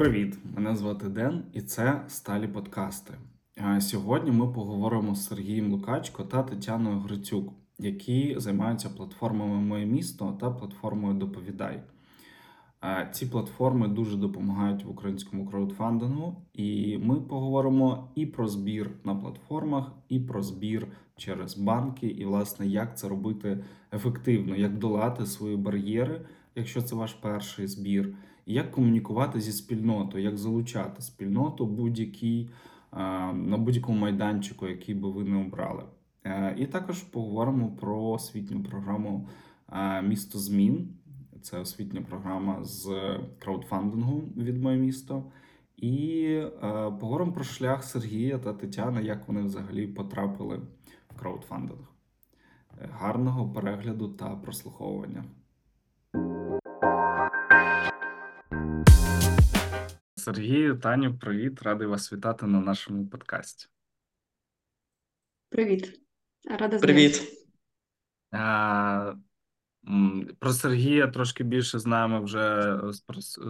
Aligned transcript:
Привіт! 0.00 0.38
Мене 0.56 0.76
звати 0.76 1.08
Ден, 1.08 1.42
і 1.52 1.60
це 1.60 2.04
Сталі 2.08 2.48
Подкасти. 2.48 3.14
Сьогодні 3.80 4.30
ми 4.30 4.46
поговоримо 4.46 5.14
з 5.14 5.26
Сергієм 5.26 5.72
Лукачко 5.72 6.24
та 6.24 6.42
Тетяною 6.42 6.98
Грицюк, 6.98 7.52
які 7.78 8.34
займаються 8.38 8.88
платформами 8.88 9.60
Моє 9.60 9.86
місто 9.86 10.38
та 10.40 10.50
платформою 10.50 11.14
Доповідай. 11.14 11.82
Ці 13.12 13.26
платформи 13.26 13.88
дуже 13.88 14.16
допомагають 14.16 14.84
в 14.84 14.90
українському 14.90 15.46
краудфандингу, 15.46 16.36
і 16.54 16.98
ми 16.98 17.20
поговоримо 17.20 18.10
і 18.14 18.26
про 18.26 18.48
збір 18.48 18.90
на 19.04 19.14
платформах, 19.14 19.92
і 20.08 20.20
про 20.20 20.42
збір 20.42 20.86
через 21.16 21.58
банки, 21.58 22.06
і, 22.06 22.24
власне, 22.24 22.66
як 22.66 22.98
це 22.98 23.08
робити 23.08 23.64
ефективно, 23.92 24.56
як 24.56 24.78
долати 24.78 25.26
свої 25.26 25.56
бар'єри, 25.56 26.20
якщо 26.54 26.82
це 26.82 26.96
ваш 26.96 27.12
перший 27.12 27.66
збір, 27.66 28.14
як 28.52 28.70
комунікувати 28.70 29.40
зі 29.40 29.52
спільнотою, 29.52 30.24
як 30.24 30.38
залучати 30.38 31.02
спільноту 31.02 31.66
будь-якій 31.66 32.50
е, 32.92 32.96
на 33.32 33.56
будь-якому 33.56 33.98
майданчику, 33.98 34.68
який 34.68 34.94
би 34.94 35.10
ви 35.10 35.24
не 35.24 35.40
обрали. 35.40 35.84
Е, 36.24 36.54
І 36.58 36.66
також 36.66 37.02
поговоримо 37.02 37.76
про 37.80 38.02
освітню 38.02 38.62
програму 38.62 39.28
е, 39.72 40.02
Місто 40.02 40.38
змін. 40.38 40.88
Це 41.42 41.58
освітня 41.58 42.00
програма 42.00 42.64
з 42.64 42.90
краудфандингу 43.38 44.22
від 44.36 44.62
моє 44.62 44.76
місто. 44.76 45.24
І 45.76 46.42
поговоримо 47.00 47.32
про 47.32 47.44
шлях 47.44 47.84
Сергія 47.84 48.38
та 48.38 48.52
Тетяни, 48.52 49.02
як 49.02 49.28
вони 49.28 49.42
взагалі 49.42 49.86
потрапили 49.86 50.60
в 51.08 51.18
краудфандинг. 51.18 51.92
Гарного 52.90 53.52
перегляду 53.52 54.08
та 54.08 54.36
прослуховування. 54.36 55.24
Сергію, 60.34 60.78
Таню, 60.78 61.18
привіт! 61.18 61.62
Радий 61.62 61.86
вас 61.86 62.12
вітати 62.12 62.46
на 62.46 62.60
нашому 62.60 63.06
подкасті. 63.06 63.66
Привіт, 65.48 66.00
рада. 66.50 66.78
Привіт. 66.78 67.22
А, 68.30 69.14
Про 70.38 70.52
Сергія 70.52 71.06
трошки 71.06 71.44
більше 71.44 71.78
знаємо 71.78 72.22
вже 72.22 72.76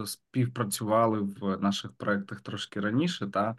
співпрацювали 0.05 1.19
в 1.19 1.57
наших 1.57 1.93
проєктах 1.93 2.41
трошки 2.41 2.79
раніше, 2.79 3.27
та 3.27 3.57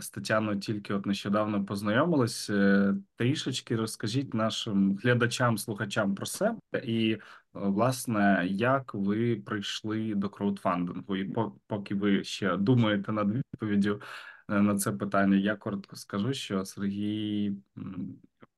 з 0.00 0.10
Тетяною 0.10 0.58
тільки 0.58 0.94
от 0.94 1.06
нещодавно 1.06 1.64
познайомились. 1.64 2.50
Е, 2.50 2.94
Трішечки 3.16 3.76
розкажіть 3.76 4.34
нашим 4.34 4.96
глядачам, 4.96 5.58
слухачам 5.58 6.14
про 6.14 6.26
себе 6.26 6.58
і, 6.84 7.18
власне, 7.60 8.46
як 8.50 8.94
ви 8.94 9.36
прийшли 9.36 10.14
до 10.14 10.28
краудфандингу. 10.28 11.16
І 11.16 11.24
по- 11.24 11.52
поки 11.66 11.94
ви 11.94 12.24
ще 12.24 12.56
думаєте 12.56 13.12
над 13.12 13.30
відповіддю 13.30 14.00
е, 14.48 14.60
на 14.60 14.76
це 14.76 14.92
питання, 14.92 15.36
я 15.36 15.56
коротко 15.56 15.96
скажу, 15.96 16.32
що 16.34 16.64
Сергій 16.64 17.52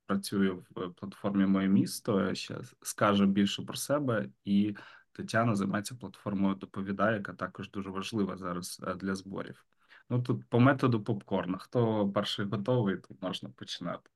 працює 0.06 0.50
в 0.50 0.91
платформі 0.96 1.46
Моє 1.46 1.69
місто. 1.69 2.34
Ще 2.34 2.56
скаже 2.82 3.26
більше 3.26 3.62
про 3.62 3.76
себе, 3.76 4.28
і 4.44 4.76
Тетяна 5.12 5.54
займається 5.56 5.94
платформою 5.94 6.54
Доповідає, 6.54 7.16
яка 7.16 7.32
також 7.32 7.70
дуже 7.70 7.91
важлива 7.91 8.36
зараз 8.36 8.80
е, 8.86 8.94
для 8.94 9.14
зборів. 9.14 9.64
Ну 10.10 10.22
тут 10.22 10.44
по 10.48 10.60
методу 10.60 11.02
попкорна. 11.02 11.58
Хто 11.58 12.08
перший 12.08 12.46
готовий, 12.46 12.96
то 12.96 13.14
можна 13.20 13.48
починати. 13.56 14.10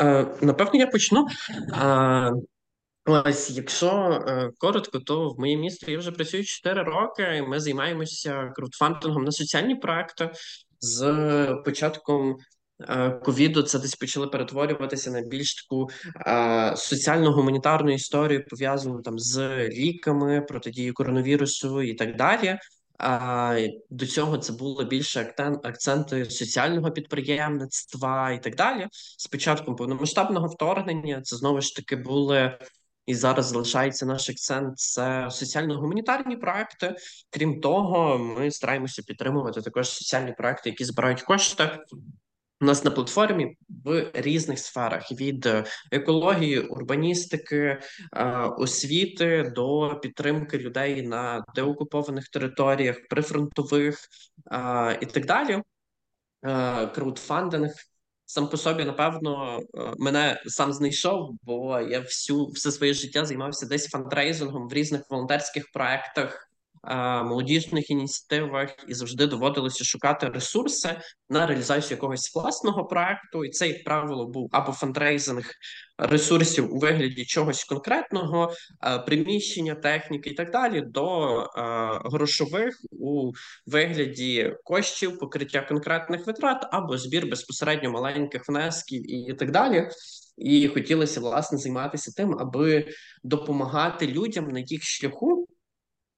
Е, 0.00 0.26
Напевно, 0.42 0.80
я 0.80 0.86
почну. 0.86 1.26
Е, 3.08 3.22
Ось, 3.26 3.50
якщо 3.50 3.88
е, 4.28 4.50
коротко, 4.58 4.98
то 4.98 5.30
в 5.30 5.40
моє 5.40 5.56
місто 5.56 5.90
я 5.90 5.98
вже 5.98 6.12
працюю 6.12 6.44
4 6.44 6.82
роки. 6.82 7.36
і 7.36 7.42
Ми 7.42 7.60
займаємося 7.60 8.52
краудфандингом 8.54 9.24
на 9.24 9.32
соціальні 9.32 9.74
проекти. 9.74 10.30
З 10.80 11.56
початком 11.64 12.36
е, 12.88 13.10
ковіду 13.10 13.62
це 13.62 13.78
десь 13.78 13.94
почали 13.94 14.26
перетворюватися 14.26 15.10
на 15.10 15.20
більш 15.20 15.54
таку 15.54 15.88
е, 16.26 16.76
соціально-гуманітарну 16.76 17.92
історію, 17.92 18.46
пов'язану 18.46 19.02
там 19.02 19.18
з 19.18 19.68
ліками, 19.68 20.40
протидією 20.40 20.94
коронавірусу 20.94 21.82
і 21.82 21.94
так 21.94 22.16
далі. 22.16 22.58
А 22.98 23.58
до 23.90 24.06
цього 24.06 24.38
це 24.38 24.52
було 24.52 24.84
більше 24.84 25.34
акценти 25.62 26.24
соціального 26.24 26.90
підприємництва 26.90 28.32
і 28.32 28.42
так 28.42 28.56
далі. 28.56 28.88
З 29.18 29.26
початком 29.26 29.76
повномасштабного 29.76 30.46
вторгнення 30.46 31.20
це 31.22 31.36
знову 31.36 31.60
ж 31.60 31.76
таки 31.76 31.96
були 31.96 32.58
і 33.06 33.14
зараз 33.14 33.46
залишається 33.46 34.06
наш 34.06 34.30
акцент 34.30 34.78
це 34.78 35.28
соціально-гуманітарні 35.30 36.36
проекти. 36.36 36.96
Крім 37.30 37.60
того, 37.60 38.18
ми 38.18 38.50
стараємося 38.50 39.02
підтримувати 39.02 39.62
також 39.62 39.88
соціальні 39.88 40.32
проекти, 40.32 40.70
які 40.70 40.84
збирають 40.84 41.22
кошти. 41.22 41.78
У 42.62 42.64
нас 42.64 42.84
на 42.84 42.90
платформі 42.90 43.56
в 43.84 44.10
різних 44.14 44.58
сферах: 44.58 45.12
від 45.12 45.46
е, 45.46 45.64
екології, 45.90 46.60
урбаністики, 46.60 47.78
е, 48.16 48.26
освіти 48.58 49.52
до 49.54 49.98
підтримки 50.02 50.58
людей 50.58 51.02
на 51.02 51.44
деокупованих 51.54 52.28
територіях, 52.28 52.96
прифронтових 53.10 53.98
е, 54.52 54.98
і 55.00 55.06
так 55.06 55.26
далі. 55.26 55.62
Краудфандинг 56.94 57.72
сам 58.32 58.48
по 58.48 58.56
собі, 58.56 58.84
напевно, 58.84 59.60
е, 59.74 59.92
мене 59.98 60.42
сам 60.46 60.72
знайшов, 60.72 61.30
бо 61.42 61.80
я 61.80 62.00
всю 62.00 62.46
все 62.46 62.72
своє 62.72 62.94
життя 62.94 63.24
займався 63.24 63.66
десь 63.66 63.88
фандрейзингом 63.88 64.68
в 64.68 64.72
різних 64.72 65.02
волонтерських 65.10 65.72
проектах, 65.72 66.48
молодіжних 67.24 67.90
ініціативах, 67.90 68.74
і 68.88 68.94
завжди 68.94 69.26
доводилося 69.26 69.84
шукати 69.84 70.28
ресурси 70.28 71.00
на 71.30 71.46
реалізацію 71.46 71.96
якогось 71.96 72.34
власного 72.34 72.84
проекту. 72.84 73.44
І 73.44 73.50
це, 73.50 73.68
як 73.68 73.84
правило, 73.84 74.26
був 74.26 74.48
або 74.52 74.72
фандрейзинг 74.72 75.44
ресурсів 75.98 76.74
у 76.74 76.78
вигляді 76.78 77.24
чогось 77.24 77.64
конкретного, 77.64 78.52
е, 78.84 78.98
приміщення, 78.98 79.74
техніки 79.74 80.30
і 80.30 80.34
так 80.34 80.50
далі, 80.50 80.80
до 80.80 81.38
е, 81.40 81.46
грошових 82.04 82.76
у 82.90 83.32
вигляді 83.66 84.56
коштів, 84.64 85.18
покриття 85.18 85.60
конкретних 85.60 86.26
витрат 86.26 86.66
або 86.70 86.98
збір 86.98 87.26
безпосередньо 87.26 87.90
маленьких 87.90 88.48
внесків 88.48 89.10
і 89.12 89.34
так 89.34 89.50
далі. 89.50 89.88
І 90.36 90.68
хотілося 90.68 91.20
власне 91.20 91.58
займатися 91.58 92.12
тим, 92.16 92.36
аби 92.38 92.86
допомагати 93.22 94.06
людям 94.06 94.48
на 94.48 94.60
їх 94.60 94.84
шляху. 94.84 95.48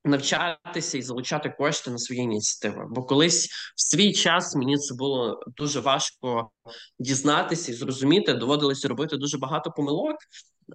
Навчатися 0.05 0.99
і 0.99 1.03
залучати 1.03 1.51
кошти 1.59 1.91
на 1.91 1.99
свої 1.99 2.21
ініціативи. 2.21 2.87
Бо 2.91 3.03
колись 3.03 3.49
в 3.77 3.81
свій 3.91 4.13
час 4.13 4.57
мені 4.57 4.77
це 4.77 4.95
було 4.95 5.41
дуже 5.57 5.81
важко 5.81 6.51
дізнатися 6.99 7.73
і 7.73 7.75
зрозуміти. 7.75 8.35
Доводилося 8.35 8.89
робити 8.89 9.17
дуже 9.17 9.39
багато 9.39 9.71
помилок. 9.71 10.17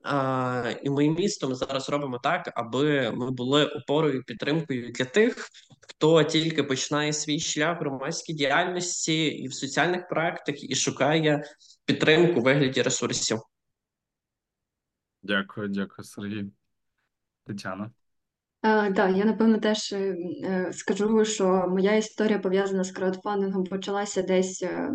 А, 0.03 0.73
І 0.84 0.90
моїм 0.90 1.16
містом 1.16 1.56
зараз 1.56 1.90
робимо 1.90 2.19
так, 2.23 2.51
аби 2.56 3.12
ми 3.12 3.31
були 3.31 3.66
опорою 3.66 4.19
і 4.19 4.23
підтримкою 4.23 4.91
для 4.91 5.06
тих, 5.06 5.50
хто 5.81 6.23
тільки 6.23 6.63
починає 6.63 7.13
свій 7.13 7.40
шлях 7.40 7.78
в 7.78 7.79
громадській 7.79 8.34
діяльності 8.34 9.25
і 9.25 9.47
в 9.47 9.53
соціальних 9.53 10.07
проектах, 10.07 10.63
і 10.63 10.75
шукає 10.75 11.44
підтримку 11.85 12.40
у 12.40 12.44
вигляді 12.44 12.81
ресурсів. 12.81 13.40
Дякую, 15.23 15.67
дякую, 15.67 16.06
Сергій. 16.06 16.46
Тетяна. 17.46 17.91
Так, 18.62 18.94
да, 18.94 19.08
я 19.09 19.25
напевно 19.25 19.58
теж 19.58 19.94
е, 19.94 20.16
е, 20.44 20.74
скажу, 20.74 21.25
що 21.25 21.66
моя 21.70 21.96
історія 21.96 22.40
пов'язана 22.40 22.84
з 22.84 22.92
краудфандингом 22.92 23.64
почалася 23.64 24.22
десь 24.22 24.64
е, 24.64 24.90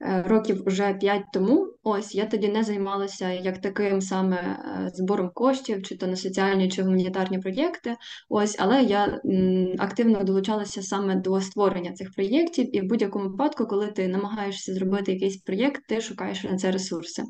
е, 0.00 0.22
років 0.22 0.62
вже 0.66 0.94
5 0.94 1.22
тому. 1.32 1.66
Ось 1.82 2.14
я 2.14 2.26
тоді 2.26 2.48
не 2.48 2.62
займалася 2.62 3.30
як 3.30 3.60
таким 3.60 4.00
саме 4.00 4.36
е, 4.36 4.90
збором 4.94 5.30
коштів, 5.34 5.82
чи 5.82 5.96
то 5.96 6.06
на 6.06 6.16
соціальні 6.16 6.68
чи 6.68 6.82
гуманітарні 6.82 7.38
проєкти. 7.38 7.96
Ось, 8.28 8.56
але 8.58 8.82
я 8.82 9.20
активно 9.78 10.24
долучалася 10.24 10.82
саме 10.82 11.14
до 11.14 11.40
створення 11.40 11.92
цих 11.92 12.12
проєктів, 12.14 12.76
і 12.76 12.80
в 12.80 12.84
будь-якому 12.84 13.28
випадку, 13.28 13.66
коли 13.66 13.86
ти 13.86 14.08
намагаєшся 14.08 14.74
зробити 14.74 15.12
якийсь 15.12 15.36
проєкт, 15.36 15.82
ти 15.88 16.00
шукаєш 16.00 16.44
на 16.44 16.56
це 16.56 16.70
ресурси. 16.70 17.22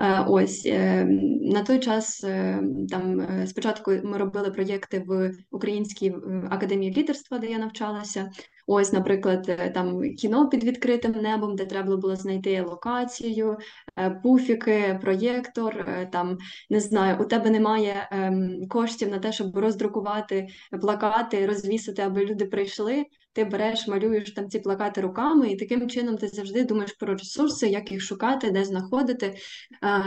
Е, 0.00 0.24
Ось 0.28 0.66
е, 0.66 1.04
на 1.42 1.62
той 1.62 1.80
час 1.80 2.24
е, 2.24 2.62
там 2.90 3.28
спочатку 3.46 3.90
ми 4.04 4.18
робили 4.18 4.50
проєкти 4.50 4.98
в 5.06 5.32
Українській 5.50 6.14
академії 6.50 6.94
лідерства, 6.94 7.38
де 7.38 7.46
я 7.46 7.58
навчалася. 7.58 8.30
Ось, 8.72 8.92
наприклад, 8.92 9.46
е, 9.48 9.70
там 9.70 10.14
кіно 10.14 10.48
під 10.48 10.64
відкритим 10.64 11.12
небом, 11.12 11.56
де 11.56 11.66
треба 11.66 11.96
було 11.96 12.16
знайти 12.16 12.62
локацію, 12.62 13.58
е, 13.98 14.10
пуфіки, 14.22 14.98
проєктор. 15.02 15.76
е, 15.76 16.08
Там 16.12 16.38
не 16.70 16.80
знаю, 16.80 17.16
у 17.20 17.24
тебе 17.24 17.50
немає 17.50 18.08
ем, 18.12 18.68
коштів 18.68 19.08
на 19.08 19.18
те, 19.18 19.32
щоб 19.32 19.58
роздрукувати 19.58 20.46
плакати, 20.80 21.46
розвісити, 21.46 22.02
аби 22.02 22.24
люди 22.26 22.44
прийшли. 22.44 23.04
Ти 23.32 23.44
береш, 23.44 23.88
малюєш 23.88 24.30
там 24.32 24.48
ці 24.48 24.58
плакати 24.58 25.00
руками, 25.00 25.50
і 25.50 25.56
таким 25.56 25.90
чином 25.90 26.16
ти 26.16 26.28
завжди 26.28 26.64
думаєш 26.64 26.92
про 26.92 27.14
ресурси, 27.14 27.68
як 27.68 27.92
їх 27.92 28.02
шукати, 28.02 28.50
де 28.50 28.64
знаходити, 28.64 29.34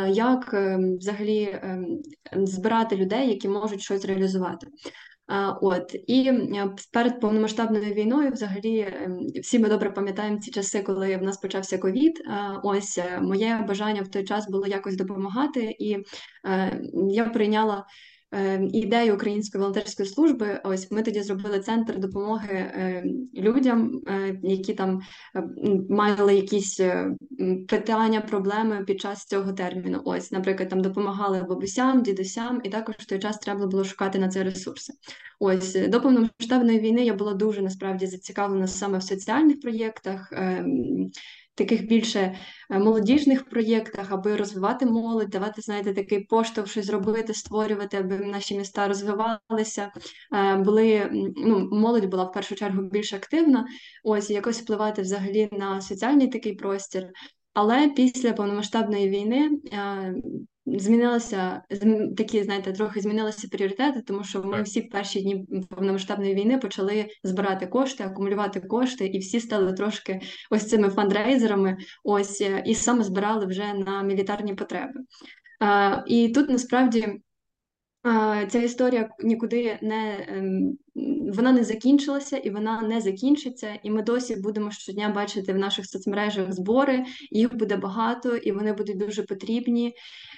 як 0.09 0.53
е, 0.53 0.79
взагалі 0.99 1.41
е, 1.43 1.85
збирати 2.33 2.95
людей, 2.95 3.29
які 3.29 3.47
можуть 3.49 3.81
щось 3.81 4.05
реалізувати. 4.05 4.67
От 5.61 5.95
і 6.07 6.31
перед 6.93 7.19
повномасштабною 7.19 7.93
війною, 7.93 8.31
взагалі, 8.31 8.93
ем, 9.03 9.19
всі 9.41 9.59
ми 9.59 9.69
добре 9.69 9.91
пам'ятаємо 9.91 10.39
ці 10.39 10.51
часи, 10.51 10.83
коли 10.83 11.17
в 11.17 11.23
нас 11.23 11.37
почався 11.37 11.77
ковід. 11.77 12.23
Ось 12.63 12.99
моє 13.21 13.65
бажання 13.67 14.01
в 14.01 14.07
той 14.07 14.23
час 14.23 14.49
було 14.49 14.67
якось 14.67 14.97
допомагати, 14.97 15.75
і 15.79 15.97
я 17.09 17.25
прийняла. 17.25 17.85
Ем, 18.35 18.69
ідею 18.73 19.15
української 19.15 19.59
волонтерської 19.59 20.09
служби. 20.09 20.61
Ось 20.63 20.91
ми 20.91 21.03
тоді 21.03 21.21
зробили 21.21 21.59
центр 21.59 21.99
допомоги 21.99 22.71
ем, 22.73 23.29
людям, 23.33 24.01
е, 24.07 24.39
які 24.43 24.73
там 24.73 25.01
е, 25.35 25.43
мали 25.89 26.35
якісь 26.35 26.79
е, 26.79 27.15
питання, 27.67 28.21
проблеми 28.21 28.83
під 28.87 29.01
час 29.01 29.25
цього 29.25 29.53
терміну. 29.53 30.01
Ось, 30.05 30.31
наприклад, 30.31 30.69
там 30.69 30.81
допомагали 30.81 31.45
бабусям, 31.49 32.03
дідусям, 32.03 32.61
і 32.63 32.69
також 32.69 32.95
в 32.95 33.05
той 33.05 33.19
час 33.19 33.37
треба 33.37 33.67
було 33.67 33.83
шукати 33.83 34.19
на 34.19 34.29
це 34.29 34.43
ресурси. 34.43 34.93
Ось 35.39 35.73
до 35.87 36.01
повномасштабної 36.01 36.79
війни 36.79 37.05
я 37.05 37.13
була 37.13 37.33
дуже 37.33 37.61
насправді 37.61 38.07
зацікавлена 38.07 38.67
саме 38.67 38.97
в 38.97 39.03
соціальних 39.03 39.61
проєктах. 39.61 40.33
Таких 41.55 41.87
більше 41.87 42.35
е, 42.69 42.79
молодіжних 42.79 43.49
проєктах, 43.49 44.11
аби 44.11 44.35
розвивати 44.35 44.85
молодь, 44.85 45.29
давати, 45.29 45.61
знаєте, 45.61 45.93
такий 45.93 46.19
поштовх, 46.19 46.67
щось 46.67 46.85
зробити, 46.85 47.33
створювати, 47.33 47.97
аби 47.97 48.17
наші 48.17 48.57
міста 48.57 48.87
розвивалися. 48.87 49.91
Е, 50.33 50.55
були 50.55 51.09
ну, 51.35 51.69
молодь 51.71 52.05
була 52.05 52.23
в 52.23 52.31
першу 52.31 52.55
чергу 52.55 52.81
більш 52.81 53.13
активна, 53.13 53.65
ось 54.03 54.29
якось 54.29 54.61
впливати 54.61 55.01
взагалі 55.01 55.49
на 55.51 55.81
соціальний 55.81 56.27
такий 56.27 56.53
простір. 56.53 57.07
Але 57.53 57.89
після 57.89 58.33
повномасштабної 58.33 59.09
війни 59.09 59.49
е, 59.73 60.13
змінилися 60.65 61.61
такі, 62.17 62.43
знаєте, 62.43 62.73
трохи 62.73 63.01
змінилися 63.01 63.47
пріоритети, 63.47 64.01
тому 64.01 64.23
що 64.23 64.43
ми 64.43 64.61
всі 64.61 64.81
перші 64.81 65.21
дні 65.21 65.45
повномасштабної 65.69 66.35
війни 66.35 66.57
почали 66.57 67.05
збирати 67.23 67.67
кошти, 67.67 68.03
акумулювати 68.03 68.59
кошти, 68.59 69.05
і 69.05 69.19
всі 69.19 69.39
стали 69.39 69.73
трошки 69.73 70.21
ось 70.49 70.69
цими 70.69 70.89
фандрейзерами. 70.89 71.77
Ось 72.03 72.41
е, 72.41 72.63
і 72.65 72.75
саме 72.75 73.03
збирали 73.03 73.45
вже 73.45 73.73
на 73.73 74.03
мілітарні 74.03 74.55
потреби. 74.55 74.99
А, 75.59 76.03
І 76.07 76.29
тут 76.29 76.49
насправді. 76.49 77.19
Ця 78.49 78.61
історія 78.61 79.09
нікуди 79.23 79.79
не 79.81 80.25
ем, 80.27 80.77
вона 81.33 81.51
не 81.51 81.63
закінчилася 81.63 82.37
і 82.37 82.49
вона 82.49 82.81
не 82.81 83.01
закінчиться. 83.01 83.79
І 83.83 83.91
ми 83.91 84.01
досі 84.01 84.35
будемо 84.35 84.71
щодня 84.71 85.09
бачити 85.09 85.53
в 85.53 85.57
наших 85.57 85.85
соцмережах 85.85 86.53
збори. 86.53 87.05
Їх 87.31 87.55
буде 87.55 87.77
багато, 87.77 88.35
і 88.35 88.51
вони 88.51 88.73
будуть 88.73 88.97
дуже 88.97 89.23
потрібні. 89.23 89.93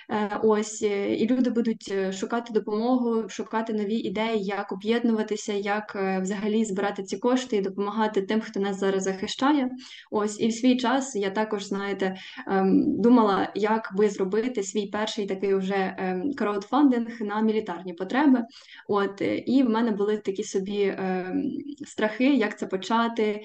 Е, 0.09 0.39
ось 0.43 0.83
е, 0.83 1.15
і 1.15 1.27
люди 1.27 1.49
будуть 1.49 1.89
е, 1.91 2.11
шукати 2.11 2.53
допомогу, 2.53 3.29
шукати 3.29 3.73
нові 3.73 3.95
ідеї, 3.95 4.43
як 4.43 4.71
об'єднуватися, 4.71 5.53
як 5.53 5.95
взагалі 6.21 6.65
збирати 6.65 7.03
ці 7.03 7.17
кошти 7.17 7.57
і 7.57 7.61
допомагати 7.61 8.21
тим, 8.21 8.41
хто 8.41 8.59
нас 8.59 8.79
зараз 8.79 9.03
захищає. 9.03 9.69
Ось 10.11 10.39
і 10.39 10.47
в 10.47 10.53
свій 10.53 10.77
час 10.77 11.15
я 11.15 11.29
також, 11.29 11.65
знаєте, 11.65 12.15
ем, 12.47 13.01
думала, 13.01 13.51
як 13.55 13.91
би 13.97 14.09
зробити 14.09 14.63
свій 14.63 14.87
перший 14.87 15.25
такий 15.25 15.55
вже 15.55 15.95
ем, 15.97 16.33
краудфандинг 16.33 17.21
на 17.21 17.41
мілітарні 17.41 17.93
потреби. 17.93 18.43
От 18.87 19.21
і 19.45 19.63
в 19.63 19.69
мене 19.69 19.91
були 19.91 20.17
такі 20.17 20.43
собі 20.43 20.95
ем, 20.97 21.51
страхи, 21.85 22.35
як 22.35 22.59
це 22.59 22.65
почати. 22.65 23.41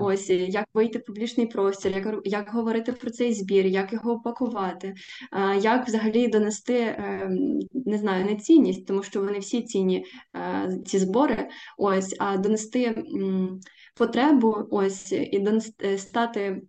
Ось 0.00 0.30
як 0.30 0.66
вийти 0.74 0.98
в 0.98 1.04
публічний 1.04 1.46
простір, 1.46 1.92
як 1.92 2.14
як 2.24 2.50
говорити 2.50 2.92
про 2.92 3.10
цей 3.10 3.34
збір, 3.34 3.66
як 3.66 3.92
його 3.92 4.12
опакувати, 4.12 4.94
як 5.60 5.88
взагалі 5.94 6.28
донести 6.28 6.96
ем, 6.98 7.60
не 7.86 7.98
знаю, 7.98 8.24
не 8.24 8.36
цінність, 8.36 8.86
тому 8.86 9.02
що 9.02 9.20
вони 9.20 9.38
всі 9.38 9.62
цінні 9.62 10.04
е, 10.36 10.78
ці 10.86 10.98
збори, 10.98 11.48
ось, 11.78 12.16
а 12.18 12.36
донести 12.36 13.04
потребу, 13.96 14.56
ось 14.70 15.12
і 15.12 15.38
донести 15.38 15.88
е, 15.88 15.98
стати 15.98 16.62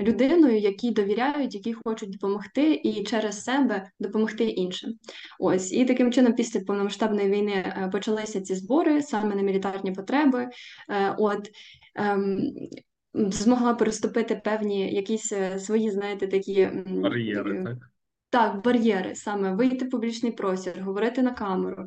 людиною, 0.00 0.58
якій 0.58 0.90
довіряють, 0.90 1.54
які 1.54 1.72
хочуть 1.84 2.10
допомогти, 2.10 2.74
і 2.74 3.04
через 3.04 3.44
себе 3.44 3.90
допомогти 4.00 4.44
іншим. 4.44 4.90
Ось 5.40 5.72
і 5.72 5.84
таким 5.84 6.12
чином, 6.12 6.32
після 6.32 6.60
повномасштабної 6.60 7.30
війни 7.30 7.52
е, 7.52 7.88
почалися 7.92 8.40
ці 8.40 8.54
збори 8.54 9.02
саме 9.02 9.34
на 9.34 9.42
мілітарні 9.42 9.92
потреби. 9.92 10.48
От 11.18 11.50
ем, 11.94 12.40
Змогла 13.18 13.74
переступити 13.74 14.40
певні 14.44 14.94
якісь 14.94 15.32
свої, 15.58 15.90
знаєте, 15.90 16.26
такі 16.26 16.68
бар'єри, 16.86 17.64
так? 17.64 17.78
Так, 18.36 18.62
бар'єри 18.64 19.14
саме 19.14 19.54
вийти 19.54 19.84
в 19.84 19.90
публічний 19.90 20.32
простір, 20.32 20.82
говорити 20.82 21.22
на 21.22 21.30
камеру, 21.30 21.86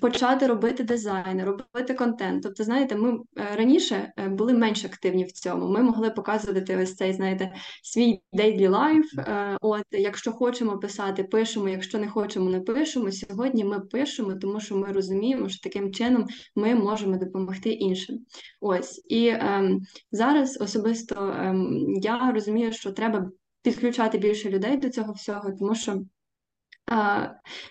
почати 0.00 0.46
робити 0.46 0.84
дизайн, 0.84 1.42
робити 1.44 1.94
контент. 1.94 2.42
Тобто, 2.42 2.64
знаєте, 2.64 2.96
ми 2.96 3.12
е, 3.12 3.56
раніше 3.56 4.12
е, 4.16 4.28
були 4.28 4.52
менш 4.52 4.84
активні 4.84 5.24
в 5.24 5.32
цьому. 5.32 5.68
Ми 5.68 5.82
могли 5.82 6.10
показувати 6.10 6.76
ось 6.76 6.94
цей, 6.94 7.12
знаєте, 7.12 7.52
свій 7.82 8.20
daily 8.32 8.68
life. 8.68 9.20
Е, 9.20 9.56
от 9.60 9.84
якщо 9.90 10.32
хочемо 10.32 10.78
писати, 10.78 11.24
пишемо. 11.24 11.68
Якщо 11.68 11.98
не 11.98 12.08
хочемо, 12.08 12.50
не 12.50 12.60
пишемо. 12.60 13.12
Сьогодні 13.12 13.64
ми 13.64 13.80
пишемо, 13.80 14.34
тому 14.34 14.60
що 14.60 14.76
ми 14.76 14.92
розуміємо, 14.92 15.48
що 15.48 15.60
таким 15.62 15.92
чином 15.92 16.26
ми 16.56 16.74
можемо 16.74 17.16
допомогти 17.16 17.70
іншим. 17.70 18.18
Ось 18.60 19.04
і 19.08 19.28
ем, 19.28 19.80
зараз 20.12 20.58
особисто 20.60 21.34
ем, 21.40 21.94
я 22.02 22.30
розумію, 22.32 22.72
що 22.72 22.92
треба 22.92 23.30
підключати 23.62 24.18
більше 24.18 24.50
людей 24.50 24.76
до 24.76 24.90
цього 24.90 25.12
всього, 25.12 25.52
тому 25.58 25.74
що, 25.74 26.02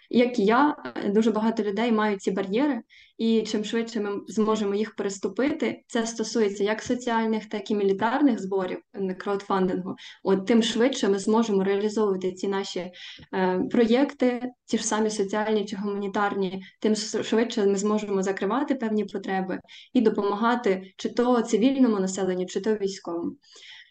як 0.09 0.39
і 0.39 0.45
я, 0.45 0.75
дуже 1.05 1.31
багато 1.31 1.63
людей 1.63 1.91
мають 1.91 2.21
ці 2.21 2.31
бар'єри, 2.31 2.81
і 3.17 3.41
чим 3.41 3.65
швидше 3.65 3.99
ми 3.99 4.11
зможемо 4.27 4.75
їх 4.75 4.95
переступити, 4.95 5.83
це 5.87 6.07
стосується 6.07 6.63
як 6.63 6.81
соціальних, 6.81 7.45
так 7.45 7.71
і 7.71 7.75
мілітарних 7.75 8.39
зборів 8.39 8.79
краудфандингу. 9.17 9.95
От 10.23 10.45
тим 10.45 10.63
швидше 10.63 11.09
ми 11.09 11.19
зможемо 11.19 11.63
реалізовувати 11.63 12.31
ці 12.31 12.47
наші 12.47 12.91
е, 13.33 13.61
проєкти, 13.71 14.41
ті 14.65 14.77
ж 14.77 14.87
самі 14.87 15.09
соціальні 15.09 15.65
чи 15.65 15.75
гуманітарні, 15.75 16.63
тим 16.79 16.95
швидше 16.95 17.65
ми 17.65 17.75
зможемо 17.75 18.23
закривати 18.23 18.75
певні 18.75 19.05
потреби 19.05 19.59
і 19.93 20.01
допомагати 20.01 20.93
чи 20.97 21.09
то 21.09 21.41
цивільному 21.41 21.99
населенню, 21.99 22.45
чи 22.45 22.61
то 22.61 22.75
військовому. 22.75 23.31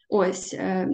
Ось 0.08 0.54
е, 0.54 0.88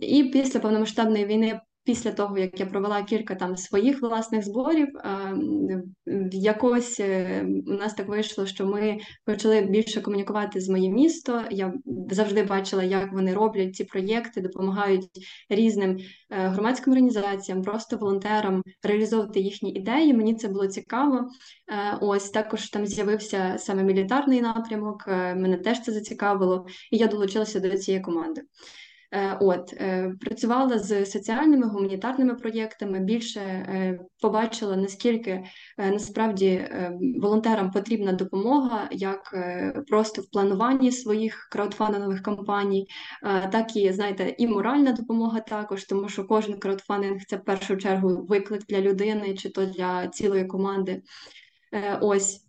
і 0.00 0.24
після 0.24 0.60
повномасштабної 0.60 1.26
війни, 1.26 1.60
після 1.86 2.12
того 2.12 2.38
як 2.38 2.60
я 2.60 2.66
провела 2.66 3.02
кілька 3.02 3.34
там 3.34 3.56
своїх 3.56 4.02
власних 4.02 4.44
зборів, 4.44 4.88
якось 6.32 7.00
е, 7.00 7.46
у 7.66 7.72
нас 7.72 7.94
так 7.94 8.08
вийшло, 8.08 8.46
що 8.46 8.66
ми 8.66 8.98
почали 9.24 9.60
більше 9.60 10.00
комунікувати 10.00 10.60
з 10.60 10.68
моїм 10.68 10.94
місто. 10.94 11.42
Я 11.50 11.74
завжди 12.10 12.42
бачила, 12.42 12.82
як 12.82 13.12
вони 13.12 13.34
роблять 13.34 13.76
ці 13.76 13.84
проєкти, 13.84 14.40
допомагають 14.40 15.08
різним 15.48 15.98
е, 16.30 16.48
громадським 16.48 16.92
організаціям, 16.92 17.62
просто 17.62 17.96
волонтерам 17.96 18.62
реалізовувати 18.82 19.40
їхні 19.40 19.72
ідеї. 19.72 20.14
Мені 20.14 20.34
це 20.34 20.48
було 20.48 20.66
цікаво. 20.66 21.16
Е, 21.18 21.98
ось 22.00 22.30
також 22.30 22.70
там 22.70 22.86
з'явився 22.86 23.54
саме 23.58 23.82
мілітарний 23.82 24.40
напрямок. 24.40 25.04
Мене 25.08 25.56
теж 25.56 25.80
це 25.80 25.92
зацікавило, 25.92 26.66
і 26.92 26.96
я 26.96 27.06
долучилася 27.06 27.60
до 27.60 27.78
цієї 27.78 28.02
команди. 28.02 28.42
Е, 29.16 29.36
от 29.40 29.72
е, 29.72 30.14
працювала 30.20 30.78
з 30.78 31.06
соціальними 31.06 31.66
гуманітарними 31.66 32.34
проєктами. 32.34 33.00
Більше 33.00 33.40
е, 33.40 34.00
побачила 34.22 34.76
наскільки 34.76 35.44
насправді 35.78 36.68
волонтерам 37.20 37.70
потрібна 37.70 38.12
допомога, 38.12 38.88
як 38.92 39.34
просто 39.88 40.22
в 40.22 40.30
плануванні 40.30 40.92
своїх 40.92 41.48
краудфандингових 41.52 42.22
кампаній, 42.22 42.86
так 43.52 43.76
і 43.76 43.92
знаєте, 43.92 44.34
і 44.38 44.48
моральна 44.48 44.92
допомога 44.92 45.40
також, 45.40 45.84
тому 45.84 46.08
що 46.08 46.24
кожен 46.24 46.58
краудфандинг 46.58 47.20
це 47.26 47.36
в 47.36 47.44
першу 47.44 47.76
чергу 47.76 48.26
виклик 48.28 48.62
для 48.68 48.80
людини 48.80 49.34
чи 49.34 49.50
то 49.50 49.66
для 49.66 50.08
цілої 50.08 50.44
команди. 50.44 51.02
Ось. 52.00 52.42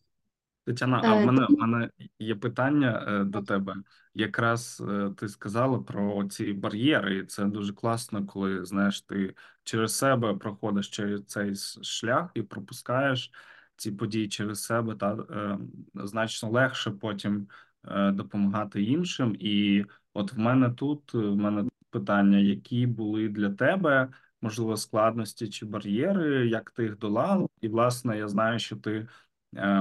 Тетяна, 0.65 1.01
а 1.03 1.15
в 1.15 1.25
мене 1.25 1.45
в 1.49 1.59
мене 1.59 1.89
є 2.19 2.35
питання 2.35 3.23
до 3.27 3.41
тебе 3.41 3.75
якраз 4.17 4.83
е, 4.89 5.09
ти 5.17 5.27
сказала 5.27 5.79
про 5.79 6.23
ці 6.27 6.53
бар'єри, 6.53 7.17
і 7.17 7.25
це 7.25 7.45
дуже 7.45 7.73
класно, 7.73 8.25
коли 8.25 8.65
знаєш, 8.65 9.01
ти 9.01 9.35
через 9.63 9.95
себе 9.97 10.33
проходиш 10.33 10.89
через 10.89 11.25
цей 11.25 11.55
шлях 11.81 12.31
і 12.33 12.41
пропускаєш 12.41 13.31
ці 13.75 13.91
події 13.91 14.27
через 14.27 14.63
себе, 14.63 14.95
та 14.95 15.13
е, 15.13 15.57
значно 15.95 16.49
легше 16.49 16.91
потім 16.91 17.47
е, 17.87 18.11
допомагати 18.11 18.83
іншим. 18.83 19.35
І 19.39 19.85
от 20.13 20.33
в 20.33 20.39
мене 20.39 20.69
тут 20.69 21.13
в 21.13 21.35
мене 21.35 21.69
питання, 21.89 22.37
які 22.37 22.87
були 22.87 23.29
для 23.29 23.49
тебе. 23.49 24.09
Можливо, 24.41 24.77
складності 24.77 25.47
чи 25.47 25.65
бар'єри, 25.65 26.47
як 26.47 26.71
ти 26.71 26.83
їх 26.83 26.97
долав, 26.97 27.49
і 27.61 27.67
власне 27.67 28.17
я 28.17 28.27
знаю, 28.27 28.59
що 28.59 28.75
ти 28.75 29.07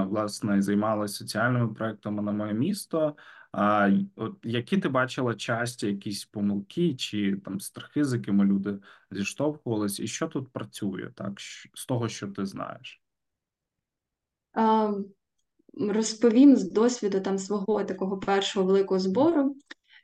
власне 0.05 0.61
займалася 0.61 1.17
соціальними 1.17 1.73
проектами 1.73 2.21
на 2.21 2.31
моє 2.31 2.53
місто. 2.53 3.15
А 3.59 3.91
які 4.43 4.77
ти 4.77 4.89
бачила 4.89 5.35
часті 5.35 5.87
якісь 5.87 6.25
помилки 6.25 6.95
чи 6.95 7.37
там 7.45 7.59
страхи, 7.59 8.05
з 8.05 8.13
якими 8.13 8.45
люди 8.45 8.79
зіштовхувалися, 9.11 10.03
і 10.03 10.07
що 10.07 10.27
тут 10.27 10.49
працює, 10.49 11.11
так 11.15 11.39
з 11.73 11.85
того, 11.85 12.09
що 12.09 12.27
ти 12.27 12.45
знаєш? 12.45 13.01
Розповім 15.73 16.55
з 16.55 16.71
досвіду 16.71 17.19
там 17.19 17.37
свого 17.37 17.83
такого 17.83 18.17
першого 18.17 18.65
великого 18.65 18.99
збору. 18.99 19.55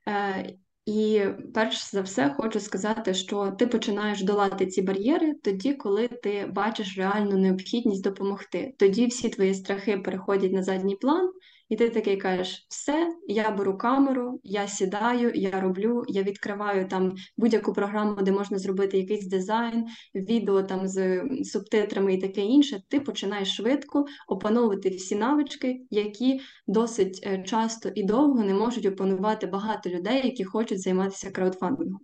Е, 0.07 0.55
і 0.85 1.25
перш 1.53 1.91
за 1.91 2.01
все 2.01 2.35
хочу 2.37 2.59
сказати, 2.59 3.13
що 3.13 3.51
ти 3.51 3.67
починаєш 3.67 4.23
долати 4.23 4.67
ці 4.67 4.81
бар'єри 4.81 5.33
тоді, 5.33 5.73
коли 5.73 6.07
ти 6.07 6.45
бачиш 6.45 6.97
реальну 6.97 7.37
необхідність 7.37 8.03
допомогти. 8.03 8.75
Тоді 8.77 9.07
всі 9.07 9.29
твої 9.29 9.53
страхи 9.53 9.97
переходять 9.97 10.51
на 10.51 10.63
задній 10.63 10.95
план, 10.95 11.31
і 11.69 11.75
ти 11.75 11.89
такий 11.89 12.17
кажеш: 12.17 12.65
все, 12.69 13.07
я 13.27 13.51
беру 13.51 13.77
камеру, 13.77 14.39
я 14.43 14.67
сідаю, 14.67 15.31
я 15.35 15.61
роблю, 15.61 16.03
я 16.07 16.23
відкриваю 16.23 16.87
там 16.87 17.15
будь-яку 17.37 17.73
програму, 17.73 18.21
де 18.21 18.31
можна 18.31 18.57
зробити 18.57 18.97
якийсь 18.97 19.27
дизайн, 19.27 19.85
відео 20.15 20.63
там 20.63 20.87
з 20.87 21.23
субтитрами 21.43 22.13
і 22.13 22.21
таке 22.21 22.41
інше. 22.41 22.81
Ти 22.89 22.99
починаєш 22.99 23.55
швидко 23.55 24.05
опановувати 24.27 24.89
всі 24.89 25.15
навички, 25.15 25.81
які 25.89 26.41
досить 26.67 27.19
е, 27.23 27.43
часто 27.43 27.89
і 27.95 28.03
довго 28.03 28.43
не 28.43 28.53
можуть 28.53 28.85
опанувати 28.85 29.47
багато 29.47 29.89
людей, 29.89 30.21
які 30.23 30.43
хочуть 30.43 30.81
займатися 30.81 31.31
краудфандингом. 31.31 31.99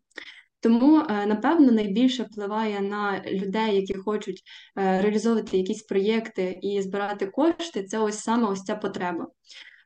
Тому, 0.62 1.00
е, 1.00 1.26
напевно, 1.26 1.72
найбільше 1.72 2.24
впливає 2.24 2.82
на 2.82 3.24
людей, 3.32 3.76
які 3.76 3.94
хочуть 3.94 4.42
е, 4.78 5.02
реалізовувати 5.02 5.58
якісь 5.58 5.84
проєкти 5.84 6.60
і 6.62 6.82
збирати 6.82 7.28
кошти. 7.28 7.84
Це 7.84 8.00
ось 8.00 8.20
саме 8.20 8.48
ось 8.48 8.64
ця 8.64 8.76
потреба. 8.76 9.28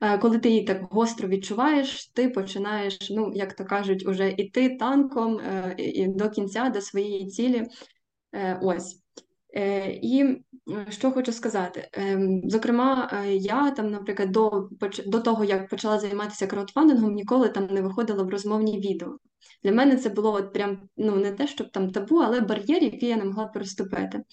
Е, 0.02 0.18
коли 0.18 0.40
ти 0.40 0.50
її 0.50 0.64
так 0.64 0.84
гостро 0.92 1.28
відчуваєш, 1.28 2.08
ти 2.08 2.30
починаєш, 2.30 3.10
ну 3.10 3.32
як 3.36 3.54
то 3.54 3.66
кажуть, 3.66 4.08
уже 4.08 4.34
іти 4.38 4.70
танком 4.70 5.40
і 5.78 6.08
до 6.08 6.30
кінця, 6.30 6.70
до 6.70 6.82
своєї 6.82 7.28
цілі. 7.28 7.68
Ось. 8.62 9.00
І 10.02 10.38
що 10.90 11.12
хочу 11.12 11.32
сказати, 11.32 11.90
ем, 11.94 12.42
зокрема, 12.50 13.12
я 13.30 13.72
там, 13.72 13.92
наприклад, 13.92 14.32
до 14.32 14.70
до 15.06 15.20
того, 15.20 15.44
як 15.44 15.70
почала 15.70 16.00
займатися 16.00 16.48
краудфандингом, 16.48 17.14
ніколи 17.14 17.50
там 17.50 17.66
не 17.66 17.82
виходила 17.82 18.24
в 18.24 18.30
розмовні 18.30 18.80
відео. 18.80 19.18
Для 19.64 19.72
мене 19.72 19.98
це 19.98 20.10
було 20.10 20.34
от 20.34 20.54
прям 20.54 20.90
ну 20.98 21.16
не 21.16 21.32
те, 21.32 21.48
щоб 21.48 21.72
там 21.72 21.92
табу, 21.92 22.18
але 22.18 22.42
бар'єр, 22.42 22.84
який 22.84 23.10
я 23.10 23.18
не 23.18 23.26
могла 23.26 23.46
переступити. 23.48 24.24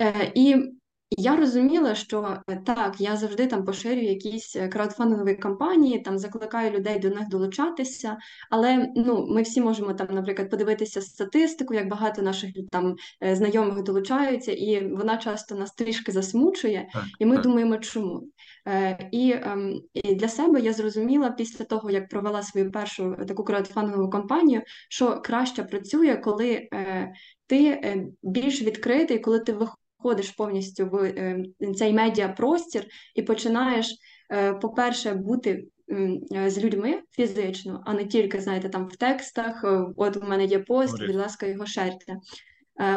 Е, 0.00 0.32
і 0.34 0.72
я 1.10 1.36
розуміла, 1.36 1.94
що 1.94 2.36
е, 2.48 2.56
так, 2.66 3.00
я 3.00 3.16
завжди 3.16 3.46
там 3.46 3.64
поширюю 3.64 4.08
якісь 4.08 4.56
е, 4.56 4.68
краудфандингові 4.68 5.34
кампанії, 5.34 5.98
там 5.98 6.18
закликаю 6.18 6.70
людей 6.70 6.98
до 6.98 7.10
них 7.10 7.28
долучатися. 7.28 8.16
Але 8.50 8.92
ну, 8.96 9.26
ми 9.30 9.42
всі 9.42 9.60
можемо 9.60 9.94
там, 9.94 10.06
наприклад, 10.10 10.50
подивитися 10.50 11.00
статистику, 11.00 11.74
як 11.74 11.88
багато 11.88 12.22
наших 12.22 12.50
там 12.70 12.94
знайомих 13.20 13.82
долучаються, 13.82 14.52
і 14.52 14.94
вона 14.94 15.16
часто 15.16 15.54
нас 15.54 15.74
трішки 15.74 16.12
засмучує, 16.12 16.88
так, 16.92 17.04
і 17.18 17.26
ми 17.26 17.34
так. 17.34 17.44
думаємо, 17.44 17.76
чому. 17.76 18.28
І, 19.10 19.34
ем, 19.42 19.80
і 19.94 20.14
для 20.14 20.28
себе 20.28 20.60
я 20.60 20.72
зрозуміла 20.72 21.30
після 21.30 21.64
того, 21.64 21.90
як 21.90 22.08
провела 22.08 22.42
свою 22.42 22.70
першу 22.70 23.16
таку 23.28 23.44
краудфандингову 23.44 24.10
кампанію, 24.10 24.62
що 24.88 25.20
краще 25.20 25.62
працює, 25.62 26.16
коли 26.16 26.68
ти 27.46 27.80
більш 28.22 28.62
відкритий, 28.62 29.18
коли 29.18 29.40
ти 29.40 29.52
виходиш 29.52 29.83
входиш 30.04 30.30
повністю 30.30 30.86
в 30.86 30.96
е, 30.96 31.44
цей 31.74 31.92
медіапростір 31.92 32.84
і 33.14 33.22
починаєш, 33.22 33.94
е, 34.32 34.52
по-перше, 34.52 35.14
бути 35.14 35.68
е, 36.34 36.50
з 36.50 36.58
людьми 36.58 37.02
фізично, 37.10 37.82
а 37.86 37.94
не 37.94 38.04
тільки, 38.04 38.40
знаєте, 38.40 38.68
там 38.68 38.86
в 38.86 38.96
текстах. 38.96 39.64
От 39.96 40.16
у 40.16 40.20
мене 40.20 40.44
є 40.44 40.58
пост, 40.58 41.06
будь 41.06 41.16
ласка, 41.16 41.46
його 41.46 41.66
шерте. 41.66 42.16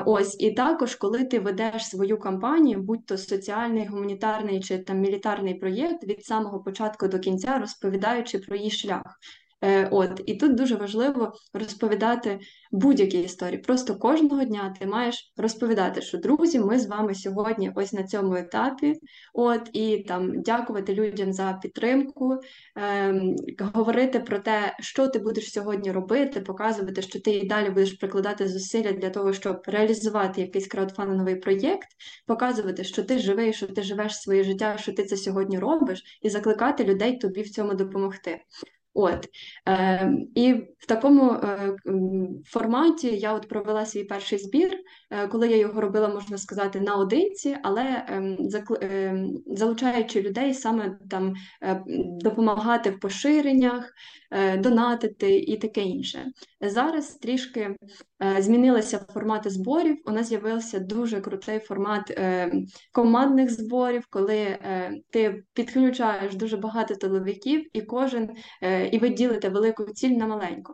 Ось 0.06 0.36
і 0.40 0.52
також, 0.52 0.96
коли 0.96 1.24
ти 1.24 1.40
ведеш 1.40 1.90
свою 1.90 2.20
кампанію, 2.20 2.82
будь 2.82 3.06
то 3.06 3.18
соціальний, 3.18 3.88
гуманітарний 3.88 4.60
чи 4.60 4.78
там 4.78 5.00
мілітарний 5.00 5.54
проєкт 5.54 6.04
від 6.04 6.26
самого 6.26 6.60
початку 6.60 7.08
до 7.08 7.20
кінця, 7.20 7.58
розповідаючи 7.58 8.40
про 8.40 8.56
її 8.56 8.72
шлях. 8.72 9.20
Е, 9.62 9.88
от 9.92 10.22
і 10.26 10.36
тут 10.36 10.56
дуже 10.56 10.76
важливо 10.76 11.34
розповідати 11.54 12.40
будь-які 12.72 13.20
історії. 13.20 13.62
Просто 13.62 13.96
кожного 13.96 14.44
дня 14.44 14.74
ти 14.80 14.86
маєш 14.88 15.34
розповідати, 15.38 16.02
що 16.02 16.18
друзі, 16.18 16.60
ми 16.60 16.80
з 16.80 16.88
вами 16.88 17.16
сьогодні, 17.16 17.72
ось 17.76 17.94
на 17.94 18.04
цьому 18.04 18.36
етапі. 18.36 18.94
От 19.34 19.70
і 19.74 20.04
там 20.08 20.42
дякувати 20.42 20.94
людям 20.94 21.34
за 21.34 21.60
підтримку, 21.62 22.38
ем, 22.76 23.36
говорити 23.74 24.20
про 24.20 24.40
те, 24.40 24.76
що 24.80 25.08
ти 25.08 25.20
будеш 25.20 25.52
сьогодні 25.52 25.92
робити, 25.92 26.42
показувати, 26.42 27.02
що 27.02 27.22
ти 27.22 27.32
і 27.32 27.48
далі 27.48 27.70
будеш 27.70 27.94
прикладати 27.94 28.48
зусилля 28.48 28.92
для 28.92 29.10
того, 29.10 29.34
щоб 29.34 29.62
реалізувати 29.66 30.42
якийсь 30.42 30.68
краудфандинговий 30.68 31.36
проєкт, 31.36 31.88
показувати, 32.28 32.84
що 32.84 33.04
ти 33.04 33.20
живий, 33.20 33.54
що 33.54 33.68
ти 33.68 33.82
живеш 33.82 34.22
своє 34.22 34.44
життя, 34.44 34.78
що 34.78 34.94
ти 34.94 35.04
це 35.04 35.18
сьогодні 35.18 35.60
робиш, 35.60 36.04
і 36.22 36.30
закликати 36.30 36.84
людей 36.84 37.18
тобі 37.18 37.42
в 37.42 37.50
цьому 37.50 37.74
допомогти. 37.74 38.40
От 39.00 39.30
е, 39.68 40.12
І 40.36 40.54
в 40.54 40.86
такому 40.88 41.32
е, 41.32 41.76
форматі 42.46 43.08
я 43.08 43.34
от 43.34 43.48
провела 43.48 43.86
свій 43.86 44.04
перший 44.04 44.38
збір, 44.40 44.78
е, 45.12 45.28
коли 45.28 45.48
я 45.50 45.58
його 45.58 45.82
робила, 45.82 46.08
можна 46.08 46.38
сказати, 46.38 46.82
наодинці, 46.82 47.58
але 47.64 47.84
е, 47.84 48.38
е, 48.82 49.26
залучаючи 49.48 50.22
людей 50.22 50.54
саме 50.54 50.98
там 51.10 51.34
е, 51.64 51.84
допомагати 52.22 52.90
в 52.90 53.00
поширеннях, 53.00 53.94
е, 54.32 54.58
донатити 54.58 55.38
і 55.38 55.58
таке 55.58 55.82
інше. 55.82 56.26
Зараз 56.62 57.16
трішки 57.16 57.76
е, 58.24 58.42
змінилися 58.42 59.06
формати 59.14 59.50
зборів. 59.50 59.98
У 60.06 60.12
нас 60.12 60.28
з'явився 60.28 60.80
дуже 60.80 61.22
крутий 61.22 61.60
формат 61.60 62.12
е, 62.12 62.52
командних 62.92 63.50
зборів, 63.50 64.06
коли 64.10 64.38
е, 64.38 64.94
ти 65.10 65.44
підключаєш 65.54 66.36
дуже 66.36 66.58
багато 66.58 66.96
тиловиків, 66.96 67.68
і 67.74 67.82
кожен 67.82 68.30
і 68.92 69.00
ви 69.00 69.10
ділите 69.10 69.50
велику 69.50 69.84
ціль 69.84 70.10
на 70.10 70.28
маленьку. 70.28 70.74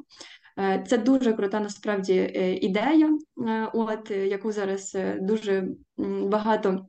Це 0.88 0.98
дуже 0.98 1.34
крута 1.34 1.60
насправді 1.60 2.16
ідея, 2.62 3.18
от 3.74 4.12
яку 4.12 4.52
зараз 4.52 4.98
дуже 5.22 5.68
багато. 6.28 6.86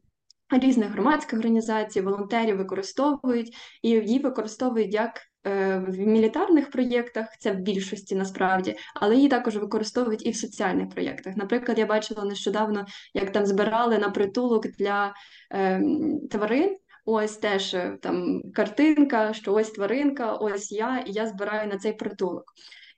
Різних 0.50 0.90
громадських 0.90 1.38
організацій, 1.38 2.00
волонтерів 2.00 2.56
використовують 2.56 3.56
і 3.82 3.88
її 3.88 4.18
використовують 4.18 4.94
як 4.94 5.20
в 5.44 5.98
мілітарних 5.98 6.70
проєктах, 6.70 7.26
це 7.38 7.52
в 7.52 7.56
більшості 7.56 8.14
насправді, 8.14 8.76
але 8.94 9.16
її 9.16 9.28
також 9.28 9.56
використовують 9.56 10.26
і 10.26 10.30
в 10.30 10.36
соціальних 10.36 10.90
проєктах. 10.90 11.36
Наприклад, 11.36 11.78
я 11.78 11.86
бачила 11.86 12.24
нещодавно, 12.24 12.86
як 13.14 13.32
там 13.32 13.46
збирали 13.46 13.98
на 13.98 14.10
притулок 14.10 14.66
для 14.66 15.14
е, 15.52 15.82
тварин. 16.30 16.76
Ось 17.06 17.36
теж 17.36 17.74
е, 17.74 17.98
там 18.02 18.42
картинка, 18.54 19.32
що 19.32 19.54
ось 19.54 19.70
тваринка, 19.70 20.32
ось 20.32 20.72
я, 20.72 21.04
і 21.06 21.12
я 21.12 21.26
збираю 21.26 21.68
на 21.68 21.78
цей 21.78 21.92
притулок. 21.92 22.44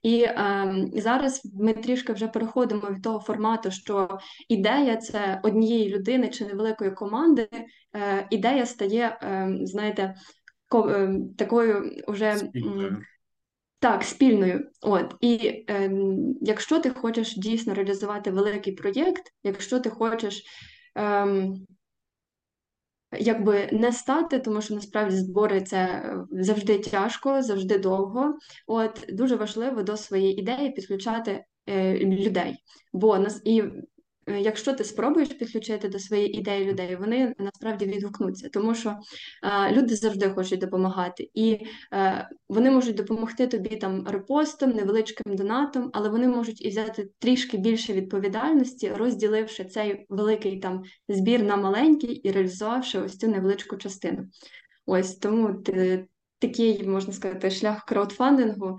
І 0.02 0.22
е, 0.22 0.86
зараз 0.92 1.42
ми 1.54 1.72
трішки 1.72 2.12
вже 2.12 2.28
переходимо 2.28 2.90
від 2.90 3.02
того 3.02 3.20
формату, 3.20 3.70
що 3.70 4.18
ідея 4.48 4.96
це 4.96 5.40
однієї 5.42 5.88
людини 5.94 6.28
чи 6.28 6.44
невеликої 6.44 6.90
команди. 6.90 7.48
Е, 7.96 8.26
Ідея 8.30 8.66
стає, 8.66 9.18
е, 9.22 9.48
знаєте, 9.62 10.02
Е, 10.02 10.14
такою 11.38 12.02
уже 12.06 12.36
спільною. 12.36 13.02
Так, 13.78 14.04
спільною. 14.04 14.70
От 14.82 15.14
і 15.20 15.64
е, 15.70 15.90
якщо 16.40 16.80
ти 16.80 16.90
хочеш 16.90 17.36
дійсно 17.36 17.74
реалізувати 17.74 18.30
великий 18.30 18.72
проєкт, 18.72 19.22
якщо 19.42 19.80
ти 19.80 19.90
хочеш 19.90 20.42
е, 20.98 21.48
якби 23.18 23.68
не 23.72 23.92
стати, 23.92 24.38
тому 24.38 24.60
що 24.60 24.74
насправді 24.74 25.16
збори 25.16 25.60
це 25.60 26.12
завжди 26.30 26.78
тяжко, 26.78 27.42
завжди 27.42 27.78
довго. 27.78 28.38
От 28.66 29.04
дуже 29.08 29.36
важливо 29.36 29.82
до 29.82 29.96
своєї 29.96 30.40
ідеї 30.40 30.70
підключати 30.70 31.44
е, 31.66 31.98
людей. 31.98 32.54
Бо 32.92 33.18
нас 33.18 33.42
і 33.44 33.62
Е, 33.62 33.72
якщо 34.26 34.72
ти 34.72 34.84
спробуєш 34.84 35.28
підключити 35.28 35.88
до 35.88 35.98
своєї 35.98 36.38
ідеї 36.38 36.64
людей, 36.64 36.96
вони 36.96 37.34
насправді 37.38 37.86
відгукнуться, 37.86 38.48
тому 38.48 38.74
що 38.74 38.96
е, 39.42 39.72
люди 39.72 39.96
завжди 39.96 40.30
хочуть 40.30 40.60
допомагати, 40.60 41.30
і 41.34 41.66
е, 41.92 42.28
вони 42.48 42.70
можуть 42.70 42.96
допомогти 42.96 43.46
тобі 43.46 43.76
там 43.76 44.06
репостом, 44.06 44.70
невеличким 44.70 45.36
донатом, 45.36 45.90
але 45.92 46.08
вони 46.08 46.28
можуть 46.28 46.64
і 46.64 46.68
взяти 46.68 47.08
трішки 47.18 47.56
більше 47.56 47.92
відповідальності, 47.92 48.92
розділивши 48.92 49.64
цей 49.64 50.06
великий 50.08 50.58
там 50.58 50.82
збір 51.08 51.42
на 51.42 51.56
маленький 51.56 52.14
і 52.14 52.30
реалізувавши 52.30 52.98
ось 52.98 53.18
цю 53.18 53.28
невеличку 53.28 53.76
частину. 53.76 54.26
Ось 54.86 55.16
тому 55.16 55.54
ти, 55.54 56.06
такий 56.38 56.88
можна 56.88 57.12
сказати 57.12 57.50
шлях 57.50 57.84
краудфандингу. 57.84 58.78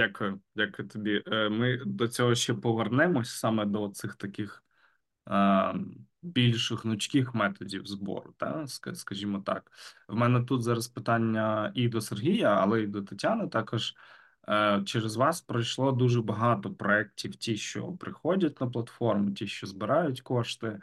Е, 0.00 0.06
Дякую, 0.08 0.40
дякую 0.56 0.88
тобі. 0.88 1.22
Е, 1.26 1.48
ми 1.48 1.76
до 1.86 2.08
цього 2.08 2.34
ще 2.34 2.54
повернемось 2.54 3.30
саме 3.30 3.66
до 3.66 3.88
цих 3.88 4.16
таких 4.16 4.64
більш 6.22 6.72
гнучких 6.72 7.34
методів 7.34 7.86
збору, 7.86 8.34
та 8.36 8.66
скажімо 8.94 9.42
так. 9.46 9.70
В 10.08 10.14
мене 10.14 10.44
тут 10.44 10.62
зараз 10.62 10.88
питання 10.88 11.72
і 11.74 11.88
до 11.88 12.00
Сергія, 12.00 12.48
але 12.48 12.82
й 12.82 12.86
до 12.86 13.02
Тетяни. 13.02 13.48
Також 13.48 13.94
е, 14.48 14.82
через 14.86 15.16
вас 15.16 15.40
пройшло 15.40 15.92
дуже 15.92 16.22
багато 16.22 16.74
проєктів, 16.74 17.36
ті, 17.36 17.56
що 17.56 17.92
приходять 17.92 18.60
на 18.60 18.66
платформу, 18.66 19.30
ті, 19.30 19.46
що 19.46 19.66
збирають 19.66 20.20
кошти. 20.20 20.80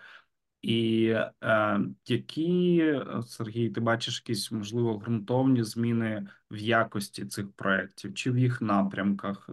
І 0.61 1.07
е, 1.43 1.79
які, 2.05 2.79
е, 2.79 3.21
Сергій, 3.27 3.69
ти 3.69 3.81
бачиш 3.81 4.23
якісь 4.25 4.51
можливо 4.51 4.97
ґрунтовні 4.97 5.63
зміни 5.63 6.27
в 6.51 6.57
якості 6.57 7.25
цих 7.25 7.51
проєктів 7.51 8.13
чи 8.13 8.31
в 8.31 8.37
їх 8.37 8.61
напрямках 8.61 9.49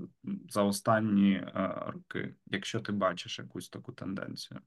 за 0.49 0.63
останні 0.63 1.33
е, 1.33 1.75
роки, 1.87 2.35
якщо 2.47 2.81
ти 2.81 2.93
бачиш 2.93 3.39
якусь 3.39 3.69
таку 3.69 3.93
тенденцію? 3.93 4.61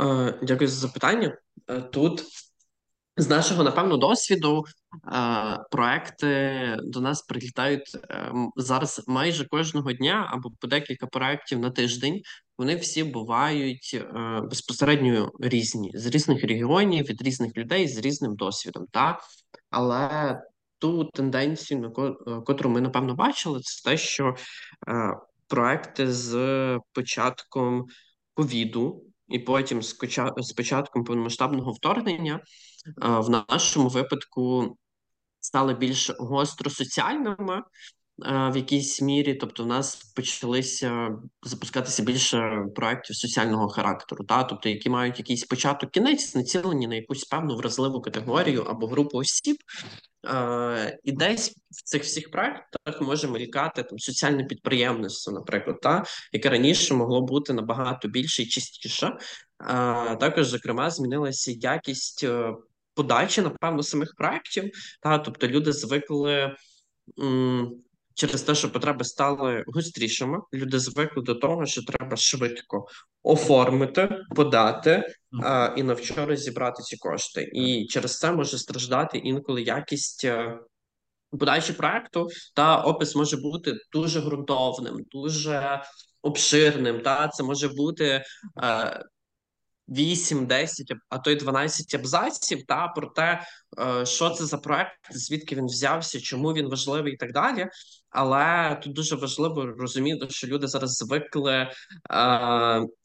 Е, 0.00 0.38
Дякую 0.42 0.68
за 0.68 0.76
запитання. 0.76 1.38
Е, 1.68 1.80
Тут 1.80 2.24
з 3.16 3.28
нашого, 3.28 3.64
напевно, 3.64 3.96
досвіду 3.96 4.64
е, 4.64 5.58
проекти 5.70 6.76
до 6.82 7.00
нас 7.00 7.22
прилітають 7.22 7.96
е, 8.10 8.32
зараз 8.56 9.04
майже 9.06 9.44
кожного 9.44 9.92
дня 9.92 10.28
або 10.30 10.50
по 10.60 10.66
декілька 10.66 11.06
проєктів 11.06 11.58
на 11.58 11.70
тиждень. 11.70 12.22
Вони 12.60 12.76
всі 12.76 13.04
бувають 13.04 13.90
е, 13.94 14.40
безпосередньо 14.40 15.32
різні 15.40 15.90
з 15.94 16.06
різних 16.06 16.44
регіонів, 16.44 17.04
від 17.04 17.22
різних 17.22 17.56
людей 17.56 17.88
з 17.88 17.98
різним 17.98 18.36
досвідом. 18.36 18.86
Та? 18.90 19.20
Але 19.70 20.40
ту 20.78 21.04
тенденцію, 21.04 21.80
на 21.80 21.88
е, 21.88 22.40
котру 22.40 22.70
ми 22.70 22.80
напевно 22.80 23.14
бачили, 23.14 23.60
це 23.60 23.90
те, 23.90 23.96
що 23.96 24.34
е, 24.88 25.16
проекти 25.46 26.12
з 26.12 26.78
початком 26.92 27.86
ковіду. 28.34 29.04
І 29.28 29.38
потім 29.38 29.82
з 30.36 30.52
початком 30.56 31.04
повномасштабного 31.04 31.72
вторгнення 31.72 32.34
е, 32.34 32.40
в 33.08 33.30
нашому 33.30 33.88
випадку 33.88 34.76
стали 35.40 35.74
більш 35.74 36.10
гостро 36.18 36.70
соціальними 36.70 37.62
в 38.26 38.56
якійсь 38.56 39.02
мірі. 39.02 39.34
Тобто, 39.34 39.64
в 39.64 39.66
нас 39.66 39.96
почалися 39.96 41.10
запускатися 41.42 42.02
більше 42.02 42.66
проєктів 42.74 43.16
соціального 43.16 43.68
характеру, 43.68 44.24
та 44.24 44.44
тобто, 44.44 44.68
які 44.68 44.90
мають 44.90 45.18
якийсь 45.18 45.44
початок, 45.44 45.90
кінець, 45.90 46.34
націлені 46.34 46.86
на 46.86 46.94
якусь 46.94 47.24
певну 47.24 47.56
вразливу 47.56 48.00
категорію 48.00 48.62
або 48.62 48.86
групу 48.86 49.18
осіб. 49.18 49.56
Е, 50.26 50.98
і 51.04 51.12
десь 51.12 51.50
в 51.70 51.82
цих 51.82 52.02
всіх 52.02 52.30
проектах 52.30 53.00
можемо 53.00 53.38
лікати 53.38 53.82
там 53.82 53.98
соціальне 53.98 54.44
підприємництво, 54.44 55.32
наприклад, 55.32 55.80
та 55.80 56.04
яке 56.32 56.50
раніше 56.50 56.94
могло 56.94 57.20
бути 57.20 57.52
набагато 57.52 58.08
більше 58.08 58.42
і 58.42 58.46
чистіше. 58.46 59.06
Е, 59.06 59.16
також, 60.16 60.46
зокрема, 60.46 60.90
змінилася 60.90 61.52
якість 61.52 62.24
е, 62.24 62.54
подачі, 62.94 63.42
напевно, 63.42 63.82
самих 63.82 64.14
проектів. 64.16 64.70
Та 65.02 65.18
тобто 65.18 65.48
люди 65.48 65.72
звикли. 65.72 66.56
Через 68.20 68.42
те, 68.42 68.54
що 68.54 68.72
потреби 68.72 69.04
стали 69.04 69.64
гострішими, 69.66 70.38
люди 70.54 70.78
звикли 70.78 71.22
до 71.22 71.34
того, 71.34 71.66
що 71.66 71.82
треба 71.82 72.16
швидко 72.16 72.86
оформити, 73.22 74.08
подати, 74.36 75.14
а, 75.44 75.74
і 75.76 75.82
на 75.82 75.94
вчора 75.94 76.36
зібрати 76.36 76.82
ці 76.82 76.96
кошти. 76.96 77.50
І 77.52 77.86
через 77.86 78.18
це 78.18 78.32
може 78.32 78.58
страждати 78.58 79.18
інколи 79.18 79.62
якість 79.62 80.24
е, 80.24 80.58
подачі 81.38 81.72
проекту, 81.72 82.28
та 82.54 82.76
опис 82.76 83.16
може 83.16 83.36
бути 83.36 83.74
дуже 83.92 84.20
ґрунтовним, 84.20 84.96
дуже 85.10 85.82
обширним. 86.22 87.00
Та 87.00 87.28
це 87.28 87.42
може 87.42 87.68
бути. 87.68 88.24
е, 88.62 89.04
8, 89.88 90.46
10, 90.46 90.92
а 91.08 91.18
то 91.18 91.30
й 91.30 91.36
12 91.36 91.94
абзаців, 91.94 92.66
та 92.66 92.88
про 92.88 93.06
те, 93.06 93.42
е, 93.78 94.06
що 94.06 94.30
це 94.30 94.46
за 94.46 94.58
проект, 94.58 94.92
звідки 95.10 95.56
він 95.56 95.64
взявся, 95.64 96.20
чому 96.20 96.52
він 96.52 96.68
важливий 96.68 97.12
і 97.12 97.16
так 97.16 97.32
далі. 97.32 97.68
Але 98.10 98.74
тут 98.82 98.92
дуже 98.92 99.16
важливо 99.16 99.66
розуміти, 99.66 100.26
що 100.30 100.46
люди 100.46 100.66
зараз 100.66 100.90
звикли 100.90 101.52
е, 101.52 101.70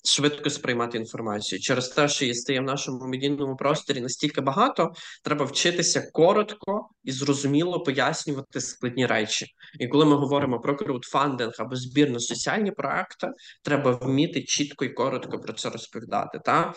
швидко 0.06 0.50
сприймати 0.50 0.98
інформацію. 0.98 1.60
Через 1.60 1.90
те, 1.90 2.08
що 2.08 2.26
її 2.26 2.36
стає 2.36 2.60
в 2.60 2.64
нашому 2.64 3.08
медійному 3.08 3.56
просторі 3.56 4.02
настільки 4.02 4.42
багато, 4.42 4.92
треба 5.24 5.46
вчитися 5.46 6.12
коротко 6.14 6.90
і 7.04 7.12
зрозуміло 7.12 7.84
пояснювати 7.84 8.62
складні 8.62 9.06
речі. 9.06 9.46
І 9.80 9.88
коли 9.88 10.06
ми 10.06 10.16
говоримо 10.16 10.60
про 10.60 10.76
краудфандинг 10.76 11.54
або 11.60 11.76
збір 11.76 12.10
на 12.10 12.20
соціальні 12.20 12.72
проекти, 12.72 13.28
треба 13.64 13.92
вміти 13.92 14.44
чітко 14.44 14.86
і 14.86 14.90
коротко 14.90 15.40
про 15.40 15.54
це 15.54 15.70
розповідати. 15.70 16.40
Та 16.46 16.74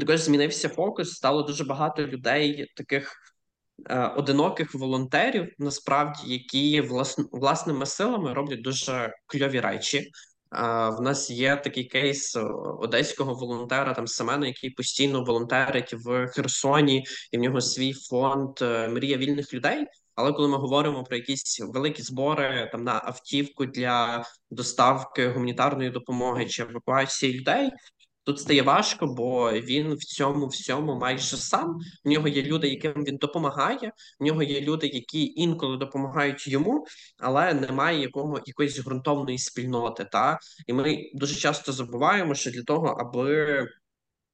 також 0.00 0.20
змінився 0.20 0.68
фокус. 0.68 1.12
Стало 1.12 1.42
дуже 1.42 1.64
багато 1.64 2.06
людей, 2.06 2.66
таких 2.76 3.16
одиноких 4.16 4.74
волонтерів, 4.74 5.54
насправді, 5.58 6.32
які 6.32 6.80
власн, 6.80 7.22
власними 7.32 7.86
силами 7.86 8.34
роблять 8.34 8.62
дуже 8.62 9.14
кльові 9.26 9.60
речі. 9.60 9.98
Е, 9.98 10.10
в 10.98 11.00
нас 11.00 11.30
є 11.30 11.56
такий 11.56 11.84
кейс 11.84 12.36
одеського 12.78 13.34
волонтера 13.34 13.94
там 13.94 14.06
Семена, 14.06 14.46
який 14.46 14.70
постійно 14.70 15.24
волонтерить 15.24 15.94
в 15.94 16.26
Херсоні, 16.26 17.04
і 17.32 17.38
в 17.38 17.40
нього 17.40 17.60
свій 17.60 17.92
фонд 17.92 18.58
е, 18.62 18.88
Мрія 18.88 19.16
вільних 19.16 19.54
людей. 19.54 19.86
Але 20.14 20.32
коли 20.32 20.48
ми 20.48 20.56
говоримо 20.56 21.04
про 21.04 21.16
якісь 21.16 21.60
великі 21.60 22.02
збори 22.02 22.68
там 22.72 22.84
на 22.84 23.00
автівку 23.04 23.66
для 23.66 24.24
доставки 24.50 25.28
гуманітарної 25.28 25.90
допомоги 25.90 26.46
чи 26.46 26.62
евакуації 26.62 27.40
людей, 27.40 27.70
Тут 28.24 28.40
стає 28.40 28.62
важко, 28.62 29.06
бо 29.06 29.52
він 29.52 29.94
в 29.94 29.98
цьому 29.98 30.46
всьому 30.46 30.98
майже 30.98 31.36
сам. 31.36 31.78
В 32.04 32.08
нього 32.08 32.28
є 32.28 32.42
люди, 32.42 32.68
яким 32.68 33.04
він 33.04 33.16
допомагає. 33.16 33.92
В 34.20 34.24
нього 34.24 34.42
є 34.42 34.60
люди, 34.60 34.86
які 34.86 35.32
інколи 35.36 35.76
допомагають 35.76 36.48
йому, 36.48 36.86
але 37.18 37.54
немає 37.54 38.00
якого 38.00 38.40
якоїсь 38.46 38.84
ґрунтовної 38.84 39.38
спільноти. 39.38 40.04
Та 40.12 40.38
і 40.66 40.72
ми 40.72 41.10
дуже 41.14 41.34
часто 41.34 41.72
забуваємо, 41.72 42.34
що 42.34 42.50
для 42.50 42.62
того, 42.62 42.86
аби 42.86 43.66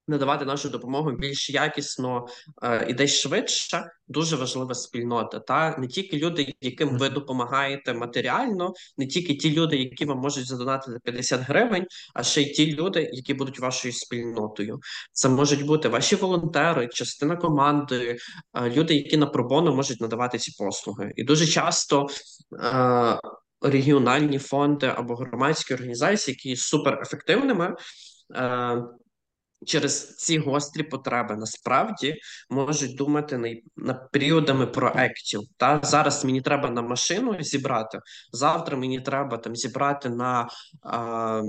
надавати 0.09 0.45
нашу 0.45 0.69
допомогу 0.69 1.13
більш 1.13 1.51
якісно 1.51 2.27
е, 2.63 2.87
і 2.89 2.95
десь 2.95 3.21
швидше, 3.21 3.91
дуже 4.09 4.37
важлива 4.37 4.75
спільнота. 4.75 5.39
Та 5.39 5.77
не 5.79 5.87
тільки 5.87 6.19
люди, 6.19 6.55
яким 6.61 6.99
ви 6.99 7.09
допомагаєте 7.09 7.95
матеріально, 7.95 8.73
не 8.99 9.07
тільки 9.07 9.35
ті 9.35 9.53
люди, 9.53 9.77
які 9.77 10.05
вам 10.05 10.19
можуть 10.19 10.47
задонатити 10.47 10.99
50 11.05 11.41
гривень, 11.41 11.87
а 12.15 12.23
ще 12.23 12.43
й 12.43 12.53
ті 12.53 12.75
люди, 12.75 13.11
які 13.13 13.35
будуть 13.35 13.61
вашою 13.61 13.95
спільнотою. 13.95 14.81
Це 15.13 15.29
можуть 15.29 15.67
бути 15.67 15.89
ваші 15.89 16.17
волонтери, 16.17 16.89
частина 16.89 17.37
команди, 17.37 18.19
е, 18.55 18.71
люди, 18.71 18.95
які 18.95 19.17
на 19.17 19.27
пробону 19.27 19.75
можуть 19.75 20.01
надавати 20.01 20.39
ці 20.39 20.53
послуги, 20.59 21.13
і 21.17 21.25
дуже 21.25 21.47
часто. 21.47 22.07
Е, 22.63 23.21
Регіональні 23.61 24.39
фонди 24.39 24.93
або 24.97 25.15
громадські 25.15 25.75
організації, 25.75 26.33
які 26.33 26.49
є 26.49 26.57
суперефективними, 26.57 27.77
е, 28.35 28.83
через 29.67 30.17
ці 30.17 30.39
гострі 30.39 30.83
потреби 30.83 31.37
насправді 31.37 32.15
можуть 32.51 32.97
думати 32.97 33.39
на, 33.39 33.55
на 33.77 33.95
періодами 33.95 34.67
проектів. 34.67 35.41
Та 35.57 35.81
зараз 35.83 36.25
мені 36.25 36.41
треба 36.41 36.71
на 36.71 36.83
машину 36.83 37.37
зібрати. 37.41 37.99
Завтра 38.33 38.77
мені 38.77 39.01
треба 39.01 39.37
там 39.39 39.57
зібрати 39.57 40.09
на. 40.09 40.49
А, 40.83 41.43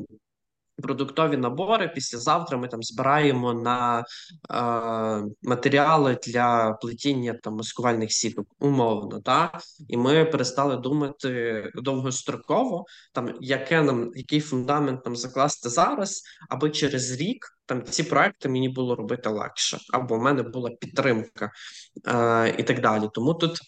Продуктові 0.81 1.37
набори 1.37 1.87
післязавтра 1.87 2.57
ми 2.57 2.67
там 2.67 2.83
збираємо 2.83 3.53
на 3.53 3.99
е, 3.99 4.03
матеріали 5.43 6.17
для 6.27 6.77
плетіння 6.81 7.33
там 7.43 7.53
маскувальних 7.53 8.11
сіток, 8.11 8.47
умовно, 8.59 9.21
та 9.21 9.59
і 9.87 9.97
ми 9.97 10.25
перестали 10.25 10.77
думати 10.77 11.63
довгостроково, 11.75 12.85
там 13.13 13.33
яке 13.41 13.81
нам 13.81 14.11
який 14.15 14.39
фундамент 14.39 15.05
нам 15.05 15.15
закласти 15.15 15.69
зараз, 15.69 16.23
аби 16.49 16.69
через 16.69 17.11
рік 17.11 17.58
там 17.69 17.83
ці 17.83 18.03
проекти 18.03 18.49
мені 18.49 18.69
було 18.69 18.95
робити 18.95 19.29
легше, 19.29 19.77
або 19.93 20.17
в 20.17 20.21
мене 20.21 20.43
була 20.43 20.69
підтримка 20.69 21.51
е, 22.07 22.55
і 22.57 22.63
так 22.63 22.81
далі. 22.81 23.09
Тому 23.13 23.33
тут 23.33 23.59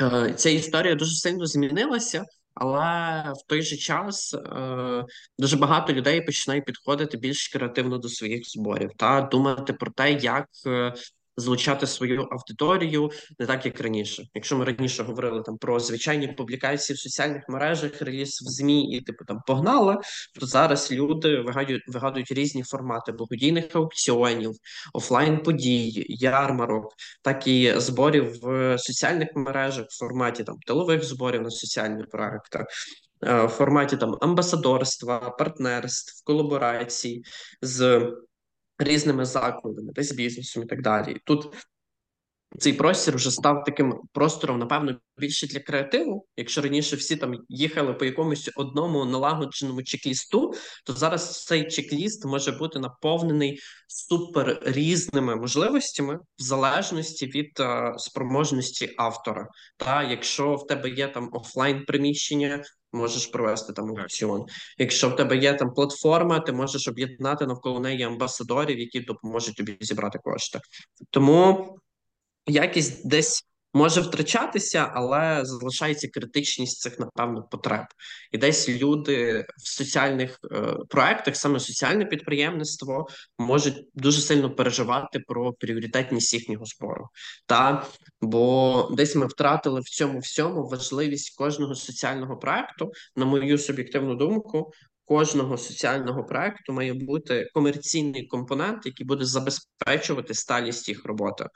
е, 0.00 0.34
ця 0.36 0.50
історія 0.50 0.94
дуже 0.94 1.14
сильно 1.14 1.46
змінилася. 1.46 2.24
Але 2.54 3.22
в 3.32 3.46
той 3.46 3.62
же 3.62 3.76
час 3.76 4.34
е, 4.34 5.04
дуже 5.38 5.56
багато 5.56 5.92
людей 5.92 6.20
починає 6.20 6.60
підходити 6.60 7.16
більш 7.16 7.48
креативно 7.48 7.98
до 7.98 8.08
своїх 8.08 8.50
зборів 8.50 8.90
та 8.96 9.20
думати 9.20 9.72
про 9.72 9.90
те, 9.90 10.12
як 10.12 10.46
е, 10.66 10.94
залучати 11.36 11.86
свою 11.86 12.22
аудиторію 12.22 13.10
не 13.38 13.46
так, 13.46 13.66
як 13.66 13.80
раніше. 13.80 14.24
Якщо 14.34 14.56
ми 14.56 14.64
раніше 14.64 15.02
говорили 15.02 15.42
там 15.42 15.58
про 15.58 15.80
звичайні 15.80 16.28
публікації 16.28 16.94
в 16.94 16.98
соціальних 16.98 17.42
мережах, 17.48 18.02
реліз 18.02 18.42
в 18.42 18.48
змі 18.50 18.96
і 18.96 19.00
типу 19.00 19.24
там 19.24 19.40
погнали, 19.46 19.96
то 20.40 20.46
зараз 20.46 20.92
люди 20.92 21.40
вигадують 21.40 21.82
вигадують 21.86 22.32
різні 22.32 22.62
формати 22.62 23.12
благодійних 23.12 23.76
аукціонів, 23.76 24.52
офлайн 24.92 25.38
подій, 25.38 26.06
ярмарок, 26.08 26.94
так 27.22 27.46
і 27.46 27.74
зборів 27.76 28.38
в 28.42 28.78
соціальних 28.78 29.28
мережах 29.34 29.86
в 29.90 29.98
форматі 29.98 30.44
там 30.44 30.56
тилових 30.66 31.04
зборів 31.04 31.42
на 31.42 31.50
соціальні 31.50 32.04
проекти. 32.04 32.64
В 33.20 33.48
форматі 33.48 33.96
там 33.96 34.16
амбасадорства, 34.20 35.18
партнерств, 35.18 36.24
колаборацій 36.24 37.22
з 37.62 38.10
різними 38.78 39.24
закладами, 39.24 39.92
десь 39.92 40.12
бізнесом 40.12 40.62
і 40.62 40.66
так 40.66 40.82
далі. 40.82 41.20
Тут 41.24 41.52
цей 42.58 42.72
простір 42.72 43.16
вже 43.16 43.30
став 43.30 43.64
таким 43.64 44.00
простором, 44.12 44.58
напевно, 44.58 44.96
більше 45.18 45.46
для 45.46 45.60
креативу. 45.60 46.26
Якщо 46.36 46.62
раніше 46.62 46.96
всі 46.96 47.16
там 47.16 47.34
їхали 47.48 47.94
по 47.94 48.04
якомусь 48.04 48.50
одному 48.56 49.04
налагодженому 49.04 49.82
чек-лісту, 49.82 50.54
то 50.84 50.92
зараз 50.92 51.44
цей 51.44 51.70
чек-ліст 51.70 52.26
може 52.26 52.52
бути 52.52 52.78
наповнений 52.78 53.60
супер 53.88 54.62
різними 54.64 55.36
можливостями 55.36 56.14
в 56.14 56.42
залежності 56.42 57.26
від 57.26 57.60
а, 57.60 57.98
спроможності 57.98 58.94
автора. 58.96 59.48
Та 59.76 60.02
якщо 60.02 60.54
в 60.54 60.66
тебе 60.66 60.90
є 60.90 61.08
там 61.08 61.28
офлайн 61.32 61.84
приміщення. 61.84 62.62
Можеш 62.92 63.26
провести 63.26 63.72
там 63.72 63.88
аукціон. 63.90 64.44
Якщо 64.78 65.08
в 65.08 65.16
тебе 65.16 65.36
є 65.36 65.54
там 65.54 65.70
платформа, 65.74 66.40
ти 66.40 66.52
можеш 66.52 66.88
об'єднати 66.88 67.46
навколо 67.46 67.80
неї 67.80 68.02
амбасадорів, 68.02 68.78
які 68.78 69.00
допоможуть 69.00 69.56
тобі 69.56 69.76
зібрати 69.80 70.18
кошти. 70.18 70.60
Тому 71.10 71.76
якість 72.46 73.08
десь 73.08 73.46
може 73.76 74.00
втрачатися, 74.00 74.90
але 74.94 75.44
залишається 75.44 76.08
критичність 76.08 76.80
цих, 76.80 76.98
напевно, 76.98 77.42
потреб. 77.50 77.84
І 78.32 78.38
десь 78.38 78.68
люди 78.68 79.46
в 79.56 79.68
соціальних 79.68 80.38
е, 80.52 80.76
проектах, 80.88 81.36
саме 81.36 81.60
соціальне 81.60 82.04
підприємництво, 82.04 83.06
можуть 83.38 83.88
дуже 83.94 84.20
сильно 84.20 84.54
переживати 84.54 85.18
про 85.18 85.52
пріоритетність 85.52 86.34
їхнього 86.34 86.64
збору. 86.64 87.08
Та 87.46 87.86
бо 88.20 88.88
десь 88.92 89.16
ми 89.16 89.26
втратили 89.26 89.80
в 89.80 89.88
цьому 89.88 90.18
всьому 90.18 90.68
важливість 90.68 91.38
кожного 91.38 91.74
соціального 91.74 92.36
проекту, 92.36 92.92
на 93.16 93.24
мою 93.24 93.58
суб'єктивну 93.58 94.14
думку, 94.14 94.72
кожного 95.06 95.56
соціального 95.56 96.24
проекту 96.24 96.72
має 96.72 96.94
бути 96.94 97.50
комерційний 97.54 98.26
компонент, 98.26 98.86
який 98.86 99.06
буде 99.06 99.24
забезпечувати 99.24 100.34
сталість 100.34 100.88
їх 100.88 101.04
роботи. 101.04 101.46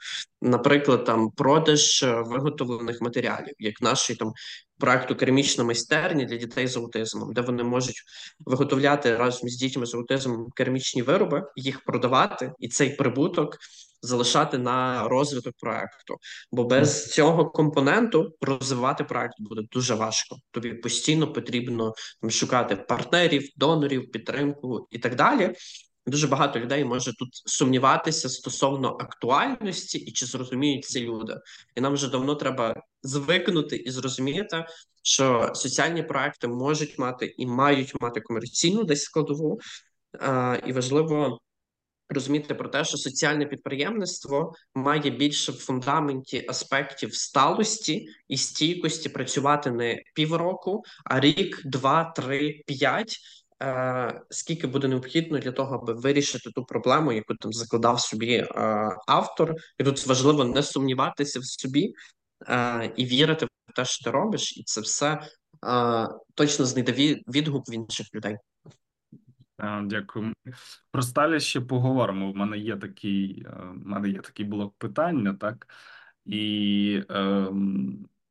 Наприклад, 0.41 1.05
там 1.05 1.31
продаж 1.31 2.03
е, 2.03 2.23
виготовлених 2.25 3.01
матеріалів, 3.01 3.53
як 3.59 3.81
нашої 3.81 4.17
там 4.17 4.33
проекту 4.79 5.15
керамічна 5.15 5.63
майстерня 5.63 6.25
для 6.25 6.37
дітей 6.37 6.67
з 6.67 6.77
аутизмом, 6.77 7.33
де 7.33 7.41
вони 7.41 7.63
можуть 7.63 8.03
виготовляти 8.39 9.15
разом 9.15 9.49
з 9.49 9.57
дітьми 9.57 9.85
з 9.85 9.95
аутизмом 9.95 10.47
керамічні 10.55 11.01
вироби, 11.01 11.43
їх 11.55 11.83
продавати, 11.85 12.51
і 12.59 12.67
цей 12.67 12.89
прибуток 12.89 13.57
залишати 14.01 14.57
на 14.57 15.07
розвиток 15.07 15.53
проекту. 15.59 16.17
Бо 16.51 16.63
без 16.63 17.13
цього 17.13 17.49
компоненту 17.49 18.35
розвивати 18.41 19.03
проект 19.03 19.33
буде 19.39 19.61
дуже 19.71 19.95
важко. 19.95 20.37
Тобі 20.51 20.73
постійно 20.73 21.33
потрібно 21.33 21.93
там, 22.21 22.31
шукати 22.31 22.75
партнерів, 22.75 23.49
донорів, 23.55 24.11
підтримку 24.11 24.87
і 24.91 24.99
так 24.99 25.15
далі. 25.15 25.55
Дуже 26.05 26.27
багато 26.27 26.59
людей 26.59 26.85
може 26.85 27.15
тут 27.15 27.29
сумніватися 27.33 28.29
стосовно 28.29 28.97
актуальності 28.99 29.97
і 29.97 30.11
чи 30.11 30.25
зрозуміють 30.25 30.85
ці 30.85 30.99
люди. 30.99 31.37
І 31.75 31.81
нам 31.81 31.93
вже 31.93 32.09
давно 32.09 32.35
треба 32.35 32.75
звикнути 33.03 33.75
і 33.75 33.91
зрозуміти, 33.91 34.65
що 35.03 35.51
соціальні 35.53 36.03
проекти 36.03 36.47
можуть 36.47 36.99
мати 36.99 37.33
і 37.37 37.45
мають 37.45 38.01
мати 38.01 38.21
комерційну 38.21 38.83
десь 38.83 39.03
складову, 39.03 39.59
а, 40.19 40.57
і 40.65 40.73
важливо 40.73 41.39
розуміти 42.11 42.53
про 42.53 42.69
те, 42.69 42.85
що 42.85 42.97
соціальне 42.97 43.45
підприємництво 43.45 44.53
має 44.75 45.09
більше 45.09 45.51
в 45.51 45.55
фундаменті 45.55 46.45
аспектів 46.49 47.15
сталості 47.15 48.07
і 48.27 48.37
стійкості 48.37 49.09
працювати 49.09 49.71
не 49.71 50.01
півроку, 50.15 50.83
а 51.05 51.19
рік, 51.19 51.61
два, 51.65 52.03
три, 52.15 52.63
п'ять. 52.67 53.17
Е, 53.63 54.21
скільки 54.29 54.67
буде 54.67 54.87
необхідно 54.87 55.39
для 55.39 55.51
того, 55.51 55.75
аби 55.75 55.93
вирішити 55.93 56.51
ту 56.51 56.65
проблему, 56.65 57.11
яку 57.11 57.35
там 57.35 57.53
закладав 57.53 57.99
собі 57.99 58.33
е, 58.35 58.47
автор, 59.07 59.55
і 59.79 59.83
тут 59.83 60.07
важливо 60.07 60.43
не 60.43 60.63
сумніватися 60.63 61.39
в 61.39 61.45
собі 61.45 61.93
е, 62.47 62.93
і 62.95 63.05
вірити 63.05 63.45
в 63.45 63.73
те, 63.75 63.85
що 63.85 64.03
ти 64.03 64.11
робиш, 64.11 64.57
і 64.57 64.63
це 64.63 64.81
все 64.81 65.21
точно 66.35 66.65
знайде 66.65 67.21
відгук 67.27 67.69
в 67.69 67.73
інших 67.73 68.07
людей. 68.15 68.37
Дякую. 69.83 70.33
Про 70.91 71.01
сталість 71.01 71.45
ще 71.45 71.61
поговоримо. 71.61 72.29
У 72.31 72.33
мене 72.33 72.57
є 72.57 72.77
такий, 72.77 73.43
е, 73.45 73.49
в 73.49 73.87
мене 73.87 74.09
є 74.09 74.19
такий 74.19 74.45
блок 74.45 74.75
питання, 74.77 75.33
так? 75.33 75.67
І 76.25 77.03
е, 77.09 77.47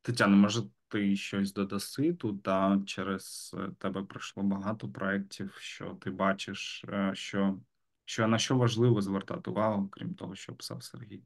Тетяна, 0.01 0.35
може, 0.35 0.61
ти 0.87 1.15
щось 1.15 1.53
додаси 1.53 2.13
тут, 2.13 2.43
та 2.43 2.81
через 2.85 3.55
тебе 3.77 4.03
пройшло 4.03 4.43
багато 4.43 4.89
проєктів, 4.89 5.53
що 5.59 5.97
ти 6.01 6.11
бачиш, 6.11 6.85
е, 6.89 7.11
що, 7.13 7.59
що 8.05 8.27
на 8.27 8.37
що 8.37 8.57
важливо 8.57 9.01
звертати 9.01 9.51
увагу, 9.51 9.89
крім 9.91 10.13
того, 10.13 10.35
що 10.35 10.53
писав 10.53 10.83
Сергій. 10.83 11.21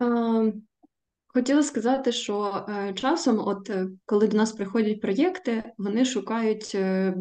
Ем, 0.00 0.62
Хотіла 1.34 1.62
сказати, 1.62 2.12
що 2.12 2.66
е, 2.68 2.92
часом, 2.94 3.38
от 3.38 3.70
е, 3.70 3.88
коли 4.06 4.28
до 4.28 4.36
нас 4.36 4.52
приходять 4.52 5.00
проєкти, 5.00 5.64
вони 5.78 6.04
шукають, 6.04 6.72
е, 6.74 7.14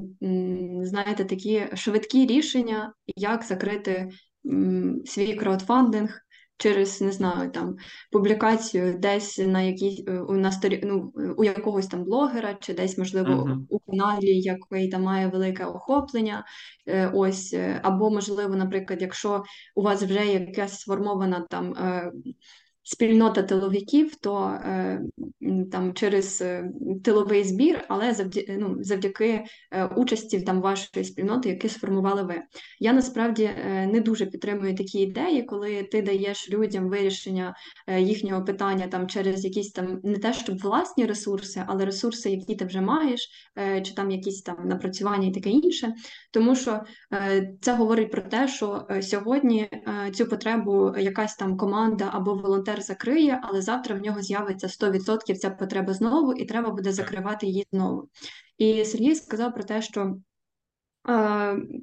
знаєте, 0.81 1.25
такі 1.25 1.67
швидкі 1.73 2.25
рішення, 2.25 2.93
як 3.15 3.43
закрити 3.43 4.09
свій 5.05 5.35
краудфандинг 5.35 6.21
через 6.57 7.01
не 7.01 7.11
знаю 7.11 7.51
там 7.51 7.75
публікацію 8.11 8.97
десь 8.99 9.37
на 9.37 9.61
якій 9.61 10.05
е, 10.07 10.19
у 10.19 10.33
на 10.33 10.51
сторі, 10.51 10.81
ну, 10.83 11.13
у 11.37 11.43
якогось 11.43 11.87
там 11.87 12.03
блогера, 12.03 12.57
чи 12.61 12.73
десь, 12.73 12.97
можливо, 12.97 13.29
uh 13.29 13.45
-huh. 13.45 13.65
у 13.69 13.79
каналі, 13.79 14.41
який 14.41 14.89
там 14.89 15.03
має 15.03 15.27
велике 15.27 15.65
охоплення. 15.65 16.45
Ось, 17.13 17.55
або 17.81 18.11
можливо, 18.11 18.55
наприклад, 18.55 19.01
якщо 19.01 19.43
у 19.75 19.81
вас 19.81 20.03
вже 20.03 20.25
якась 20.25 20.79
сформована 20.79 21.45
там 21.49 21.73
спільнота 22.83 23.43
тиловиків, 23.43 24.15
то 24.15 24.47
е, 24.47 25.01
там 25.71 25.93
через 25.93 26.41
е, 26.41 26.71
тиловий 27.03 27.43
збір, 27.43 27.85
але 27.87 28.13
завдяки 28.13 28.57
ну, 28.59 28.77
завдяки 28.79 29.43
е, 29.71 29.85
участі 29.85 30.41
там 30.41 30.61
вашої 30.61 31.05
спільноти, 31.05 31.49
які 31.49 31.69
сформували 31.69 32.23
ви. 32.23 32.41
Я 32.79 32.93
насправді 32.93 33.43
е, 33.43 33.87
не 33.93 33.99
дуже 33.99 34.25
підтримую 34.25 34.75
такі 34.75 34.99
ідеї, 34.99 35.43
коли 35.43 35.83
ти 35.83 36.01
даєш 36.01 36.49
людям 36.49 36.89
вирішення 36.89 37.55
е, 37.87 38.01
їхнього 38.01 38.45
питання 38.45 38.87
там 38.87 39.07
через 39.07 39.45
якісь 39.45 39.71
там 39.71 39.99
не 40.03 40.17
те, 40.17 40.33
щоб 40.33 40.57
власні 40.57 41.05
ресурси, 41.05 41.63
але 41.67 41.85
ресурси, 41.85 42.29
які 42.29 42.55
ти 42.55 42.65
вже 42.65 42.81
маєш, 42.81 43.29
е, 43.57 43.81
чи 43.81 43.93
там 43.93 44.11
якісь 44.11 44.41
там 44.41 44.57
напрацювання 44.65 45.27
і 45.27 45.31
таке 45.31 45.49
інше. 45.49 45.93
Тому 46.31 46.55
що 46.55 46.81
е, 47.13 47.53
це 47.61 47.73
говорить 47.73 48.11
про 48.11 48.21
те, 48.21 48.47
що 48.47 48.85
е, 48.89 49.01
сьогодні 49.01 49.61
е, 49.61 50.11
цю 50.13 50.25
потребу 50.25 50.93
якась 50.97 51.35
там 51.35 51.57
команда 51.57 52.09
або 52.13 52.33
волонтер 52.33 52.70
закриє, 52.79 53.39
але 53.43 53.61
завтра 53.61 53.95
в 53.95 54.01
нього 54.01 54.21
з'явиться 54.21 54.67
100% 54.67 55.35
ця 55.35 55.49
потреба 55.49 55.93
знову, 55.93 56.33
і 56.33 56.45
треба 56.45 56.69
буде 56.69 56.93
закривати 56.93 57.47
її 57.47 57.67
знову. 57.71 58.09
І 58.57 58.85
Сергій 58.85 59.15
сказав 59.15 59.53
про 59.53 59.63
те, 59.63 59.81
що 59.81 60.15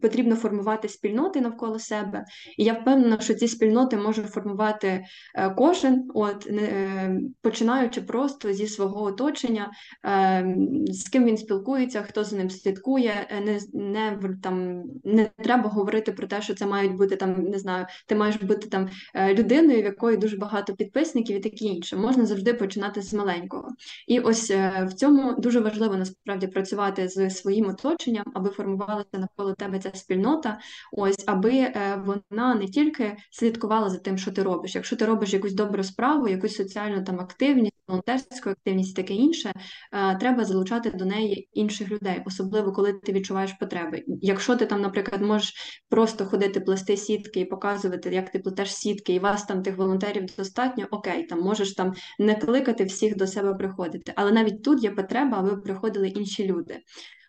Потрібно 0.03 0.37
формувати 0.37 0.89
спільноти 0.89 1.41
навколо 1.41 1.79
себе, 1.79 2.25
і 2.59 2.65
я 2.65 2.73
впевнена, 2.73 3.21
що 3.21 3.35
ці 3.35 3.49
спільноти 3.49 3.97
може 3.97 4.23
формувати 4.23 5.05
е, 5.35 5.51
кожен, 5.51 6.11
от 6.15 6.47
е, 6.47 7.21
починаючи 7.43 8.01
просто 8.01 8.53
зі 8.53 8.67
свого 8.67 9.03
оточення, 9.03 9.71
е, 10.07 10.57
з 10.87 11.09
ким 11.09 11.25
він 11.25 11.37
спілкується, 11.37 12.03
хто 12.03 12.25
за 12.25 12.37
ним 12.37 12.51
слідкує. 12.51 13.29
Не 13.45 13.61
не 13.73 14.19
там 14.43 14.83
не 15.05 15.31
треба 15.39 15.69
говорити 15.69 16.13
про 16.13 16.27
те, 16.27 16.43
що 16.43 16.55
це 16.55 16.67
мають 16.67 16.97
бути 16.97 17.17
там, 17.17 17.43
не 17.43 17.59
знаю, 17.59 17.87
ти 18.07 18.15
маєш 18.15 18.37
бути 18.37 18.69
там 18.69 18.89
людиною, 19.35 19.83
в 19.83 19.85
якої 19.85 20.17
дуже 20.17 20.37
багато 20.37 20.75
підписників 20.75 21.37
і 21.37 21.41
таке 21.41 21.65
інше. 21.65 21.97
Можна 21.97 22.27
завжди 22.27 22.55
починати 22.55 23.03
з 23.03 23.15
маленького. 23.15 23.69
І 24.07 24.21
ось 24.21 24.51
в 24.83 24.93
цьому 24.97 25.35
дуже 25.39 25.61
важливо 25.61 25.97
насправді 25.97 26.47
працювати 26.47 27.09
з 27.09 27.31
своїм 27.31 27.69
оточенням, 27.69 28.25
аби 28.35 28.51
формували 28.51 29.05
навколо 29.13 29.55
тебе 29.55 29.79
ця 29.79 29.91
спільнота, 29.95 30.59
ось 30.93 31.25
аби 31.27 31.53
е, 31.53 32.03
вона 32.07 32.55
не 32.55 32.67
тільки 32.67 33.17
слідкувала 33.31 33.91
за 33.91 33.99
тим, 33.99 34.19
що 34.19 34.33
ти 34.33 34.43
робиш. 34.43 34.75
Якщо 34.75 34.97
ти 34.97 35.05
робиш 35.05 35.33
якусь 35.33 35.53
добру 35.53 35.83
справу, 35.83 36.29
якусь 36.29 36.57
соціальну 36.57 37.05
там 37.05 37.21
активність, 37.21 37.75
волонтерську 37.89 38.51
активність, 38.51 38.97
таке 38.97 39.15
інше, 39.15 39.53
е, 39.93 40.17
треба 40.17 40.45
залучати 40.45 40.91
до 40.91 41.05
неї 41.05 41.49
інших 41.53 41.91
людей, 41.91 42.23
особливо 42.27 42.73
коли 42.73 42.93
ти 42.93 43.13
відчуваєш 43.13 43.53
потреби. 43.53 44.05
Якщо 44.07 44.57
ти 44.57 44.67
там, 44.67 44.81
наприклад, 44.81 45.23
можеш 45.23 45.55
просто 45.89 46.27
ходити 46.27 46.61
плести 46.61 46.97
сітки 46.97 47.41
і 47.41 47.45
показувати, 47.45 48.11
як 48.11 48.31
ти 48.31 48.39
плетеш 48.39 48.75
сітки, 48.75 49.15
і 49.15 49.19
вас 49.19 49.45
там 49.45 49.63
тих 49.63 49.77
волонтерів 49.77 50.27
достатньо, 50.37 50.87
окей, 50.91 51.27
там 51.27 51.41
можеш 51.41 51.75
там 51.75 51.95
не 52.19 52.35
кликати 52.35 52.85
всіх 52.85 53.17
до 53.17 53.27
себе 53.27 53.55
приходити. 53.55 54.13
Але 54.17 54.33
навіть 54.33 54.63
тут 54.63 54.83
є 54.83 54.91
потреба, 54.91 55.39
аби 55.39 55.57
приходили 55.57 56.09
інші 56.09 56.47
люди. 56.47 56.79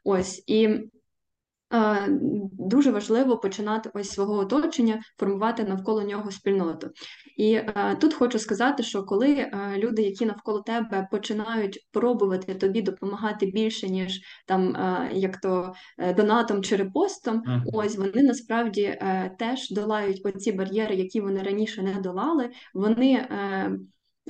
Ось 0.04 0.44
і 0.48 0.80
дуже 2.51 2.91
важливо 2.91 3.38
починати 3.38 3.89
ось 3.93 4.10
свого 4.10 4.34
оточення, 4.34 5.01
формувати 5.19 5.63
навколо 5.63 6.03
нього 6.03 6.32
спільноту. 6.32 6.89
І 7.38 7.60
тут 8.01 8.13
хочу 8.13 8.39
сказати, 8.39 8.84
що 8.84 9.03
коли 9.03 9.51
люди, 9.77 10.01
які 10.01 10.25
навколо 10.25 10.62
тебе 10.62 11.08
починають 11.12 11.88
пробувати 11.91 12.55
тобі 12.55 12.82
допомагати 12.82 13.45
більше, 13.45 13.89
ніж 13.89 14.21
там 14.47 14.77
як 15.12 15.38
то 15.38 15.73
е, 15.97 16.13
донатом 16.13 16.63
чи 16.63 16.75
репостом, 16.75 17.41
uh-huh. 17.41 17.62
ось 17.73 17.97
вони 17.97 18.23
насправді 18.23 18.82
е, 18.82 19.36
теж 19.39 19.69
долають 19.69 20.21
оці 20.25 20.51
бар'єри, 20.51 20.95
які 20.95 21.21
вони 21.21 21.43
раніше 21.43 21.82
не 21.82 21.93
долали. 21.93 22.49
Вони 22.73 23.13
е, 23.13 23.71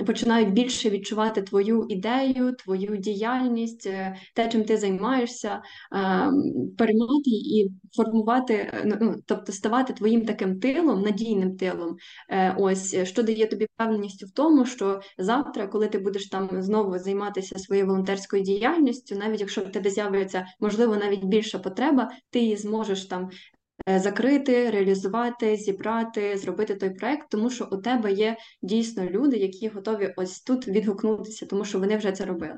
починають 0.06 0.52
більше 0.52 0.90
відчувати 0.90 1.42
твою 1.42 1.86
ідею, 1.88 2.52
твою 2.52 2.96
діяльність, 2.96 3.86
е, 3.86 4.16
те, 4.34 4.48
чим 4.48 4.64
ти 4.64 4.76
займаєшся, 4.76 5.62
ем, 5.92 6.42
переймати 6.78 7.30
і 7.30 7.70
формувати, 7.96 8.54
е, 8.54 8.82
ну, 8.86 8.96
ну, 9.00 9.14
тобто 9.26 9.52
ставати 9.52 9.92
твоїм 9.92 10.26
таким 10.26 10.60
тилом, 10.60 11.02
надійним 11.02 11.56
тилом. 11.56 11.96
Е, 12.30 12.54
ось 12.58 12.96
що 13.04 13.22
дає 13.22 13.46
тобі 13.46 13.66
впевненість 13.74 14.24
в 14.24 14.32
тому, 14.32 14.66
що 14.66 15.00
завтра, 15.18 15.66
коли 15.66 15.88
ти 15.88 15.98
будеш 15.98 16.28
там 16.28 16.62
знову 16.62 16.98
займатися 16.98 17.58
своєю 17.58 17.86
волонтерською 17.86 18.42
діяльністю, 18.42 19.16
навіть 19.16 19.40
якщо 19.40 19.60
в 19.60 19.72
тебе 19.72 19.90
з'явиться 19.90 20.46
можливо 20.60 20.96
навіть 20.96 21.24
більша 21.24 21.58
потреба, 21.58 22.10
ти 22.30 22.38
її 22.38 22.56
зможеш 22.56 23.06
там 23.06 23.30
Е, 23.30 23.59
закрити, 23.86 24.70
реалізувати, 24.70 25.56
зібрати, 25.56 26.38
зробити 26.38 26.74
той 26.74 26.90
проект, 26.90 27.28
тому 27.30 27.50
що 27.50 27.68
у 27.72 27.76
тебе 27.76 28.12
є 28.12 28.36
дійсно 28.62 29.04
люди, 29.04 29.36
які 29.36 29.68
готові 29.68 30.14
ось 30.16 30.40
тут 30.40 30.68
відгукнутися, 30.68 31.46
тому 31.46 31.64
що 31.64 31.78
вони 31.78 31.96
вже 31.96 32.12
це 32.12 32.24
робили. 32.24 32.56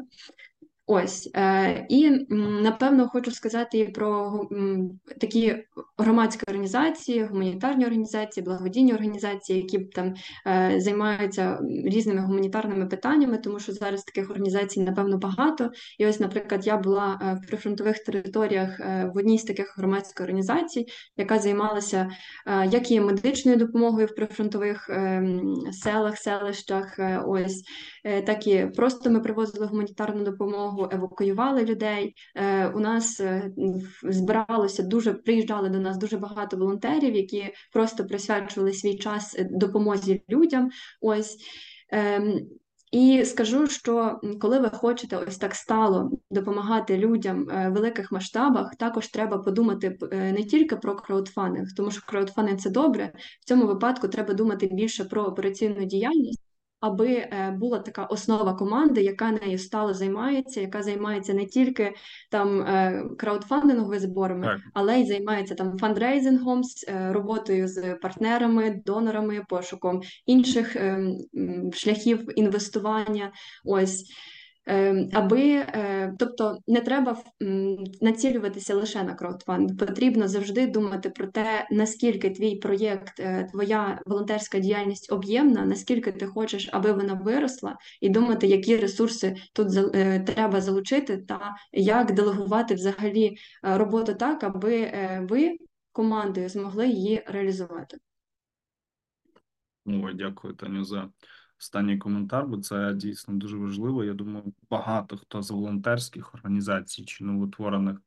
Ось 0.87 1.31
е, 1.37 1.87
і 1.89 2.11
напевно 2.31 3.09
хочу 3.09 3.31
сказати 3.31 3.79
і 3.79 3.89
про 3.89 4.41
такі 5.21 5.57
громадські 5.99 6.45
організації, 6.49 7.25
гуманітарні 7.25 7.85
організації, 7.85 8.45
благодійні 8.45 8.95
організації, 8.95 9.61
які 9.61 9.79
там 9.79 10.15
е, 10.47 10.75
займаються 10.81 11.61
різними 11.85 12.21
гуманітарними 12.21 12.87
питаннями, 12.87 13.39
тому 13.39 13.59
що 13.59 13.73
зараз 13.73 14.03
таких 14.03 14.31
організацій 14.31 14.81
напевно 14.81 15.19
багато. 15.19 15.71
І 15.99 16.07
ось, 16.07 16.21
наприклад, 16.21 16.67
я 16.67 16.77
була 16.77 17.21
е, 17.23 17.41
в 17.43 17.49
прифронтових 17.49 17.99
територіях 17.99 18.79
в 19.15 19.19
одній 19.19 19.39
з 19.39 19.45
таких 19.45 19.75
громадських 19.79 20.25
організацій, 20.25 20.87
яка 21.17 21.39
займалася 21.39 22.11
як 22.71 22.91
і 22.91 23.01
медичною 23.01 23.57
допомогою 23.57 24.07
в 24.07 24.15
прифронтових 24.15 24.91
селах, 25.73 26.19
селищах, 26.19 26.99
ось 27.27 27.63
так 28.03 28.47
і 28.47 28.67
просто 28.67 29.11
ми 29.11 29.21
привозили 29.21 29.67
гуманітарну 29.67 30.25
допомогу 30.25 30.89
евакуювали 30.93 31.65
людей. 31.65 32.15
Е, 32.37 32.69
у 32.69 32.81
нас 32.81 33.21
е, 33.21 33.51
збиралося 34.03 34.83
дуже 34.83 35.15
приїжджали 35.15 35.69
до 35.69 35.79
нас 35.79 35.99
дуже 35.99 36.17
багато 36.19 36.57
волонтерів, 36.57 37.15
які 37.15 37.55
просто 37.73 38.07
присвячували 38.07 38.73
свій 38.73 38.99
час 38.99 39.37
е, 39.39 39.49
допомозі 39.51 40.23
людям. 40.31 40.71
Ось. 41.01 41.37
Ем, 41.91 42.41
і 42.93 43.25
скажу, 43.25 43.67
що 43.67 44.21
коли 44.41 44.59
ви 44.59 44.71
хочете 44.71 45.17
ось 45.17 45.39
так 45.39 45.55
стало 45.55 46.11
допомагати 46.31 46.99
людям 46.99 47.45
в 47.45 47.69
великих 47.69 48.13
масштабах, 48.13 48.75
також 48.77 49.09
треба 49.09 49.39
подумати 49.39 49.99
не 50.13 50.45
тільки 50.45 50.77
про 50.77 50.97
краудфандинг, 50.97 51.69
тому 51.77 51.91
що 51.91 52.03
краудфандинг– 52.07 52.59
це 52.61 52.71
добре. 52.71 53.13
В 53.41 53.45
цьому 53.45 53.67
випадку 53.67 54.09
треба 54.09 54.35
думати 54.35 54.69
більше 54.73 55.05
про 55.05 55.23
операційну 55.23 55.85
діяльність 55.85 56.52
аби 56.83 57.09
е, 57.13 57.57
була 57.59 57.79
така 57.79 58.05
основа 58.05 58.55
команди, 58.55 59.03
яка 59.03 59.31
нею 59.31 59.59
стало 59.59 59.95
займається, 59.95 60.61
яка 60.61 60.83
займається 60.83 61.35
не 61.35 61.47
тільки 61.47 61.95
там 62.31 62.61
е, 62.61 63.05
краудфандинговими 63.19 63.99
зборами, 63.99 64.47
так. 64.47 64.61
але 64.75 65.01
й 65.01 65.07
займається 65.07 65.55
там 65.55 65.79
фандрейзингом, 65.79 66.63
е, 66.89 67.13
роботою 67.13 67.69
з 67.69 67.95
партнерами, 67.95 68.83
донорами, 68.87 69.45
пошуком 69.49 70.01
інших 70.27 70.77
ем, 70.77 71.17
шляхів 71.73 72.39
інвестування. 72.39 73.33
Ось. 73.65 74.05
Ем, 74.67 75.09
аби, 75.13 75.51
е, 75.51 76.15
тобто 76.19 76.59
не 76.67 76.81
треба 76.81 77.23
націлюватися 78.01 78.75
лише 78.75 79.03
на 79.03 79.15
краудфанд. 79.15 79.79
Потрібно 79.79 80.29
завжди 80.29 80.67
думати 80.67 81.11
про 81.11 81.27
те, 81.27 81.69
наскільки 81.71 82.31
твій 82.31 82.57
проєкт, 82.57 83.21
е, 83.21 83.49
твоя 83.53 84.01
волонтерська 84.07 84.59
діяльність 84.59 85.13
об'ємна, 85.13 85.65
наскільки 85.65 86.13
ти 86.13 86.27
хочеш, 86.27 86.69
аби 86.73 86.93
вона 86.93 87.15
виросла, 87.15 87.77
і 88.01 88.09
думати, 88.09 88.47
які 88.47 88.77
ресурси 88.77 89.37
тут 89.53 89.95
е, 89.95 90.21
треба 90.21 90.61
залучити, 90.61 91.19
та 91.19 91.55
як 91.73 92.15
делегувати 92.15 92.75
взагалі 92.75 93.37
роботу 93.63 94.15
так, 94.15 94.45
аби 94.45 94.93
ви 95.31 95.57
командою 95.93 96.49
змогли 96.49 96.89
її 96.89 97.25
реалізувати. 97.27 97.97
Ой, 99.87 100.15
дякую, 100.15 100.55
Таню, 100.55 100.85
за 100.85 101.11
останній 101.63 101.99
коментар, 101.99 102.47
бо 102.47 102.57
це 102.59 102.95
дійсно 102.95 103.35
дуже 103.35 103.57
важливо. 103.57 104.05
Я 104.05 104.15
думаю, 104.15 104.55
багато 104.71 105.17
хто 105.17 105.43
з 105.43 105.51
волонтерських 105.51 106.35
організацій 106.35 107.05
чи 107.05 107.25
новотворених 107.25 107.99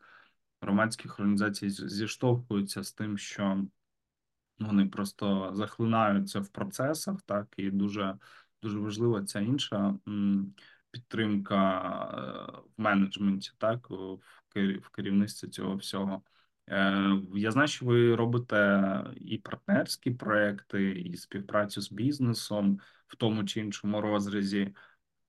громадських 0.61 1.19
організацій 1.19 1.69
зіштовхуються 1.69 2.83
з 2.83 2.93
тим, 2.93 3.17
що 3.17 3.65
вони 4.59 4.85
просто 4.85 5.51
захлинаються 5.53 6.39
в 6.39 6.47
процесах, 6.47 7.21
так 7.21 7.47
і 7.57 7.71
дуже 7.71 8.17
дуже 8.61 8.79
важлива 8.79 9.23
ця 9.23 9.39
інша 9.39 9.95
підтримка 10.91 11.81
е, 12.13 12.61
в 12.77 12.81
менеджменті, 12.81 13.51
так 13.57 13.89
в 14.81 14.89
керівництві 14.91 15.47
цього 15.47 15.75
всього. 15.75 16.21
Е, 16.69 17.21
я 17.35 17.51
знаю, 17.51 17.67
що 17.67 17.85
ви 17.85 18.15
робите 18.15 19.03
і 19.15 19.37
партнерські 19.37 20.11
проекти, 20.11 20.91
і 20.91 21.17
співпрацю 21.17 21.81
з 21.81 21.91
бізнесом 21.91 22.79
в 23.15 23.17
тому 23.17 23.45
чи 23.45 23.59
іншому 23.59 24.01
розрізі. 24.01 24.73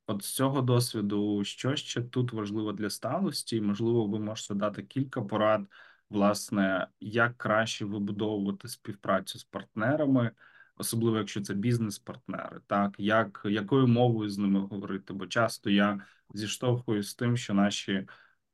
От 0.06 0.24
з 0.24 0.34
цього 0.34 0.62
досвіду, 0.62 1.44
що 1.44 1.76
ще 1.76 2.02
тут 2.02 2.32
важливо 2.32 2.72
для 2.72 2.90
сталості? 2.90 3.60
Можливо, 3.60 4.06
ви 4.06 4.18
можете 4.18 4.54
дати 4.54 4.82
кілька 4.82 5.22
порад, 5.22 5.66
власне, 6.10 6.88
як 7.00 7.36
краще 7.38 7.84
вибудовувати 7.84 8.68
співпрацю 8.68 9.38
з 9.38 9.44
партнерами, 9.44 10.30
особливо 10.76 11.18
якщо 11.18 11.40
це 11.40 11.54
бізнес-партнери, 11.54 12.60
так 12.66 12.94
як 12.98 13.42
якою 13.44 13.86
мовою 13.86 14.30
з 14.30 14.38
ними 14.38 14.60
говорити? 14.60 15.12
Бо 15.12 15.26
часто 15.26 15.70
я 15.70 16.00
зіштовхуюсь 16.34 17.08
з 17.08 17.14
тим, 17.14 17.36
що 17.36 17.54
наші 17.54 18.06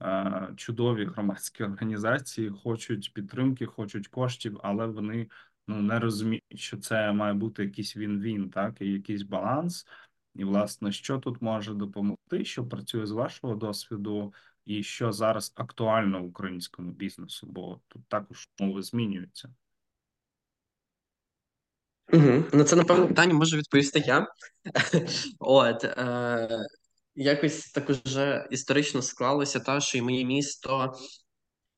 е, 0.03 0.49
чудові 0.57 1.05
громадські 1.05 1.64
організації 1.64 2.51
хочуть 2.51 3.12
підтримки, 3.14 3.66
хочуть 3.66 4.09
коштів, 4.09 4.61
але 4.62 4.87
вони 4.87 5.29
ну 5.66 5.83
не 5.83 5.98
розуміють, 5.98 6.59
що 6.59 6.77
це 6.77 7.12
має 7.12 7.35
бути 7.35 7.64
якийсь 7.64 7.96
він-він, 7.96 8.51
так 8.51 8.81
і 8.81 8.87
якийсь 8.87 9.22
баланс. 9.22 9.87
І, 10.35 10.44
власне, 10.44 10.92
що 10.92 11.18
тут 11.18 11.42
може 11.42 11.75
допомогти, 11.75 12.44
що 12.44 12.66
працює 12.66 13.07
з 13.07 13.11
вашого 13.11 13.55
досвіду, 13.55 14.35
і 14.64 14.83
що 14.83 15.12
зараз 15.12 15.53
актуально 15.55 16.22
українському 16.22 16.92
бізнесу, 16.92 17.46
бо 17.51 17.81
тут 17.88 18.07
також 18.09 18.48
мови 18.61 18.83
змінюються. 18.83 19.55
Угу. 22.12 22.44
На 22.53 22.64
це 22.64 22.77
напевно 22.77 23.09
питання 23.09 23.35
можу 23.35 23.57
відповісти 23.57 23.98
я. 24.07 24.27
От 25.38 25.85
е, 25.85 26.66
якось 27.14 27.70
так 27.70 27.90
уже 27.90 28.48
історично 28.51 29.03
склалося, 29.03 29.61
та 29.61 29.81
що 29.81 29.98
і 29.98 30.03
моє 30.03 30.25
місто 30.25 30.94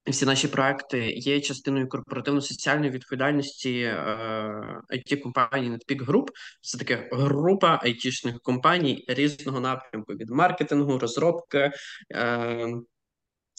всі 0.06 0.26
наші 0.26 0.48
проекти 0.48 1.10
є 1.10 1.40
частиною 1.40 1.88
корпоративно-соціальної 1.88 2.90
відповідальності 2.90 3.80
е, 3.80 4.82
it 4.90 5.20
компанії 5.20 5.72
Netpeak 5.72 6.06
Group. 6.06 6.26
Це 6.60 6.78
таке 6.78 7.08
група 7.12 7.80
it 7.84 8.38
компаній 8.42 9.04
різного 9.08 9.60
напрямку 9.60 10.12
від 10.12 10.30
маркетингу, 10.30 10.98
розробки. 10.98 11.72
Е, 12.14 12.74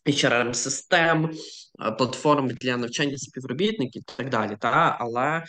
hrm 0.05 0.53
систем, 0.53 1.31
е, 1.79 1.91
платформ 1.91 2.47
для 2.47 2.77
навчання 2.77 3.17
співробітників 3.17 4.01
і 4.01 4.17
так 4.17 4.29
далі. 4.29 4.57
Та? 4.59 4.97
Але 4.99 5.43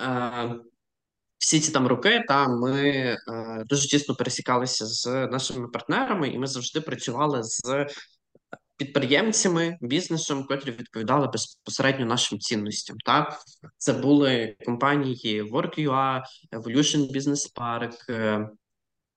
е, 0.00 0.54
всі 1.38 1.60
ці 1.60 1.72
там 1.72 1.86
роки 1.86 2.24
та 2.28 2.48
ми 2.48 2.90
е, 2.90 3.18
дуже 3.66 3.88
тісно 3.88 4.14
пересікалися 4.14 4.86
з 4.86 5.06
нашими 5.06 5.68
партнерами, 5.68 6.28
і 6.28 6.38
ми 6.38 6.46
завжди 6.46 6.80
працювали 6.80 7.42
з 7.42 7.86
підприємцями, 8.76 9.78
бізнесом, 9.80 10.44
котрі 10.44 10.70
відповідали 10.70 11.26
безпосередньо 11.26 12.06
нашим 12.06 12.38
цінностям. 12.38 12.96
Так 13.04 13.38
це 13.78 13.92
були 13.92 14.56
компанії 14.64 15.42
Work.ua, 15.42 16.22
Evolution 16.52 17.16
Business 17.16 17.54
Park, 17.56 17.92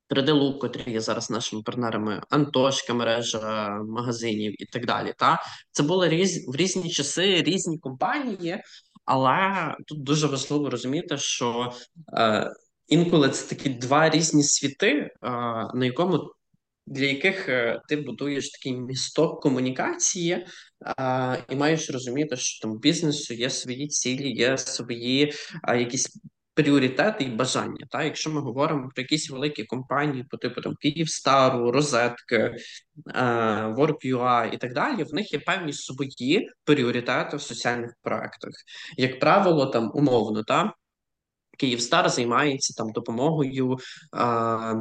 3D 0.09 0.55
е, 0.55 0.59
котрі 0.59 0.91
є 0.91 1.01
зараз 1.01 1.29
нашими 1.29 1.61
партнерами, 1.61 2.21
Антошка, 2.29 2.93
мережа 2.93 3.69
магазинів 3.87 4.61
і 4.61 4.65
так 4.65 4.85
далі. 4.85 5.13
Та 5.17 5.43
це 5.71 5.83
були 5.83 6.09
різ 6.09 6.47
в 6.47 6.55
різні 6.55 6.89
часи, 6.89 7.43
різні 7.43 7.79
компанії, 7.79 8.63
але 9.05 9.75
тут 9.87 10.03
дуже 10.03 10.27
важливо 10.27 10.69
розуміти, 10.69 11.17
що 11.17 11.71
е, 12.13 12.51
інколи 12.87 13.29
це 13.29 13.55
такі 13.55 13.69
два 13.69 14.09
різні 14.09 14.43
світи, 14.43 14.87
е, 14.87 15.11
на 15.73 15.85
якому 15.85 16.31
для 16.89 17.05
яких 17.05 17.49
е, 17.49 17.81
ти 17.89 17.95
будуєш 17.95 18.49
такий 18.49 18.73
місток 18.73 19.41
комунікації, 19.41 20.45
А, 20.97 21.37
і 21.49 21.55
маєш 21.55 21.89
розуміти, 21.89 22.37
що 22.37 22.67
там 22.67 22.79
бізнесу 22.79 23.33
є 23.33 23.49
свої 23.49 23.87
цілі, 23.87 24.31
є 24.31 24.57
свої 24.57 25.33
а, 25.63 25.75
якісь 25.75 26.19
пріоритети 26.53 27.23
і 27.23 27.29
бажання. 27.29 27.85
Та? 27.89 28.03
Якщо 28.03 28.29
ми 28.29 28.41
говоримо 28.41 28.89
про 28.95 29.01
якісь 29.01 29.29
великі 29.29 29.63
компанії, 29.63 30.23
по 30.23 30.37
типу 30.37 30.61
там 30.61 30.75
Київстару, 30.75 31.71
Розетки, 31.71 32.55
WorkUI 33.77 34.53
і 34.53 34.57
так 34.57 34.73
далі, 34.73 35.03
в 35.03 35.13
них 35.13 35.33
є 35.33 35.39
певні 35.39 35.73
свої 35.73 36.49
пріоритети 36.63 37.37
в 37.37 37.41
соціальних 37.41 37.91
проектах. 38.01 38.51
Як 38.97 39.19
правило, 39.19 39.65
там 39.65 39.91
умовно, 39.93 40.43
та 40.43 40.73
Київстар 41.57 42.09
займається 42.09 42.73
там 42.83 42.91
допомогою. 42.91 43.77
А, 44.11 44.73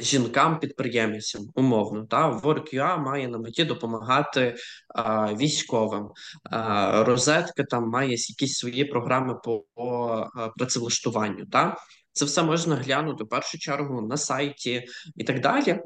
Жінкам-підприємцям 0.00 1.42
умовно 1.54 2.06
та 2.06 2.30
WorkUA 2.30 2.98
має 2.98 3.28
на 3.28 3.38
меті 3.38 3.64
допомагати 3.64 4.56
а, 4.94 5.34
військовим. 5.34 6.08
А, 6.50 7.04
Розетка 7.04 7.64
там 7.64 7.88
має 7.88 8.10
якісь 8.10 8.58
свої 8.58 8.84
програми 8.84 9.34
по, 9.44 9.64
по 9.74 10.26
працевлаштуванню. 10.56 11.46
Та 11.46 11.76
це 12.12 12.24
все 12.24 12.42
можна 12.42 12.76
глянути 12.76 13.24
в 13.24 13.28
першу 13.28 13.58
чергу 13.58 14.02
на 14.02 14.16
сайті 14.16 14.86
і 15.16 15.24
так 15.24 15.40
далі. 15.40 15.80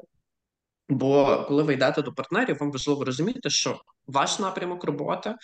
Бо 0.89 1.45
коли 1.49 1.63
ви 1.63 1.75
йдете 1.75 2.03
до 2.03 2.13
партнерів, 2.13 2.57
вам 2.61 2.73
важливо 2.73 3.05
розуміти, 3.05 3.51
що 3.51 3.81
ваш 4.07 4.39
напрямок 4.39 4.85
роботи 4.85 5.35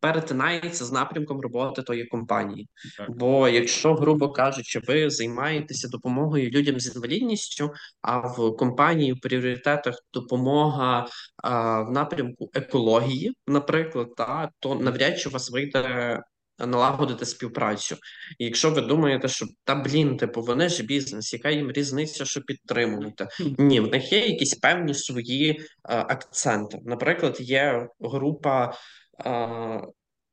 перетинається 0.00 0.84
з 0.84 0.92
напрямком 0.92 1.40
роботи 1.40 1.82
тої 1.82 2.04
компанії. 2.04 2.68
Так. 2.98 3.10
Бо 3.10 3.48
якщо, 3.48 3.94
грубо 3.94 4.28
кажучи, 4.28 4.80
ви 4.88 5.10
займаєтеся 5.10 5.88
допомогою 5.88 6.50
людям 6.50 6.80
з 6.80 6.96
інвалідністю, 6.96 7.70
а 8.02 8.18
в 8.18 8.56
компанії 8.56 9.12
в 9.12 9.20
пріоритетах 9.20 9.94
допомога 10.12 11.06
а, 11.36 11.80
в 11.80 11.90
напрямку 11.90 12.50
екології, 12.54 13.32
наприклад, 13.46 14.14
та 14.16 14.50
то 14.60 14.74
навряд 14.74 15.20
чи 15.20 15.28
у 15.28 15.32
вас 15.32 15.50
вийде. 15.50 16.22
Налагодити 16.58 17.26
співпрацю, 17.26 17.96
і 18.38 18.44
якщо 18.44 18.70
ви 18.70 18.80
думаєте, 18.80 19.28
що 19.28 19.46
та 19.64 19.74
блін, 19.74 20.16
типу, 20.16 20.42
вони 20.42 20.68
ж 20.68 20.82
бізнес, 20.82 21.32
яка 21.32 21.50
їм 21.50 21.72
різниця, 21.72 22.24
що 22.24 22.40
підтримувати? 22.40 23.28
Ні, 23.58 23.80
в 23.80 23.88
них 23.90 24.12
є 24.12 24.26
якісь 24.26 24.54
певні 24.54 24.94
свої 24.94 25.60
а, 25.82 25.98
акценти. 25.98 26.78
Наприклад, 26.84 27.36
є 27.40 27.88
група 28.00 28.74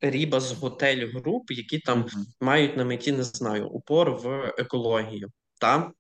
Ribas 0.02 0.52
Hotels 0.52 1.08
Group, 1.08 1.52
які 1.52 1.80
там 1.80 2.06
мають 2.42 2.78
на 2.78 2.86
меті, 2.86 3.12
не 3.12 3.24
знаю, 3.24 3.68
упор 3.68 4.12
в 4.12 4.54
екологію. 4.58 5.30
Та? 5.60 5.92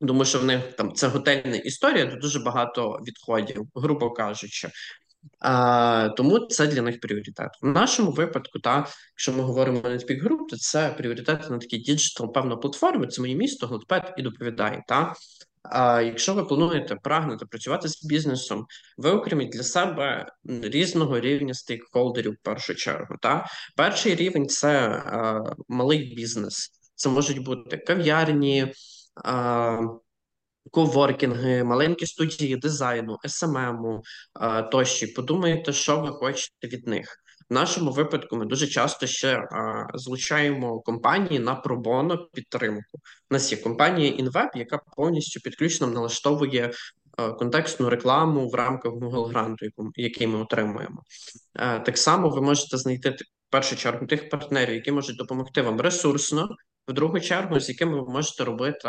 Тому 0.00 0.24
що 0.24 0.38
в 0.38 0.44
них 0.44 0.72
там 0.72 0.92
це 0.92 1.08
готельна 1.08 1.56
історія, 1.56 2.06
де 2.06 2.16
дуже 2.16 2.40
багато 2.40 3.00
відходів, 3.06 3.68
грубо 3.74 4.10
кажучи. 4.10 4.68
А, 5.40 6.08
тому 6.16 6.38
це 6.38 6.66
для 6.66 6.82
них 6.82 7.00
пріоритет. 7.00 7.50
В 7.62 7.66
нашому 7.66 8.10
випадку, 8.10 8.58
та, 8.58 8.86
якщо 9.12 9.32
ми 9.32 9.42
говоримо 9.42 9.80
на 9.80 9.88
Netpeak 9.88 10.22
Group, 10.22 10.46
то 10.50 10.56
це 10.56 10.88
пріоритет 10.98 11.50
на 11.50 11.58
такій 11.58 11.78
digital, 11.78 12.32
певно, 12.32 12.58
платформі, 12.58 13.06
це 13.06 13.20
моє 13.20 13.34
місто, 13.34 13.66
Глотпед 13.66 14.14
і 14.18 14.22
доповідає. 14.22 14.84
Та? 14.88 15.14
А 15.70 16.00
якщо 16.00 16.34
ви 16.34 16.44
плануєте 16.44 16.96
прагнути 16.96 17.46
працювати 17.46 17.88
з 17.88 18.04
бізнесом, 18.04 18.66
ви 18.98 19.10
окреміть 19.10 19.50
для 19.52 19.62
себе 19.62 20.26
різного 20.44 21.20
рівня 21.20 21.54
стейкхолдерів 21.54 22.32
в 22.32 22.42
першу 22.42 22.74
чергу. 22.74 23.16
Та? 23.22 23.46
Перший 23.76 24.14
рівень 24.14 24.48
це 24.48 24.88
а, 24.88 25.40
малий 25.68 26.14
бізнес. 26.14 26.70
Це 26.94 27.08
можуть 27.08 27.38
бути 27.38 27.76
кав'ярні, 27.76 28.72
а, 29.24 29.78
коворкінги, 30.70 31.64
маленькі 31.64 32.06
студії 32.06 32.56
дизайну, 32.56 33.18
СММу 33.26 34.02
а, 34.32 34.62
тощо. 34.62 35.06
Подумайте, 35.16 35.72
що 35.72 36.00
ви 36.00 36.08
хочете 36.08 36.68
від 36.68 36.86
них. 36.86 37.23
В 37.50 37.54
нашому 37.54 37.90
випадку 37.90 38.36
ми 38.36 38.46
дуже 38.46 38.66
часто 38.66 39.06
ще 39.06 39.36
а, 39.36 39.86
залучаємо 39.94 40.80
компанії 40.80 41.38
на 41.38 41.54
пробоно 41.54 42.28
підтримку. 42.32 42.98
У 43.30 43.34
нас 43.34 43.52
є 43.52 43.58
компанія 43.58 44.12
InWeb, 44.12 44.48
яка 44.54 44.80
повністю 44.96 45.40
під 45.40 45.72
налаштовує 45.80 46.72
а, 47.16 47.30
контекстну 47.30 47.90
рекламу 47.90 48.48
в 48.48 48.54
рамках 48.54 48.92
Google 48.92 49.28
гранту, 49.28 49.66
який 49.96 50.26
ми 50.26 50.38
отримуємо. 50.38 51.02
Е, 51.58 51.80
Так 51.80 51.98
само 51.98 52.28
ви 52.28 52.40
можете 52.40 52.76
знайти 52.76 53.10
в 53.10 53.50
першу 53.50 53.76
чергу 53.76 54.06
тих 54.06 54.28
партнерів, 54.28 54.74
які 54.74 54.92
можуть 54.92 55.16
допомогти 55.16 55.62
вам 55.62 55.80
ресурсно, 55.80 56.48
в 56.88 56.92
другу 56.92 57.20
чергу, 57.20 57.60
з 57.60 57.68
якими 57.68 58.00
ви 58.00 58.12
можете 58.12 58.44
робити 58.44 58.88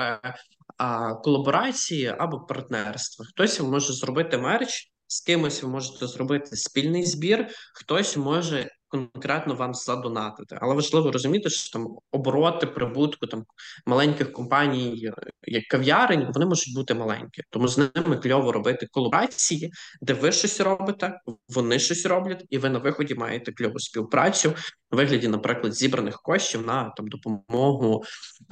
а, 0.78 1.14
колаборації 1.14 2.16
або 2.18 2.40
партнерства. 2.40 3.26
Хтось 3.26 3.62
може 3.62 3.94
зробити 3.94 4.38
мерч, 4.38 4.92
з 5.08 5.22
кимось 5.22 5.64
ви 5.64 5.70
можете 5.70 6.08
зробити 6.08 6.56
спільний 6.56 7.06
збір, 7.06 7.48
хтось 7.74 8.18
може 8.18 8.70
конкретно 8.88 9.56
вам 9.56 9.74
задонатити. 9.74 10.58
Але 10.62 10.76
важливо 10.76 11.12
розуміти, 11.12 11.50
що 11.50 11.74
там 11.74 11.88
обороти 12.12 12.68
прибутку 12.68 13.28
там 13.28 13.46
маленьких 13.86 14.34
компаній, 14.34 15.06
е, 15.06 15.14
як 15.44 15.64
кав'ярень, 15.64 16.32
вони 16.34 16.46
можуть 16.46 16.76
бути 16.76 16.94
маленькі. 16.94 17.44
Тому 17.50 17.68
з 17.68 17.78
ними 17.78 18.18
кльово 18.18 18.52
робити 18.52 18.88
колаборації, 18.92 19.72
де 20.02 20.14
ви 20.14 20.32
щось 20.32 20.62
робите, 20.62 21.20
вони 21.50 21.80
щось 21.80 22.06
роблять, 22.06 22.46
і 22.50 22.58
ви 22.58 22.70
на 22.70 22.80
виході 22.80 23.16
маєте 23.16 23.52
кльову 23.52 23.80
співпрацю 23.80 24.54
у 24.92 24.96
вигляді, 24.96 25.28
наприклад, 25.28 25.74
зібраних 25.74 26.22
коштів 26.22 26.66
на 26.66 26.90
там 26.90 27.08
допомогу. 27.08 28.04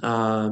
Е, 0.03 0.49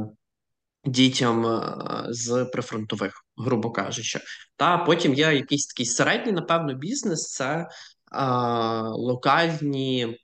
дітям 0.86 1.46
е, 1.46 2.06
з 2.10 2.46
прифронтових, 2.46 3.14
грубо 3.42 3.72
кажучи. 3.72 4.20
Та 4.56 4.78
потім 4.78 5.14
є 5.14 5.34
якийсь 5.34 5.68
такий 5.68 5.86
середній, 5.86 6.32
напевно, 6.32 6.74
бізнес 6.74 7.34
це 7.34 7.68
а, 8.12 8.90
локальні, 8.90 10.18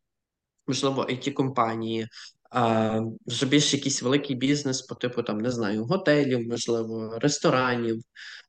можливо, 0.67 1.03
it 1.03 1.33
компанії. 1.33 2.07
А, 2.51 2.99
вже 3.25 3.45
більш 3.45 3.73
якийсь 3.73 4.01
великий 4.01 4.35
бізнес 4.35 4.81
по 4.81 4.95
типу 4.95 5.23
там 5.23 5.37
не 5.37 5.51
знаю, 5.51 5.85
готелів, 5.85 6.47
можливо, 6.49 7.17
ресторанів, 7.21 8.01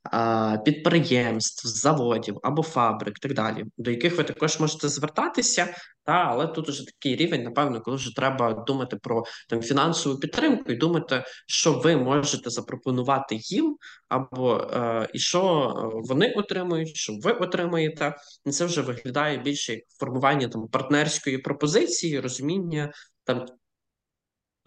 а, 0.03 0.57
підприємств, 0.65 1.69
заводів 1.69 2.39
або 2.43 2.63
фабрик, 2.63 3.19
так 3.19 3.35
далі, 3.35 3.65
до 3.79 3.91
яких 3.91 4.19
ви 4.19 4.25
також 4.25 4.61
можете 4.61 4.89
звертатися. 4.89 5.75
Та 6.05 6.13
але 6.13 6.47
тут 6.47 6.69
уже 6.69 6.87
такий 6.87 7.17
рівень, 7.17 7.43
напевно, 7.43 7.81
коли 7.81 7.97
вже 7.97 8.17
треба 8.17 8.53
думати 8.53 8.97
про 8.97 9.25
там 9.49 9.63
фінансову 9.63 10.19
підтримку 10.19 10.73
і 10.73 10.77
думати, 10.77 11.25
що 11.47 11.73
ви 11.73 11.97
можете 11.97 12.51
запропонувати 12.51 13.37
їм, 13.41 13.77
або 14.09 14.57
е, 14.57 15.09
і 15.15 15.19
що 15.19 15.43
е, 15.43 16.01
вони 16.09 16.33
отримують, 16.37 16.97
що 16.97 17.13
ви 17.23 17.33
отримаєте. 17.33 18.17
І 18.47 18.51
це 18.51 18.65
вже 18.65 18.81
виглядає 18.81 19.39
більше 19.39 19.73
як 19.73 19.83
формування 20.01 20.49
там 20.49 20.69
партнерської 20.69 21.39
пропозиції, 21.39 22.21
розуміння 22.21 22.93
там 23.25 23.47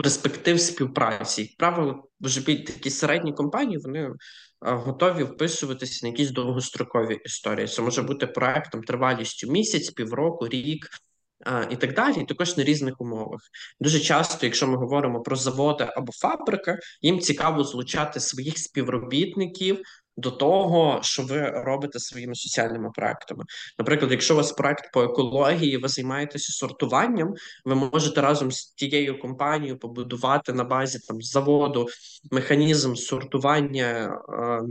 перспектив 0.02 0.60
співпраці. 0.62 1.56
Правило, 1.58 2.10
вже 2.22 2.46
такі 2.46 2.90
середні 2.90 3.34
компанії 3.34 3.78
вони 3.78 4.00
е, 4.00 4.12
готові 4.62 5.24
вписуватися 5.24 6.06
на 6.06 6.10
якісь 6.12 6.32
довгострокові 6.32 7.20
історії. 7.26 7.68
Це 7.68 7.82
може 7.82 8.02
бути 8.02 8.28
проектом 8.28 8.84
тривалістю 8.84 9.52
місяць, 9.52 9.90
півроку, 9.90 10.48
рік. 10.48 10.88
е, 11.48 11.68
І 11.72 11.76
так 11.76 11.94
далі, 11.94 12.26
також 12.26 12.58
на 12.58 12.64
різних 12.64 13.02
умовах. 13.02 13.42
Дуже 13.80 14.00
часто, 14.00 14.46
якщо 14.46 14.68
ми 14.68 14.78
говоримо 14.78 15.22
про 15.22 15.36
заводи 15.36 15.88
або 15.96 16.12
фабрики, 16.12 16.78
їм 17.02 17.20
цікаво 17.20 17.64
злучати 17.64 18.20
своїх 18.20 18.58
співробітників 18.58 19.82
до 20.18 20.32
того, 20.32 21.00
що 21.04 21.24
ви 21.24 21.50
робите 21.50 22.00
своїми 22.00 22.36
соціальними 22.36 22.90
проектами. 22.94 23.44
Наприклад, 23.80 24.12
якщо 24.12 24.34
у 24.34 24.38
вас 24.38 24.52
проект 24.52 24.94
по 24.94 25.04
екології, 25.04 25.78
ви 25.78 25.88
займаєтеся 25.88 26.54
сортуванням, 26.54 27.34
ви 27.66 27.76
можете 27.76 28.22
разом 28.22 28.52
з 28.52 28.66
тією 28.66 29.20
компанією 29.20 29.80
побудувати 29.80 30.54
на 30.54 30.64
базі 30.64 31.00
там 31.08 31.22
заводу 31.22 31.88
механізм 32.32 32.96
сортування. 32.96 34.20
Е, 34.30 34.62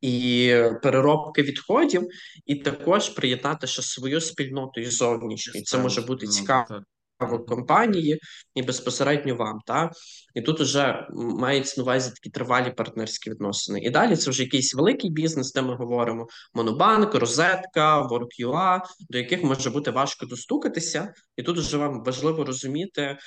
і 0.00 0.54
переробки 0.82 1.42
відходів, 1.42 2.08
і 2.46 2.54
також 2.54 3.08
приєднати 3.08 3.66
ще 3.66 3.82
свою 3.82 4.20
спільноту 4.20 4.80
і 4.80 4.86
зовнішню. 4.86 5.62
Це 5.62 5.78
може 5.78 6.00
бути 6.00 6.26
цікаво 6.26 6.66
Так. 6.68 6.82
Компанії 7.28 8.20
і 8.54 8.62
безпосередньо 8.62 9.34
вам. 9.34 9.58
Та? 9.66 9.90
І 10.34 10.42
тут 10.42 10.60
вже 10.60 11.06
мається 11.14 11.74
на 11.80 11.82
увазі 11.82 12.10
такі 12.10 12.30
тривалі 12.30 12.70
партнерські 12.70 13.30
відносини. 13.30 13.80
І 13.80 13.90
далі 13.90 14.16
це 14.16 14.30
вже 14.30 14.42
якийсь 14.42 14.74
великий 14.74 15.10
бізнес, 15.10 15.52
де 15.52 15.62
ми 15.62 15.74
говоримо: 15.74 16.26
Монобанк, 16.54 17.14
Розетка, 17.14 18.02
WorkUA, 18.02 18.80
до 19.10 19.18
яких 19.18 19.42
може 19.42 19.70
бути 19.70 19.90
важко 19.90 20.26
достукатися, 20.26 21.14
і 21.36 21.42
тут 21.42 21.58
вже 21.58 21.76
вам 21.76 22.04
важливо 22.04 22.44
розуміти 22.44 23.02
е, 23.02 23.18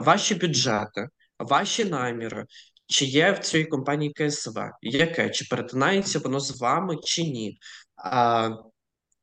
ваші 0.00 0.34
бюджети, 0.34 1.08
ваші 1.38 1.84
наміри. 1.84 2.44
Чи 2.88 3.04
є 3.04 3.32
в 3.32 3.38
цій 3.38 3.64
компанії 3.64 4.12
КСВ? 4.12 4.58
Яке? 4.82 5.30
Чи 5.30 5.44
перетинається 5.50 6.18
воно 6.18 6.40
з 6.40 6.60
вами, 6.60 6.96
чи 7.04 7.22
ні? 7.22 7.58
А, 7.96 8.50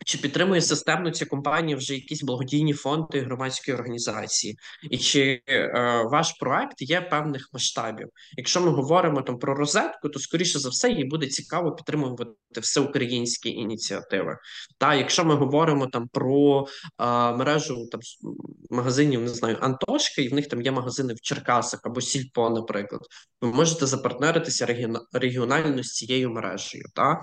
чи 0.06 0.18
підтримує 0.18 0.62
системно 0.62 1.12
ці 1.12 1.26
компанії 1.26 1.76
вже 1.76 1.93
якісь 1.93 2.24
благодійні 2.24 2.74
фонди, 2.74 3.20
громадські 3.20 3.74
організації, 3.74 4.58
і 4.91 4.97
чи 4.97 5.41
е, 5.49 6.04
ваш 6.12 6.32
проект 6.39 6.82
є 6.82 7.01
певних 7.01 7.49
масштабів? 7.54 8.08
Якщо 8.38 8.62
ми 8.62 8.70
говоримо 8.70 9.22
там 9.22 9.39
про 9.39 9.56
розетку, 9.56 10.10
то 10.10 10.20
скоріше 10.20 10.60
за 10.60 10.70
все 10.70 10.91
їй 10.91 11.06
буде 11.06 11.28
цікаво 11.28 11.76
підтримувати 11.76 12.32
всеукраїнські 12.62 13.49
ініціативи. 13.49 14.38
Та 14.78 14.95
якщо 14.95 15.26
ми 15.26 15.36
говоримо 15.36 15.88
там 15.88 16.08
про 16.08 16.68
е, 16.99 17.06
мережу 17.34 17.88
там 17.91 18.01
магазинів, 18.70 19.22
не 19.22 19.28
знаю, 19.28 19.58
Антошки, 19.62 20.24
і 20.24 20.30
в 20.30 20.34
них 20.34 20.47
там 20.47 20.62
є 20.62 20.72
магазини 20.72 21.14
в 21.14 21.22
Черкасах 21.22 21.80
або 21.84 22.01
Сільпо, 22.01 22.49
наприклад, 22.49 23.01
ви 23.41 23.54
можете 23.54 23.86
запартнеритися 23.86 24.66
регіонально 25.14 25.84
з 25.84 25.91
цією 25.91 26.30
мережею. 26.30 26.86
Та? 26.95 27.22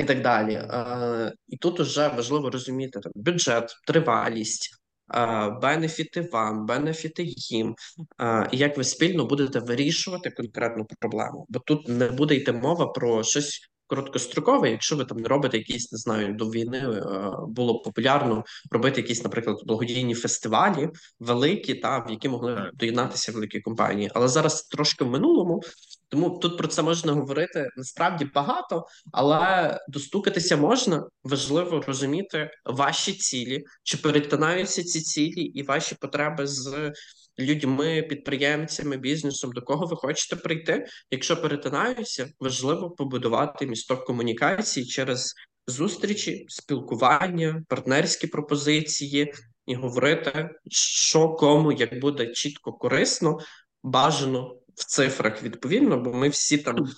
І 0.00 0.04
так 0.04 0.22
далі. 0.22 0.52
Е, 0.52 1.32
І 1.48 1.56
тут 1.56 1.80
вже 1.80 2.08
важливо 2.08 2.50
розуміти 2.50 3.00
там, 3.00 3.12
бюджет, 3.14 3.76
тривалість, 3.86 4.70
е, 5.14 5.50
бенефіти 5.62 6.28
вам, 6.32 6.66
бенефіти 6.66 7.24
їм, 7.26 7.74
е, 8.20 8.48
і 8.52 8.56
як 8.56 8.76
ви 8.76 8.84
спільно 8.84 9.26
будете 9.26 9.58
вирішувати 9.58 10.30
конкретну 10.30 10.86
проблему. 11.00 11.46
Бо 11.48 11.58
тут 11.58 11.88
не 11.88 12.10
буде 12.10 12.34
йти 12.34 12.52
мова 12.52 12.86
про 12.86 13.22
щось 13.22 13.60
короткострокове, 13.86 14.70
якщо 14.70 14.96
ви 14.96 15.04
там 15.04 15.18
не 15.18 15.28
робите 15.28 15.58
якісь, 15.58 15.92
не 15.92 15.98
знаю, 15.98 16.34
до 16.34 16.50
війни 16.50 17.02
було 17.48 17.82
популярно 17.82 18.44
робити 18.70 19.00
якісь, 19.00 19.24
наприклад, 19.24 19.56
благодійні 19.64 20.14
фестивалі 20.14 20.88
великі, 21.20 21.74
та 21.74 21.98
в 21.98 22.10
які 22.10 22.28
могли 22.28 22.70
доєднатися 22.74 23.32
великі 23.32 23.60
компанії. 23.60 24.10
Але 24.14 24.28
зараз 24.28 24.62
трошки 24.62 25.04
в 25.04 25.10
минулому. 25.10 25.62
Тому 26.10 26.30
тут 26.30 26.58
про 26.58 26.68
це 26.68 26.82
можна 26.82 27.12
говорити 27.12 27.68
насправді 27.76 28.24
багато, 28.34 28.84
але 29.12 29.78
достукатися 29.88 30.56
можна. 30.56 31.04
Важливо 31.24 31.82
розуміти 31.86 32.50
ваші 32.64 33.12
цілі, 33.12 33.64
чи 33.82 33.96
перетинаються 33.96 34.84
ці 34.84 35.00
цілі 35.00 35.42
і 35.42 35.62
ваші 35.62 35.94
потреби 35.94 36.46
з 36.46 36.92
людьми, 37.38 38.02
підприємцями, 38.02 38.96
бізнесом, 38.96 39.52
до 39.52 39.62
кого 39.62 39.86
ви 39.86 39.96
хочете 39.96 40.36
прийти. 40.36 40.86
Якщо 41.10 41.42
перетинаються, 41.42 42.28
важливо 42.40 42.90
побудувати 42.90 43.66
місток 43.66 44.04
комунікації 44.04 44.86
через 44.86 45.34
зустрічі, 45.66 46.44
спілкування, 46.48 47.64
партнерські 47.68 48.26
пропозиції 48.26 49.34
і 49.66 49.74
говорити, 49.74 50.50
що 50.70 51.28
кому 51.28 51.72
як 51.72 52.00
буде 52.00 52.26
чітко 52.26 52.72
корисно, 52.72 53.38
бажано 53.82 54.59
в 54.80 54.84
цифрах 54.84 55.42
відповідно, 55.42 55.96
бо 56.00 56.12
ми 56.12 56.28
всі 56.28 56.58
там 56.58 56.88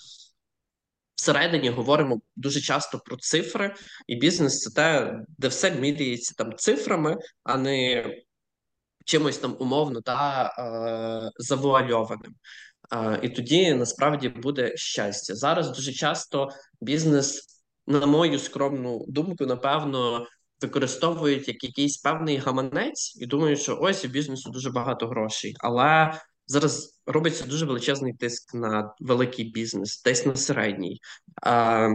всередині 1.14 1.68
говоримо 1.68 2.20
дуже 2.36 2.60
часто 2.60 2.98
про 2.98 3.16
цифри, 3.16 3.74
і 4.06 4.16
бізнес 4.16 4.60
це 4.60 4.70
те, 4.70 5.18
де 5.38 5.48
все 5.48 5.70
міряється 5.70 6.34
там 6.34 6.56
цифрами, 6.56 7.16
а 7.42 7.56
не 7.56 8.04
чимось 9.04 9.38
там 9.38 9.56
умовно 9.60 10.00
та 10.00 10.46
е, 10.46 11.30
завуальованим. 11.36 12.34
Е, 12.92 13.20
і 13.22 13.28
тоді 13.28 13.74
насправді 13.74 14.28
буде 14.28 14.76
щастя. 14.76 15.34
Зараз 15.34 15.70
дуже 15.70 15.92
часто 15.92 16.48
бізнес, 16.80 17.46
на 17.86 18.06
мою 18.06 18.38
скромну 18.38 19.04
думку, 19.08 19.46
напевно. 19.46 20.26
Використовують 20.62 21.48
як 21.48 21.64
якийсь 21.64 21.96
певний 21.96 22.36
гаманець 22.36 23.16
і 23.20 23.26
думають, 23.26 23.60
що 23.60 23.78
ось 23.80 24.04
у 24.04 24.08
бізнесу 24.08 24.50
дуже 24.50 24.70
багато 24.70 25.08
грошей, 25.08 25.54
але 25.58 26.14
зараз 26.46 27.00
робиться 27.06 27.44
дуже 27.44 27.66
величезний 27.66 28.12
тиск 28.12 28.54
на 28.54 28.94
великий 29.00 29.44
бізнес, 29.44 30.02
десь 30.02 30.26
на 30.26 30.36
середній. 30.36 31.00
А, 31.42 31.88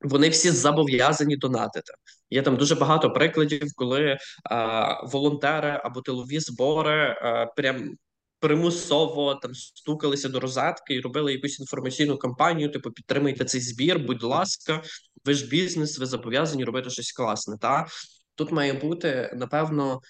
Вони 0.00 0.28
всі 0.28 0.50
зобов'язані 0.50 1.36
донатити. 1.36 1.92
Є 2.30 2.42
там 2.42 2.56
дуже 2.56 2.74
багато 2.74 3.10
прикладів, 3.10 3.72
коли 3.76 4.18
а, 4.44 5.06
волонтери 5.06 5.80
або 5.84 6.00
тилові 6.00 6.40
збори 6.40 7.16
а, 7.22 7.46
прям 7.46 7.96
примусово 8.38 9.34
там 9.34 9.54
стукалися 9.54 10.28
до 10.28 10.40
розетки 10.40 10.94
і 10.94 11.00
робили 11.00 11.32
якусь 11.32 11.60
інформаційну 11.60 12.18
кампанію. 12.18 12.70
Типу, 12.72 12.90
підтримайте 12.90 13.44
цей 13.44 13.60
збір, 13.60 13.98
будь 13.98 14.22
ласка, 14.22 14.82
ви 15.24 15.34
ж 15.34 15.46
бізнес, 15.46 15.98
ви 15.98 16.06
зобов'язані 16.06 16.64
робити 16.64 16.90
щось 16.90 17.12
класне. 17.12 17.56
Та 17.60 17.86
тут 18.34 18.52
має 18.52 18.72
бути 18.72 19.30
напевно 19.36 20.00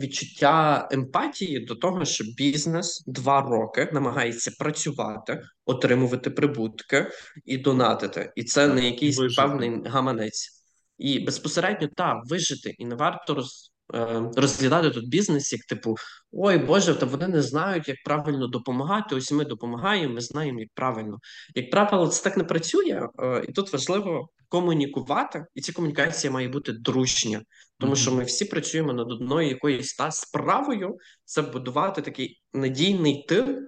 відчуття 0.00 0.88
емпатії 0.90 1.60
до 1.60 1.74
того, 1.74 2.04
що 2.04 2.24
бізнес 2.36 3.04
два 3.06 3.40
роки 3.40 3.88
намагається 3.92 4.50
працювати, 4.58 5.42
отримувати 5.64 6.30
прибутки 6.30 7.10
і 7.44 7.58
донатити, 7.58 8.32
і 8.36 8.44
це 8.44 8.68
не 8.68 8.84
якийсь 8.84 9.18
вижити. 9.18 9.42
певний 9.42 9.82
гаманець, 9.84 10.64
і 10.98 11.18
безпосередньо 11.18 11.88
так 11.96 12.16
вижити, 12.24 12.74
і 12.78 12.84
не 12.84 12.94
варто 12.94 13.34
роз. 13.34 13.72
Е, 13.94 14.30
розглядати 14.36 14.90
тут 14.90 15.08
бізнес, 15.08 15.52
як 15.52 15.62
типу, 15.62 15.96
ой 16.32 16.58
Боже, 16.58 16.94
та 16.94 17.06
вони 17.06 17.28
не 17.28 17.42
знають, 17.42 17.88
як 17.88 17.96
правильно 18.04 18.46
допомагати. 18.46 19.14
Ось 19.14 19.32
ми 19.32 19.44
допомагаємо, 19.44 20.14
ми 20.14 20.20
знаємо, 20.20 20.60
як 20.60 20.68
правильно. 20.74 21.18
Як 21.54 21.70
правило, 21.70 22.06
це 22.06 22.24
так 22.24 22.36
не 22.36 22.44
працює, 22.44 23.08
е, 23.18 23.44
і 23.48 23.52
тут 23.52 23.72
важливо 23.72 24.28
комунікувати, 24.48 25.46
і 25.54 25.60
ця 25.60 25.72
комунікація 25.72 26.32
має 26.32 26.48
бути 26.48 26.72
дружня, 26.72 27.42
тому 27.78 27.96
що 27.96 28.12
ми 28.12 28.24
всі 28.24 28.44
працюємо 28.44 28.92
над 28.92 29.12
одною 29.12 29.48
якоюсь 29.48 29.94
та 29.94 30.10
справою, 30.10 30.98
це 31.24 31.42
будувати 31.42 32.02
такий 32.02 32.42
надійний 32.52 33.24
тил 33.28 33.58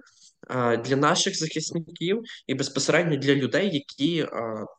е, 0.49 0.77
для 0.77 0.95
наших 0.95 1.37
захисників 1.37 2.23
і 2.47 2.53
безпосередньо 2.53 3.17
для 3.17 3.35
людей, 3.35 3.69
які 3.73 4.21
е, 4.21 4.29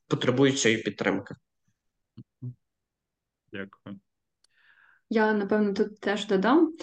потребують 0.09 0.59
цієї 0.59 0.83
підтримки. 0.83 1.35
Дякую. 3.53 4.01
Я 5.11 5.33
напевно 5.33 5.73
тут 5.75 6.01
теж 6.01 6.27
додам. 6.27 6.75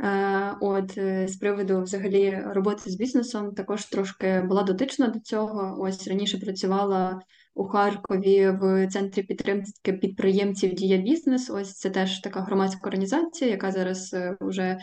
Е, 0.00 0.56
от 0.60 0.90
з 1.30 1.36
приводу 1.40 1.82
взагалі 1.82 2.42
роботи 2.46 2.90
з 2.90 2.94
бізнесом 2.94 3.54
також 3.54 3.84
трошки 3.84 4.40
була 4.40 4.62
дотична 4.62 5.08
до 5.08 5.20
цього. 5.20 5.76
Ось 5.80 6.08
раніше 6.08 6.38
працювала 6.38 7.20
у 7.54 7.64
Харкові 7.64 8.50
в 8.60 8.88
центрі 8.88 9.22
підтримки 9.22 9.92
підприємців 9.92 10.74
Дія 10.74 10.96
бізнес. 10.96 11.50
Ось 11.50 11.72
це 11.72 11.90
теж 11.90 12.20
така 12.20 12.40
громадська 12.40 12.86
організація, 12.86 13.50
яка 13.50 13.70
зараз 13.70 14.16
вже 14.40 14.62
е, 14.62 14.78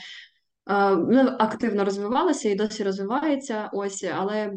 ну, 0.96 1.36
активно 1.40 1.86
розвивалася 1.86 2.50
і 2.50 2.56
досі 2.56 2.84
розвивається. 2.84 3.70
Ось, 3.74 4.06
але 4.18 4.54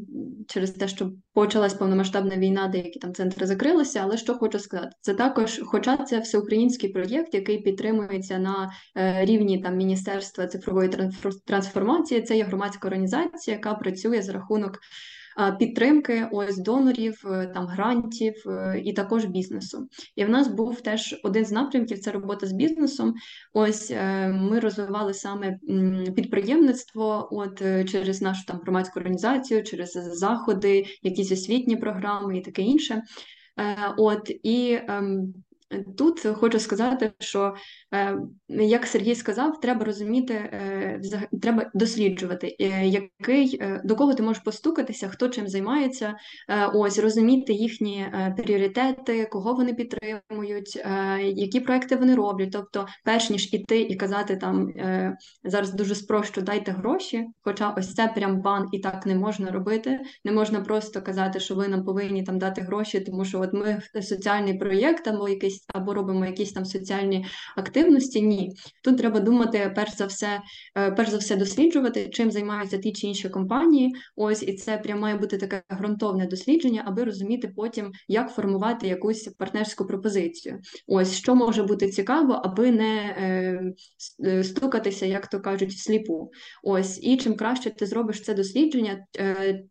через 0.47 0.71
те, 0.71 0.89
що 0.89 1.11
почалась 1.33 1.75
повномасштабна 1.75 2.37
війна, 2.37 2.69
деякі 2.69 2.99
там 2.99 3.15
центри 3.15 3.47
закрилися. 3.47 4.01
Але 4.03 4.17
що 4.17 4.35
хочу 4.35 4.59
сказати, 4.59 4.93
це 5.01 5.15
також, 5.15 5.61
хоча 5.65 5.97
це 5.97 6.19
всеукраїнський 6.19 6.89
проєкт, 6.89 7.35
який 7.35 7.59
підтримується 7.59 8.39
на 8.39 8.73
е, 8.97 9.25
рівні 9.25 9.63
там 9.63 9.77
Міністерства 9.77 10.47
цифрової 10.47 10.91
трансформації, 11.47 12.23
це 12.23 12.37
є 12.37 12.45
громадська 12.45 12.89
організація, 12.89 13.57
яка 13.57 13.75
працює 13.75 14.23
за 14.23 14.33
рахунок 14.33 14.79
підтримки 15.59 16.29
ось 16.33 16.59
донорів, 16.59 17.23
е, 17.27 17.47
там 17.55 17.67
грантів 17.67 18.35
е, 18.47 18.83
і 18.85 18.93
також 18.93 19.25
бізнесу. 19.25 19.89
І 20.17 20.25
в 20.25 20.29
нас 20.29 20.49
був 20.49 20.81
теж 20.81 21.21
один 21.23 21.45
з 21.45 21.53
напрямків 21.53 21.99
це 21.99 22.11
робота 22.11 22.47
з 22.47 22.53
бізнесом. 22.53 23.15
Ось 23.53 23.91
е, 23.91 24.29
ми 24.29 24.61
розвивали 24.61 25.15
саме 25.15 25.59
підприємництво, 26.17 27.29
от 27.31 27.59
через 27.91 28.23
нашу 28.23 28.47
там 28.47 28.61
громадську 28.63 29.01
організацію, 29.01 29.63
через 29.63 29.93
заходи, 29.93 30.85
якісь 31.03 31.33
освітні 31.33 31.77
програми 31.77 32.39
і 32.39 32.41
таке 32.41 32.63
інше. 32.63 33.03
От 33.97 34.31
і 34.43 34.79
ем, 34.89 35.35
Тут 35.97 36.27
хочу 36.35 36.61
сказати, 36.61 37.13
що 37.19 37.55
е, 37.95 38.19
як 38.49 38.87
Сергій 38.87 39.15
сказав, 39.15 39.61
треба 39.61 39.85
розуміти, 39.85 40.35
е, 40.35 41.01
треба 41.43 41.71
досліджувати, 41.75 42.57
е, 42.61 42.87
який 42.87 43.63
до 43.85 43.97
кого 43.97 44.15
ти 44.15 44.23
можеш 44.23 44.43
постукатися, 44.43 45.09
хто 45.09 45.29
чим 45.29 45.49
займається, 45.49 46.15
ось 46.75 46.99
розуміти 46.99 47.53
їхні 47.53 48.07
пріоритети, 48.37 49.27
кого 49.27 49.55
вони 49.55 49.75
підтримують, 49.75 50.83
які 51.21 51.61
проекти 51.61 51.97
вони 51.97 52.15
роблять. 52.15 52.51
Тобто, 52.53 52.87
перш 53.05 53.31
ніж 53.31 53.55
іти 53.55 53.81
і 53.81 53.97
казати 53.97 54.37
там 54.37 54.69
зараз 55.45 55.73
дуже 55.73 55.95
спрощу, 55.95 56.43
дайте 56.43 56.73
гроші. 56.73 57.27
Хоча 57.43 57.75
ось 57.79 57.95
це 57.95 58.09
прям 58.09 58.43
бан 58.43 58.69
і 58.73 58.79
так 58.79 59.07
не 59.07 59.15
можна 59.15 59.51
робити. 59.51 60.01
Не 60.25 60.33
можна 60.33 60.61
просто 60.61 61.03
казати, 61.03 61.41
що 61.41 61.55
ви 61.55 61.69
нам 61.69 61.85
повинні 61.85 62.23
там 62.23 62.39
дати 62.39 62.61
гроші, 62.61 63.01
тому 63.01 63.25
що 63.25 63.41
от 63.41 63.53
ми 63.53 63.83
соціальний 64.03 64.59
проєкт 64.59 65.09
або 65.09 65.29
якийсь 65.29 65.64
або 65.69 65.95
робимо 65.95 66.27
якісь 66.27 66.53
там 66.53 66.65
соціальні 66.65 67.27
активності. 67.57 68.23
Ні, 68.23 68.51
тут 68.83 68.99
треба 68.99 69.21
думати, 69.21 69.73
перш 69.77 69.97
за 69.97 70.07
все, 70.07 70.41
е, 70.79 70.91
перш 70.91 71.11
за 71.11 71.17
все, 71.17 71.37
досліджувати, 71.37 72.09
чим 72.09 72.31
займаються 72.31 72.79
ті 72.79 72.93
чи 72.93 73.07
інші 73.07 73.29
компанії. 73.29 73.95
Ось 74.17 74.43
і 74.43 74.55
це 74.55 74.79
прямо 74.79 75.01
має 75.01 75.17
бути 75.17 75.39
таке 75.39 75.63
ґрунтовне 75.79 76.27
дослідження, 76.27 76.83
аби 76.87 77.05
розуміти 77.05 77.53
потім, 77.57 77.93
як 78.09 78.31
формувати 78.31 78.89
якусь 78.89 79.29
партнерську 79.39 79.87
пропозицію. 79.87 80.61
Ось 80.87 81.13
що 81.15 81.35
може 81.35 81.63
бути 81.63 81.89
цікаво, 81.89 82.33
аби 82.33 82.71
не 82.71 83.17
е, 83.19 83.61
е 84.25 84.45
стукатися, 84.45 85.07
як 85.07 85.27
то 85.27 85.41
кажуть, 85.41 85.73
всліпу. 85.73 86.31
Ось 86.63 86.99
і 87.03 87.17
чим 87.17 87.37
краще 87.37 87.71
ти 87.71 87.87
зробиш 87.87 88.23
це 88.23 88.35
дослідження, 88.35 89.07
е, 89.19 89.65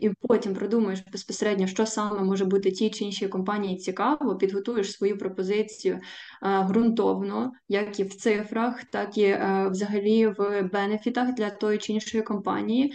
і 0.00 0.10
потім 0.20 0.54
продумаєш 0.54 1.02
безпосередньо, 1.12 1.66
що 1.66 1.86
саме 1.86 2.22
може 2.22 2.44
бути 2.44 2.70
ті 2.70 2.90
чи 2.90 3.04
інші 3.04 3.28
компанії 3.28 3.76
цікаво, 3.76 4.36
підготуєш 4.36 4.92
свої 4.92 5.05
свою 5.06 5.18
пропозицію 5.18 6.00
ґрунтовно, 6.42 7.52
як 7.68 8.00
і 8.00 8.04
в 8.04 8.14
цифрах, 8.14 8.84
так 8.84 9.18
і 9.18 9.38
взагалі 9.70 10.26
в 10.26 10.70
бенефітах 10.72 11.34
для 11.34 11.50
тої 11.50 11.78
чи 11.78 11.92
іншої 11.92 12.22
компанії. 12.22 12.92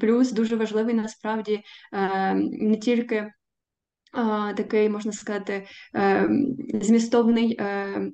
Плюс 0.00 0.32
дуже 0.32 0.56
важливий 0.56 0.94
насправді 0.94 1.60
не 2.42 2.76
тільки 2.76 3.32
такий, 4.56 4.88
можна 4.88 5.12
сказати, 5.12 5.66
змістовний 6.82 7.56
Е, 7.60 8.10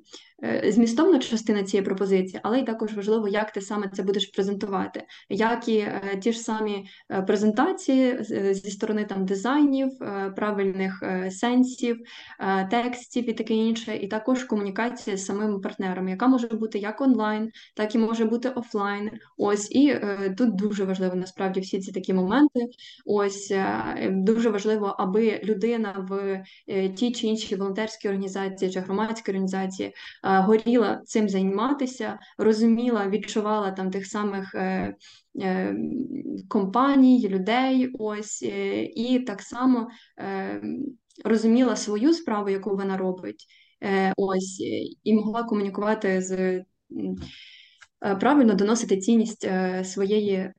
змістовна 0.63 1.19
частина 1.19 1.63
цієї 1.63 1.85
пропозиції, 1.85 2.39
але 2.43 2.59
й 2.59 2.63
також 2.63 2.93
важливо, 2.93 3.27
як 3.27 3.51
ти 3.51 3.61
саме 3.61 3.89
це 3.93 4.03
будеш 4.03 4.25
презентувати, 4.25 5.03
як 5.29 5.67
і 5.67 5.77
е, 5.77 6.19
ті 6.21 6.31
ж 6.31 6.39
самі 6.39 6.85
е, 7.11 7.21
презентації 7.21 8.17
зі 8.53 8.71
сторони 8.71 9.05
там 9.05 9.25
дизайнів, 9.25 9.89
правильних 10.35 11.03
сенсів, 11.31 11.97
текстів 12.71 13.29
і 13.29 13.33
таке 13.33 13.53
інше, 13.53 13.95
і 13.95 14.07
також 14.07 14.43
комунікація 14.43 15.17
з 15.17 15.25
самими 15.25 15.59
партнерами, 15.59 16.11
яка 16.11 16.27
може 16.27 16.47
бути 16.47 16.79
як 16.79 17.01
онлайн, 17.01 17.51
так 17.75 17.95
і 17.95 17.97
може 17.97 18.25
бути 18.25 18.49
офлайн. 18.49 19.11
Ось 19.37 19.71
і 19.71 19.99
тут 20.37 20.55
дуже 20.55 20.83
важливо 20.83 21.15
насправді 21.15 21.59
всі 21.59 21.79
ці 21.79 21.91
такі 21.91 22.13
моменти. 22.13 22.59
Ось 23.05 23.53
дуже 24.09 24.49
важливо, 24.49 24.95
аби 24.99 25.41
людина 25.43 26.07
в 26.09 26.43
тій 26.89 27.11
чи 27.11 27.27
іншій 27.27 27.55
волонтерській 27.55 28.07
організації 28.07 28.71
чи 28.71 28.79
громадській 28.79 29.31
організації 29.31 29.93
горіла 30.25 31.01
цим 31.05 31.29
займатися, 31.29 32.19
розуміла, 32.37 33.09
відчувала 33.09 33.71
там 33.71 33.91
тих 33.91 34.05
самих 34.05 34.55
е, 34.55 34.95
е, 35.41 35.75
компаній, 36.47 37.29
людей, 37.29 37.91
ось 37.99 38.43
е, 38.43 38.83
і 38.83 39.19
так 39.19 39.41
само 39.41 39.87
розуміла 41.25 41.75
свою 41.75 42.13
справу, 42.13 42.49
яку 42.49 42.75
вона 42.75 42.97
робить, 42.97 43.45
ось 44.17 44.61
і 45.03 45.13
могла 45.13 45.43
комунікувати 45.43 46.21
з. 46.21 46.63
Е, 48.01 48.15
правильно 48.15 48.53
доносити 48.53 48.97
цінність 48.97 49.45
е, 49.45 49.83
своєї 49.85 50.51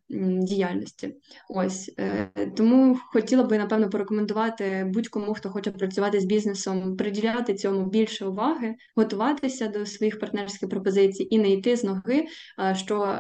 діяльності. 0.43 1.15
Ось 1.49 1.95
е, 1.99 2.31
тому 2.57 2.99
хотіла 3.13 3.43
би 3.43 3.59
напевно 3.59 3.91
порекомендувати 3.91 4.91
будь-кому, 4.95 5.35
хто 5.35 5.51
хоче 5.51 5.71
працювати 5.71 6.21
з 6.21 6.25
бізнесом, 6.25 6.97
приділяти 6.97 7.55
цьому 7.55 7.87
більше 7.87 8.27
уваги, 8.27 8.75
готуватися 8.97 9.69
до 9.69 9.87
своїх 9.87 10.19
партнерських 10.19 10.69
пропозицій 10.69 11.29
і 11.31 11.39
не 11.39 11.51
йти 11.51 11.77
з 11.77 11.85
ноги. 11.85 12.27
Що 12.75 13.19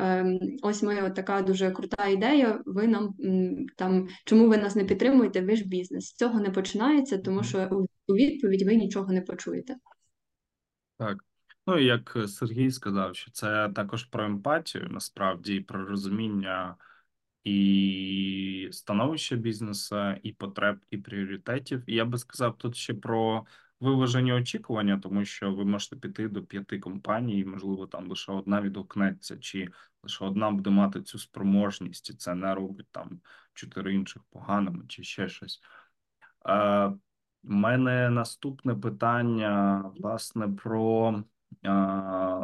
ось 0.62 0.82
ми 0.82 1.02
от 1.02 1.14
така 1.14 1.42
дуже 1.42 1.70
крута 1.70 2.06
ідея. 2.06 2.60
Ви 2.66 2.86
нам 2.86 3.14
там 3.76 4.08
чому 4.24 4.48
ви 4.48 4.56
нас 4.56 4.76
не 4.76 4.84
підтримуєте? 4.84 5.40
Ви 5.40 5.56
ж 5.56 5.64
бізнес 5.68 6.06
з 6.06 6.14
цього 6.14 6.40
не 6.40 6.50
починається, 6.50 7.18
тому 7.18 7.42
що 7.42 7.86
у 8.08 8.14
відповідь 8.14 8.66
ви 8.66 8.74
нічого 8.74 9.12
не 9.12 9.20
почуєте. 9.20 9.74
Так. 10.98 11.35
Ну, 11.66 11.78
як 11.78 12.16
Сергій 12.28 12.70
сказав, 12.70 13.16
що 13.16 13.30
це 13.30 13.68
також 13.68 14.04
про 14.04 14.24
емпатію, 14.24 14.88
насправді, 14.90 15.54
і 15.56 15.60
про 15.60 15.86
розуміння 15.86 16.76
і 17.44 18.68
становища 18.72 19.36
бізнесу, 19.36 19.96
і 20.22 20.32
потреб, 20.32 20.78
і 20.90 20.98
пріоритетів. 20.98 21.82
І 21.86 21.94
я 21.94 22.04
би 22.04 22.18
сказав 22.18 22.58
тут 22.58 22.76
ще 22.76 22.94
про 22.94 23.46
виважені 23.80 24.32
очікування, 24.32 24.98
тому 24.98 25.24
що 25.24 25.54
ви 25.54 25.64
можете 25.64 25.96
піти 25.96 26.28
до 26.28 26.42
п'яти 26.44 26.78
компаній, 26.78 27.40
і, 27.40 27.44
можливо, 27.44 27.86
там 27.86 28.08
лише 28.08 28.32
одна 28.32 28.60
відгукнеться, 28.60 29.36
чи 29.38 29.68
лише 30.02 30.24
одна 30.24 30.50
буде 30.50 30.70
мати 30.70 31.02
цю 31.02 31.18
спроможність, 31.18 32.10
і 32.10 32.14
це 32.14 32.34
не 32.34 32.54
робить 32.54 32.88
там 32.90 33.20
чотири 33.54 33.94
інших 33.94 34.22
поганими, 34.30 34.84
чи 34.88 35.02
ще 35.02 35.28
щось. 35.28 35.60
Е, 36.48 36.86
У 36.86 37.52
мене 37.54 38.10
наступне 38.10 38.74
питання, 38.74 39.82
власне, 39.96 40.48
про 40.48 41.14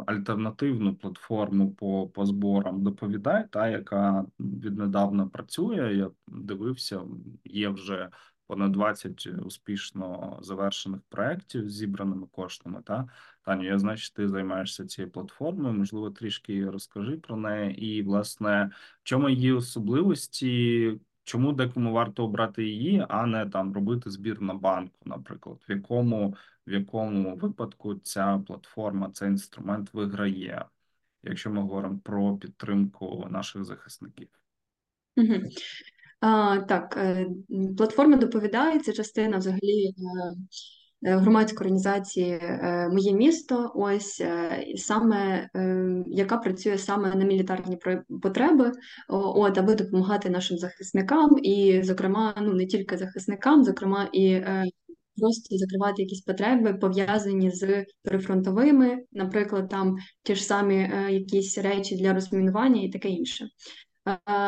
альтернативну 0.05 0.95
платформу 0.95 1.71
по 1.71 2.07
по 2.07 2.25
зборам 2.25 2.83
доповідай, 2.83 3.47
та 3.51 3.69
яка 3.69 4.25
віднедавна 4.39 5.27
працює. 5.27 5.95
Я 5.95 6.11
дивився, 6.27 7.01
є 7.45 7.69
вже 7.69 8.09
понад 8.47 8.71
20 8.71 9.27
успішно 9.45 10.37
завершених 10.41 11.01
проєктів 11.09 11.69
з 11.69 11.73
зібраними 11.73 12.27
коштами. 12.31 12.81
Та 12.85 13.07
Таню, 13.45 13.65
я 13.65 13.79
знаю, 13.79 13.97
що 13.97 14.15
ти 14.15 14.29
займаєшся 14.29 14.85
цією 14.85 15.11
платформою. 15.11 15.73
Можливо, 15.73 16.09
трішки 16.11 16.69
розкажи 16.69 17.17
про 17.17 17.37
неї, 17.37 17.85
і 17.85 18.01
власне 18.01 18.71
в 18.99 19.03
чому 19.03 19.29
її 19.29 19.51
особливості. 19.51 20.99
Чому 21.23 21.53
декому 21.53 21.93
варто 21.93 22.23
обрати 22.23 22.63
її, 22.63 23.05
а 23.09 23.25
не 23.25 23.45
там 23.45 23.73
робити 23.73 24.09
збір 24.09 24.41
на 24.41 24.53
банку, 24.53 24.99
наприклад, 25.05 25.57
в 25.69 25.71
якому 25.71 26.35
в 26.67 26.71
якому 26.71 27.35
випадку 27.35 27.95
ця 27.95 28.43
платформа, 28.47 29.11
цей 29.13 29.27
інструмент 29.27 29.93
виграє, 29.93 30.65
якщо 31.23 31.49
ми 31.49 31.61
говоримо 31.61 31.99
про 32.03 32.37
підтримку 32.37 33.27
наших 33.29 33.65
захисників? 33.65 34.27
Так, 36.67 36.97
е, 36.97 37.27
платформа 37.77 38.17
доповідає, 38.17 38.79
це 38.79 38.93
частина 38.93 39.37
взагалі 39.37 39.87
е, 39.87 39.93
громадської 41.05 41.57
організації 41.57 42.41
Моє 42.91 43.13
місто, 43.13 43.71
ось 43.75 44.23
саме 44.75 45.49
яка 46.07 46.37
працює 46.37 46.77
саме 46.77 47.15
на 47.15 47.25
мілітарні 47.25 47.77
потреби, 48.21 48.71
от 49.09 49.57
аби 49.57 49.75
допомагати 49.75 50.29
нашим 50.29 50.57
захисникам, 50.57 51.29
і, 51.43 51.81
зокрема, 51.83 52.33
ну 52.41 52.53
не 52.53 52.65
тільки 52.65 52.97
захисникам, 52.97 53.63
зокрема 53.63 54.09
і 54.13 54.41
просто 55.17 55.57
закривати 55.57 56.01
якісь 56.01 56.21
потреби, 56.21 56.73
пов'язані 56.73 57.51
з 57.51 57.85
прифронтовими, 58.03 58.97
наприклад, 59.11 59.69
там 59.69 59.95
ті 60.23 60.35
ж 60.35 60.43
самі 60.43 60.75
е, 60.75 61.07
якісь 61.11 61.57
речі 61.57 61.95
для 61.95 62.13
розмінування 62.13 62.81
і 62.81 62.89
таке 62.89 63.09
інше. 63.09 63.47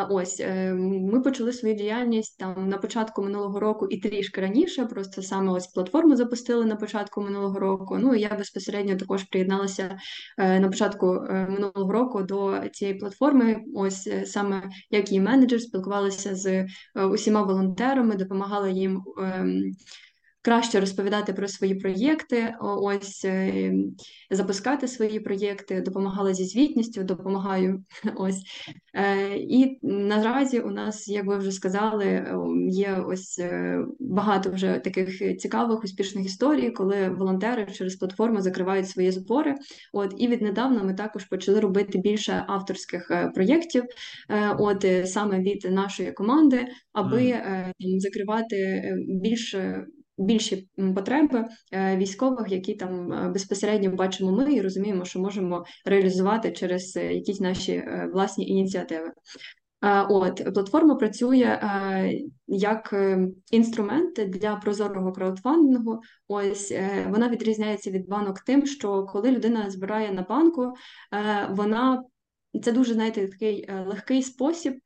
Ось 0.09 0.39
е, 0.39 0.73
ми 0.73 1.21
почали 1.21 1.53
свою 1.53 1.75
діяльність 1.75 2.39
там 2.39 2.69
на 2.69 2.77
початку 2.77 3.23
минулого 3.23 3.59
року 3.59 3.87
і 3.89 3.97
трішки 3.97 4.41
раніше. 4.41 4.85
Просто 4.85 5.21
саме 5.21 5.51
ось 5.51 5.67
платформу 5.67 6.15
запустили 6.15 6.65
на 6.65 6.75
початку 6.75 7.21
минулого 7.21 7.59
року. 7.59 7.97
Ну 7.97 8.15
і 8.15 8.21
я 8.21 8.29
безпосередньо 8.29 8.95
також 8.95 9.23
приєдналася 9.23 9.97
е, 10.37 10.59
на 10.59 10.67
початку 10.67 11.05
минулого 11.29 11.91
року 11.91 12.23
до 12.23 12.61
цієї 12.73 12.97
платформи. 12.97 13.57
Ось 13.75 14.09
саме 14.25 14.69
як 14.89 15.11
її 15.11 15.21
менеджер 15.21 15.61
спілкувалася 15.61 16.35
з 16.35 16.67
усіма 17.11 17.43
волонтерами, 17.43 18.15
допомагала 18.15 18.69
їм 18.69 19.03
ем, 19.17 19.63
краще 20.45 20.79
розповідати 20.79 21.33
про 21.33 21.47
свої 21.47 21.75
проєкти, 21.75 22.55
ось 22.61 23.25
е, 23.25 23.73
запускати 24.31 24.87
свої 24.87 25.19
проєкти, 25.19 25.81
допомагала 25.81 26.33
зі 26.33 26.45
звітністю, 26.45 27.03
допомагаю. 27.03 27.83
Ось 28.15 28.43
е, 28.93 29.35
і 29.35 29.79
наразі 29.81 30.59
у 30.59 30.71
нас, 30.71 31.07
як 31.07 31.25
ви 31.25 31.37
вже 31.37 31.51
сказали, 31.51 32.27
є 32.69 33.03
ось 33.07 33.39
е, 33.39 33.79
багато 33.99 34.51
вже 34.51 34.79
таких 34.83 35.37
цікавих 35.37 35.83
успішних 35.83 36.25
історій, 36.25 36.71
коли 36.71 37.09
волонтери 37.09 37.67
через 37.73 37.95
платформу 37.95 38.41
закривають 38.41 38.89
свої 38.89 39.11
збори. 39.11 39.55
От 39.93 40.13
і 40.17 40.27
віднедавна 40.27 40.83
ми 40.83 40.93
також 40.93 41.25
почали 41.25 41.59
робити 41.59 41.97
більше 41.97 42.45
авторських 42.47 43.11
проєктів, 43.35 43.83
от 44.59 44.85
саме 45.05 45.39
від 45.39 45.67
нашої 45.71 46.11
команди, 46.11 46.65
аби 46.93 47.21
mm. 47.21 47.71
закривати 47.99 48.83
більше 49.07 49.85
більші 50.17 50.69
потреби 50.95 51.45
е, 51.71 51.97
військових, 51.97 52.51
які 52.51 52.73
там 52.73 53.13
е, 53.13 53.29
безпосередньо 53.29 53.91
бачимо 53.91 54.31
ми 54.31 54.53
і 54.53 54.61
розуміємо, 54.61 55.05
що 55.05 55.19
можемо 55.19 55.65
реалізувати 55.85 56.51
через 56.51 56.97
е, 56.97 57.13
якісь 57.13 57.39
наші 57.39 57.83
власні 58.13 58.47
ініціативи. 58.47 59.11
От 60.09 60.53
платформа 60.53 60.95
працює 60.95 61.59
як 62.47 62.95
інструмент 63.51 64.13
для 64.13 64.55
прозорого 64.55 65.11
краудфандингу. 65.11 65.99
Ось 66.27 66.73
вона 67.07 67.29
відрізняється 67.29 67.91
від 67.91 68.07
банок 68.07 68.39
тим, 68.39 68.65
що 68.65 69.03
коли 69.03 69.31
людина 69.31 69.69
збирає 69.69 70.11
на 70.11 70.21
банку, 70.21 70.73
вона 71.49 72.03
це 72.63 72.71
дуже 72.71 72.93
знаєте, 72.93 73.27
такий 73.27 73.69
легкий 73.85 74.23
спосіб 74.23 74.79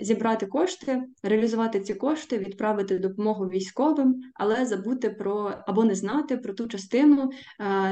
зібрати 0.00 0.46
кошти, 0.46 1.02
реалізувати 1.22 1.80
ці 1.80 1.94
кошти, 1.94 2.38
відправити 2.38 2.98
допомогу 2.98 3.44
військовим, 3.44 4.20
але 4.34 4.66
забути 4.66 5.10
про 5.10 5.52
або 5.66 5.84
не 5.84 5.94
знати 5.94 6.36
про 6.36 6.54
ту 6.54 6.66
частину, 6.66 7.30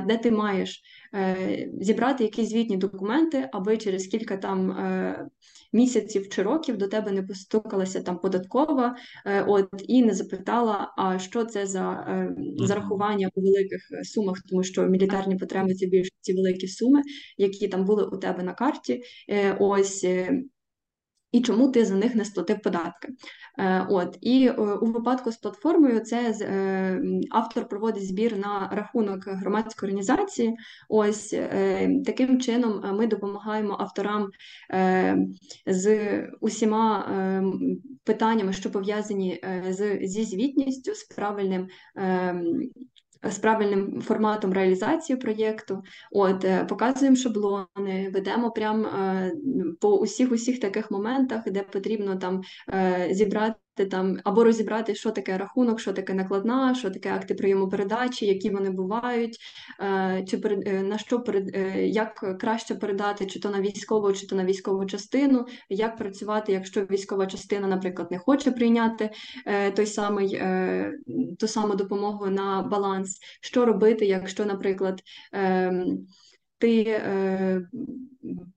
де 0.06 0.16
ти 0.16 0.30
маєш 0.30 0.82
е, 1.14 1.68
зібрати 1.80 2.24
якісь 2.24 2.48
звітні 2.48 2.76
документи, 2.76 3.48
аби 3.52 3.76
через 3.76 4.06
кілька 4.06 4.36
там 4.36 4.70
е, 4.70 5.26
місяців 5.72 6.28
чи 6.28 6.42
років 6.42 6.76
до 6.76 6.88
тебе 6.88 7.12
не 7.12 7.22
постукалася 7.22 8.00
там 8.00 8.18
податкова, 8.18 8.96
е, 9.26 9.44
от 9.48 9.68
і 9.88 10.04
не 10.04 10.14
запитала, 10.14 10.94
а 10.96 11.18
що 11.18 11.44
це 11.44 11.66
за 11.66 12.06
зарахування 12.56 13.30
у 13.34 13.40
великих 13.40 13.80
сумах, 14.02 14.36
тому 14.50 14.62
що 14.62 14.82
мілітарні 14.82 15.36
потреби 15.36 15.74
це 15.74 15.86
більш 15.86 16.08
ці 16.20 16.34
великі 16.34 16.68
суми, 16.68 17.02
які 17.38 17.68
там 17.68 17.84
були 17.84 18.04
у 18.04 18.16
тебе 18.16 18.42
на 18.42 18.54
карті. 18.54 19.02
Ось 19.58 20.06
і 21.34 21.40
чому 21.40 21.68
ти 21.68 21.84
за 21.84 21.94
них 21.94 22.14
не 22.14 22.24
сплатив 22.24 22.62
податки. 22.62 23.08
Е, 23.58 23.86
От 23.90 24.18
і 24.20 24.46
е, 24.46 24.52
у 24.52 24.86
випадку 24.86 25.32
з 25.32 25.36
платформою 25.36 26.00
це 26.00 26.34
е, 26.40 27.02
автор 27.30 27.68
проводить 27.68 28.06
збір 28.06 28.38
на 28.38 28.70
рахунок 28.72 29.24
громадської 29.26 29.90
організації. 29.90 30.56
Ось 30.88 31.36
таким 32.06 32.40
чином 32.40 32.96
ми 32.96 33.06
допомагаємо 33.06 33.76
авторам 33.80 34.30
з 35.66 36.08
усіма 36.40 37.06
питаннями, 38.04 38.52
що 38.52 38.70
пов'язані 38.70 39.40
з 39.68 39.98
зі 40.02 40.24
звітністю, 40.24 40.94
з 40.94 41.04
правильним. 41.04 41.68
З 43.30 43.38
правильним 43.38 44.02
форматом 44.02 44.52
реалізації 44.52 45.16
проєкту, 45.16 45.82
от 46.12 46.44
е, 46.44 46.64
показуємо 46.64 47.16
шаблони, 47.16 48.10
ведемо 48.14 48.50
прям 48.50 48.86
е, 48.86 49.32
по 49.80 49.98
усіх 49.98 50.32
усіх 50.32 50.60
таких 50.60 50.90
моментах, 50.90 51.42
де 51.46 51.62
потрібно 51.62 52.16
там 52.16 52.42
е, 52.68 53.08
зібрати 53.76 53.86
там 53.86 54.20
або 54.24 54.44
розібрати, 54.44 54.94
що 54.94 55.10
таке 55.10 55.38
рахунок, 55.38 55.80
що 55.80 55.92
таке 55.92 56.14
накладна, 56.14 56.74
що 56.74 56.90
таке 56.90 57.12
акти 57.12 57.34
прийому 57.34 57.68
передачі, 57.68 58.26
які 58.26 58.50
вони 58.50 58.70
бувають, 58.70 59.38
е, 59.80 60.24
чи 60.28 60.40
е, 60.66 60.82
на 60.82 60.98
що 60.98 61.20
перед 61.20 61.56
е, 61.56 61.86
як 61.88 62.38
краще 62.40 62.74
передати, 62.74 63.26
чи 63.26 63.40
то 63.40 63.50
на 63.50 63.60
військову, 63.60 64.12
чи 64.12 64.26
то 64.26 64.36
на 64.36 64.44
військову 64.44 64.86
частину, 64.86 65.46
як 65.68 65.96
працювати, 65.96 66.52
якщо 66.52 66.84
військова 66.84 67.26
частина, 67.26 67.68
наприклад, 67.68 68.10
не 68.10 68.18
хоче 68.18 68.50
прийняти 68.50 69.10
той 69.76 69.86
самий 69.86 70.42
ту 71.38 71.48
саму 71.48 71.74
допомогу 71.74 72.26
на 72.26 72.62
баланс, 72.62 73.18
що 73.40 73.64
робити, 73.64 74.06
якщо, 74.06 74.44
наприклад, 74.44 75.00
ем, 75.32 76.06
ти 76.58 77.00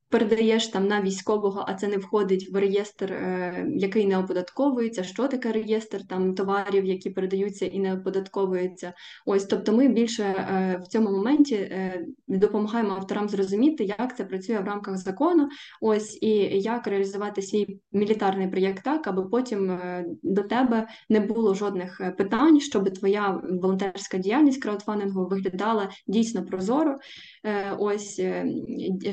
передаєш 0.10 0.68
там 0.68 0.88
на 0.88 1.02
військового, 1.02 1.66
а 1.68 1.74
це 1.74 1.88
не 1.88 1.98
входить 1.98 2.50
в 2.52 2.56
реєстр, 2.56 3.14
е, 3.14 3.66
який 3.76 4.06
не 4.06 4.18
оподатковується. 4.18 5.04
Що 5.04 5.28
таке 5.28 5.52
реєстр 5.52 6.08
там 6.08 6.36
товарів, 6.36 6.86
які 6.86 7.10
передаються 7.10 7.66
і 7.66 7.80
не 7.80 7.94
оподатковуються? 7.94 8.94
Ось, 9.26 9.46
тобто, 9.46 9.74
ми 9.74 9.88
більше 9.88 10.24
е, 10.24 10.82
в 10.84 10.88
цьому 10.88 11.12
моменті 11.12 11.56
е, 11.56 12.06
допомагаємо 12.28 12.94
авторам 12.94 13.30
зрозуміти, 13.30 13.84
як 13.84 14.18
це 14.18 14.26
працює 14.26 14.60
в 14.60 14.66
рамках 14.66 14.98
закону. 14.98 15.50
Ось 15.82 16.18
і 16.22 16.30
як 16.62 16.88
реалізувати 16.88 17.42
свій 17.42 17.80
мілітарний 17.92 18.48
проєкт 18.48 18.84
так, 18.84 19.08
аби 19.08 19.24
потім 19.24 19.80
до 20.24 20.44
тебе 20.44 20.88
не 21.10 21.20
було 21.20 21.54
жодних 21.54 22.02
питань, 22.18 22.60
щоб 22.60 22.94
твоя 22.94 23.42
волонтерська 23.50 24.18
діяльність 24.18 24.62
краудфандингу 24.62 25.28
виглядала 25.28 25.90
дійсно 26.08 26.46
прозоро. 26.46 26.98
Ось 27.80 28.22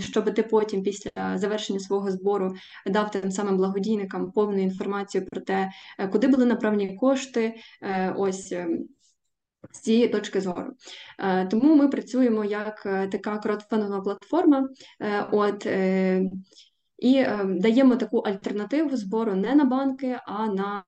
щоб 0.00 0.34
ти 0.34 0.42
потім, 0.42 0.83
після 0.84 1.38
завершення 1.38 1.80
свого 1.80 2.10
збору, 2.10 2.54
дав 2.86 3.10
тим 3.10 3.30
самим 3.30 3.56
благодійникам 3.56 4.32
повну 4.32 4.58
інформацію 4.62 5.26
про 5.26 5.40
те, 5.40 5.70
е, 5.98 6.08
куди 6.08 6.28
були 6.28 6.44
направлені 6.46 6.96
кошти. 6.96 7.54
е, 7.82 8.14
Ось 8.18 8.52
е, 8.52 8.68
з 9.72 9.80
цієї 9.80 10.08
точки 10.08 10.40
зору. 10.40 10.72
Е, 11.18 11.46
Тому 11.46 11.74
ми 11.74 11.88
працюємо 11.88 12.44
як 12.44 12.82
така 12.82 13.38
краудфандингова 13.38 14.02
платформа. 14.02 14.68
От 15.32 15.66
і 16.98 17.16
е, 17.16 17.44
даємо 17.44 17.96
таку 17.96 18.18
альтернативу 18.18 18.96
збору 18.96 19.34
не 19.34 19.54
на 19.54 19.64
банки, 19.64 20.18
а 20.26 20.46
на 20.46 20.84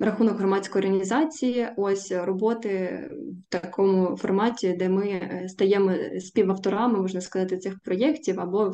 е, 0.00 0.04
рахунок 0.04 0.38
громадської 0.38 0.84
організації. 0.84 1.68
Ось 1.76 2.12
роботи 2.12 3.08
в 3.12 3.50
такому 3.50 4.16
форматі, 4.16 4.72
де 4.72 4.88
ми 4.88 5.08
е, 5.08 5.48
стаємо 5.48 5.94
співавторами, 6.20 7.00
можна 7.00 7.20
сказати, 7.20 7.58
цих 7.58 7.80
проєктів, 7.80 8.40
або 8.40 8.72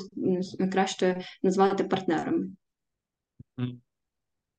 краще 0.72 1.20
назвати 1.42 1.84
партнерами. 1.84 2.46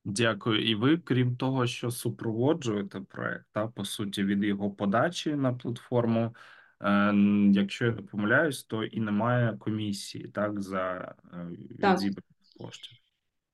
Дякую. 0.04 0.64
І 0.70 0.74
ви, 0.74 0.98
крім 0.98 1.36
того, 1.36 1.66
що 1.66 1.90
супроводжуєте 1.90 3.00
проект, 3.00 3.46
та, 3.52 3.66
по 3.66 3.84
суті, 3.84 4.24
від 4.24 4.44
його 4.44 4.70
подачі 4.70 5.34
на 5.34 5.52
платформу, 5.52 6.34
е, 6.80 7.14
якщо 7.52 7.84
я 7.84 7.92
не 7.92 8.02
помиляюсь, 8.02 8.64
то 8.64 8.84
і 8.84 9.00
немає 9.00 9.56
комісії, 9.58 10.28
так, 10.28 10.60
за 10.60 11.14
е, 11.34 11.46
від 11.80 12.20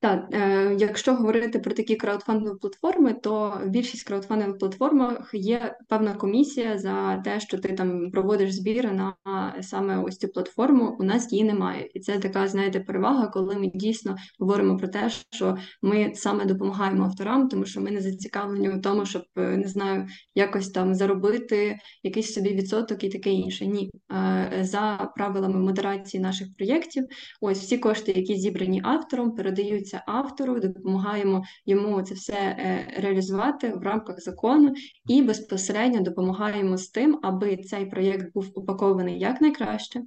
Так. 0.04 0.28
е, 0.32 0.76
якщо 0.78 1.14
говорити 1.14 1.58
про 1.58 1.72
такі 1.72 1.96
краудфандингові 1.96 2.58
платформи, 2.58 3.14
то 3.14 3.60
більшість 3.66 4.06
краудфандингових 4.06 4.58
платформах 4.58 5.30
є 5.32 5.76
певна 5.88 6.14
комісія 6.14 6.78
за 6.78 7.16
те, 7.16 7.40
що 7.40 7.58
ти 7.58 7.72
там 7.72 8.10
проводиш 8.10 8.54
збір 8.54 8.92
на 8.92 9.14
саме 9.62 9.98
ось 9.98 10.16
цю 10.16 10.28
платформу. 10.28 10.96
У 11.00 11.04
нас 11.04 11.32
її 11.32 11.44
немає, 11.44 11.90
і 11.94 12.00
це 12.00 12.18
така, 12.18 12.48
знаєте, 12.48 12.80
перевага, 12.80 13.26
коли 13.26 13.54
ми 13.56 13.70
дійсно 13.74 14.16
говоримо 14.38 14.76
про 14.76 14.88
те, 14.88 15.10
що 15.30 15.56
ми 15.82 16.12
саме 16.14 16.44
допомагаємо 16.44 17.04
авторам, 17.04 17.48
тому 17.48 17.64
що 17.64 17.80
ми 17.80 17.90
не 17.90 18.00
зацікавлені 18.00 18.70
у 18.70 18.80
тому, 18.80 19.06
щоб 19.06 19.22
е, 19.36 19.56
не 19.56 19.68
знаю, 19.68 20.06
якось 20.34 20.70
там 20.70 20.94
заробити 20.94 21.78
якийсь 22.02 22.34
собі 22.34 22.54
відсоток 22.54 23.04
і 23.04 23.08
таке 23.08 23.30
інше. 23.30 23.66
Ні, 23.66 23.90
Е, 24.14 24.64
за 24.64 25.12
правилами 25.16 25.58
модерації 25.60 26.22
наших 26.22 26.48
проєктів. 26.56 27.04
Ось 27.40 27.58
всі 27.58 27.78
кошти, 27.78 28.12
які 28.12 28.36
зібрані 28.36 28.80
автором, 28.84 29.34
передаються 29.34 29.93
автору, 30.06 30.60
допомагаємо 30.60 31.44
йому 31.66 32.02
це 32.02 32.14
все 32.14 32.32
е, 32.32 32.94
реалізувати 32.96 33.72
в 33.72 33.82
рамках 33.82 34.20
закону 34.20 34.74
і 35.08 35.22
безпосередньо 35.22 36.00
допомагаємо 36.00 36.76
з 36.76 36.88
тим, 36.88 37.18
аби 37.22 37.56
цей 37.56 37.86
проєкт 37.86 38.32
був 38.34 38.50
упакований 38.54 39.18
якнайкраще. 39.18 40.00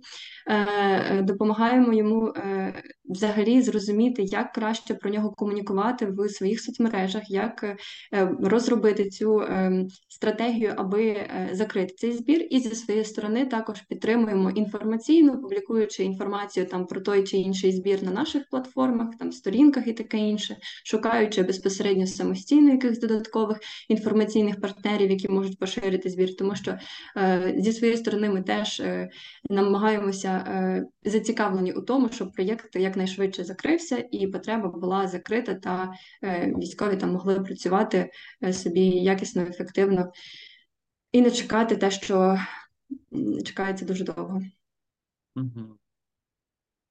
Е, 0.48 0.56
е, 0.56 1.22
Допомагаємо 1.22 1.94
йому 1.94 2.34
взагалі 3.10 3.62
зрозуміти, 3.62 4.24
як 4.24 4.52
краще 4.52 4.94
про 4.94 5.10
нього 5.10 5.32
комунікувати 5.32 6.06
в 6.06 6.30
своїх 6.30 6.62
соцмережах, 6.62 7.30
як 7.30 7.64
е, 7.64 7.78
розробити 8.40 9.10
цю 9.10 9.40
е, 9.40 9.86
стратегію, 10.10 10.74
аби 10.78 11.04
е, 11.08 11.50
закрити 11.52 11.94
цей 11.98 12.12
збір, 12.12 12.48
і 12.50 12.60
зі 12.60 12.76
своєї 12.76 13.06
сторони 13.06 13.46
також 13.46 13.82
підтримуємо 13.82 14.50
інформаційно, 14.50 15.42
публікуючи 15.42 16.04
інформацію 16.04 16.66
там 16.66 16.86
про 16.86 17.02
той 17.02 17.24
чи 17.24 17.38
інший 17.38 17.72
збір 17.72 18.04
на 18.04 18.12
наших 18.12 18.44
платформах, 18.50 19.10
там 19.20 19.32
сторінках 19.32 19.88
і 19.88 19.94
таке 19.94 20.18
інше, 20.18 20.58
шукаючи 20.86 21.44
безпосередньо 21.44 22.08
самостійно 22.08 22.72
якихось 22.72 23.00
додаткових 23.00 23.58
інформаційних 23.90 24.62
партнерів, 24.62 25.12
які 25.12 25.28
можуть 25.28 25.60
поширити 25.60 26.10
збір, 26.10 26.36
тому 26.36 26.56
що 26.56 26.78
е, 27.18 27.56
зі 27.58 27.74
своєї 27.74 27.98
сторони 27.98 28.30
ми 28.30 28.42
теж 28.42 28.84
намагаємося 29.50 30.44
зацікавлені 31.06 31.72
у 31.72 31.82
тому, 31.82 32.10
щоб 32.10 32.32
проєкт 32.32 32.76
якнайшвидше 32.98 33.44
закрився, 33.44 34.06
і 34.12 34.28
потреба 34.28 34.70
була 34.70 35.08
закрита, 35.08 35.56
та 35.56 35.94
е, 36.24 36.54
військові 36.58 36.98
там 36.98 37.12
могли 37.12 37.40
працювати 37.40 38.12
е, 38.44 38.54
собі 38.54 38.86
якісно, 38.86 39.42
ефективно 39.42 40.12
і 41.12 41.22
не 41.22 41.32
чекати 41.32 41.76
те, 41.76 41.92
що 41.92 42.38
чекається 43.46 43.86
дуже 43.86 44.04
довго. 44.04 44.42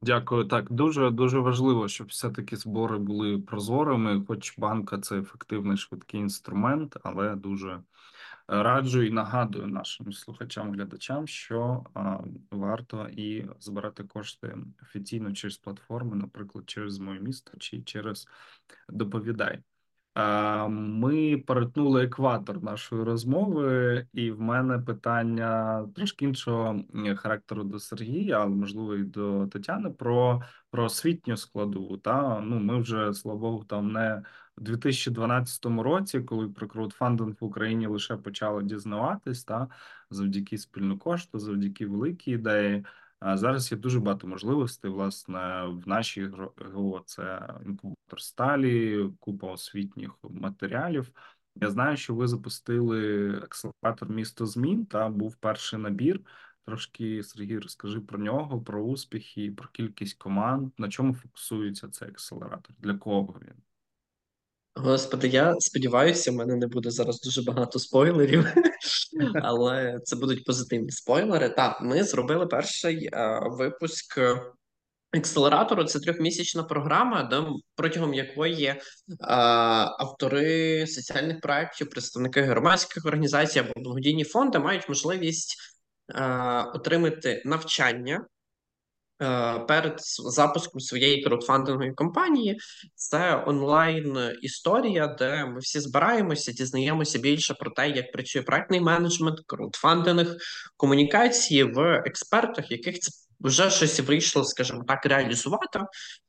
Дякую. 0.02 0.44
Так, 0.44 0.72
дуже 0.72 1.10
дуже 1.10 1.38
важливо, 1.38 1.88
щоб 1.88 2.06
все-таки 2.06 2.56
збори 2.56 2.98
були 2.98 3.38
прозорими, 3.38 4.24
хоч 4.28 4.58
банка 4.58 4.98
це 4.98 5.18
ефективний 5.18 5.76
швидкий 5.76 6.20
інструмент, 6.20 6.96
але 7.02 7.36
дуже 7.36 7.80
раджу 8.48 9.02
і 9.02 9.10
нагадую 9.10 9.66
нашим 9.66 10.12
слухачам, 10.12 10.72
глядачам, 10.72 11.26
що 11.26 11.84
а, 11.94 12.18
варто 12.50 13.08
і 13.08 13.46
збирати 13.60 14.04
кошти 14.04 14.56
офіційно 14.82 15.32
через 15.32 15.56
платформи, 15.56 16.16
наприклад, 16.16 16.70
через 16.70 16.98
моє 16.98 17.20
місто 17.20 17.52
чи 17.58 17.82
через 17.82 18.28
доповідай. 18.88 19.62
Е, 20.16 20.68
Ми 20.68 21.38
перетнули 21.38 22.04
екватор 22.04 22.62
нашої 22.62 23.04
розмови, 23.04 24.06
і 24.12 24.30
в 24.30 24.40
мене 24.40 24.78
питання 24.78 25.82
трошки 25.94 26.24
іншого 26.24 26.80
характеру 27.16 27.64
до 27.64 27.78
Сергія, 27.78 28.38
але 28.40 28.54
можливо 28.54 28.94
і 28.96 29.04
до 29.04 29.46
Тетяни 29.46 29.90
про, 29.90 30.42
про 30.70 30.84
освітню 30.84 31.36
складову. 31.36 31.96
Та 31.96 32.40
ну 32.40 32.58
ми 32.58 32.80
вже 32.80 33.14
слава 33.14 33.38
Богу, 33.38 33.64
там 33.64 33.92
не 33.92 34.22
у 34.58 34.60
2012 34.60 35.66
році, 35.66 36.20
коли 36.20 36.48
про 36.48 36.68
краудфандинг 36.68 37.36
в 37.40 37.44
Україні 37.44 37.86
лише 37.86 38.16
почали 38.16 38.62
дізнаватись, 38.62 39.44
та 39.44 39.68
завдяки 40.10 40.58
спільну 40.58 40.98
кошту, 40.98 41.38
завдяки 41.38 41.86
великій 41.86 42.30
ідеї. 42.30 42.84
А 43.20 43.36
зараз 43.36 43.72
є 43.72 43.78
дуже 43.78 44.00
багато 44.00 44.26
можливостей, 44.26 44.90
власне, 44.90 45.64
в 45.66 45.88
нашій 45.88 46.30
ГО 46.74 47.02
це 47.06 47.48
інкубатор 47.66 48.20
сталі, 48.20 49.08
купа 49.20 49.52
освітніх 49.52 50.10
матеріалів. 50.22 51.10
Я 51.54 51.70
знаю, 51.70 51.96
що 51.96 52.14
ви 52.14 52.28
запустили 52.28 53.30
акселератор 53.36 54.10
місто 54.10 54.46
змін 54.46 54.86
та 54.86 55.08
був 55.08 55.36
перший 55.36 55.78
набір. 55.78 56.20
Трошки 56.64 57.22
Сергій, 57.22 57.58
розкажи 57.58 58.00
про 58.00 58.18
нього, 58.18 58.62
про 58.62 58.82
успіхи, 58.82 59.52
про 59.52 59.68
кількість 59.68 60.18
команд. 60.18 60.72
На 60.78 60.88
чому 60.88 61.14
фокусується 61.14 61.88
цей 61.88 62.08
акселератор? 62.08 62.76
Для 62.78 62.94
кого 62.94 63.40
він? 63.42 63.65
Господи, 64.76 65.28
я 65.28 65.54
сподіваюся, 65.58 66.30
в 66.30 66.34
мене 66.34 66.56
не 66.56 66.66
буде 66.66 66.90
зараз 66.90 67.20
дуже 67.20 67.42
багато 67.42 67.78
спойлерів, 67.78 68.46
але 69.42 70.00
це 70.04 70.16
будуть 70.16 70.44
позитивні 70.44 70.90
спойлери. 70.90 71.48
Так, 71.48 71.80
ми 71.82 72.04
зробили 72.04 72.46
перший 72.46 73.08
е, 73.12 73.40
випуск 73.42 74.18
Акселератору 75.16 75.84
це 75.84 76.00
трьохмісячна 76.00 76.62
програма, 76.62 77.22
де 77.22 77.42
протягом 77.74 78.14
якої 78.14 78.64
е, 78.66 78.76
автори 79.98 80.86
соціальних 80.86 81.40
проєктів, 81.40 81.90
представники 81.90 82.42
громадських 82.42 83.06
організацій 83.06 83.58
або 83.58 83.72
благодійні 83.76 84.24
фонди 84.24 84.58
мають 84.58 84.88
можливість 84.88 85.56
е, 86.14 86.24
отримати 86.74 87.42
навчання 87.44 88.16
е, 88.16 88.35
перед 89.68 89.94
запуском 90.24 90.80
своєї 90.80 91.22
краудфандингової 91.22 91.92
кампанії. 91.92 92.58
Це 92.94 93.44
онлайн 93.46 94.18
історія, 94.42 95.06
де 95.06 95.44
ми 95.44 95.58
всі 95.58 95.80
збираємося, 95.80 96.52
дізнаємося 96.52 97.18
більше 97.18 97.54
про 97.54 97.70
те, 97.70 97.90
як 97.90 98.12
працює 98.12 98.42
проектний 98.42 98.80
менеджмент, 98.80 99.40
краудфандинг, 99.46 100.36
комунікації 100.76 101.64
в 101.64 102.02
експертах, 102.06 102.70
яких 102.70 102.98
це 102.98 103.10
вже 103.40 103.70
щось 103.70 104.00
вийшло, 104.00 104.44
скажімо 104.44 104.84
так, 104.88 105.06
реалізувати. 105.06 105.80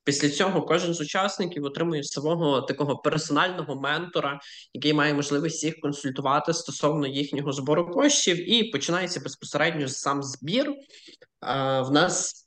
Після 0.03 0.29
цього 0.29 0.61
кожен 0.61 0.93
з 0.93 1.01
учасників 1.01 1.63
отримує 1.63 2.03
свого 2.03 2.61
такого 2.61 2.97
персонального 2.97 3.81
ментора, 3.81 4.39
який 4.73 4.93
має 4.93 5.13
можливість 5.13 5.63
їх 5.63 5.79
консультувати 5.81 6.53
стосовно 6.53 7.07
їхнього 7.07 7.51
збору 7.51 7.91
коштів, 7.91 8.49
і 8.53 8.63
починається 8.63 9.19
безпосередньо 9.19 9.87
сам 9.87 10.23
збір. 10.23 10.73
В 11.81 11.89
нас 11.91 12.46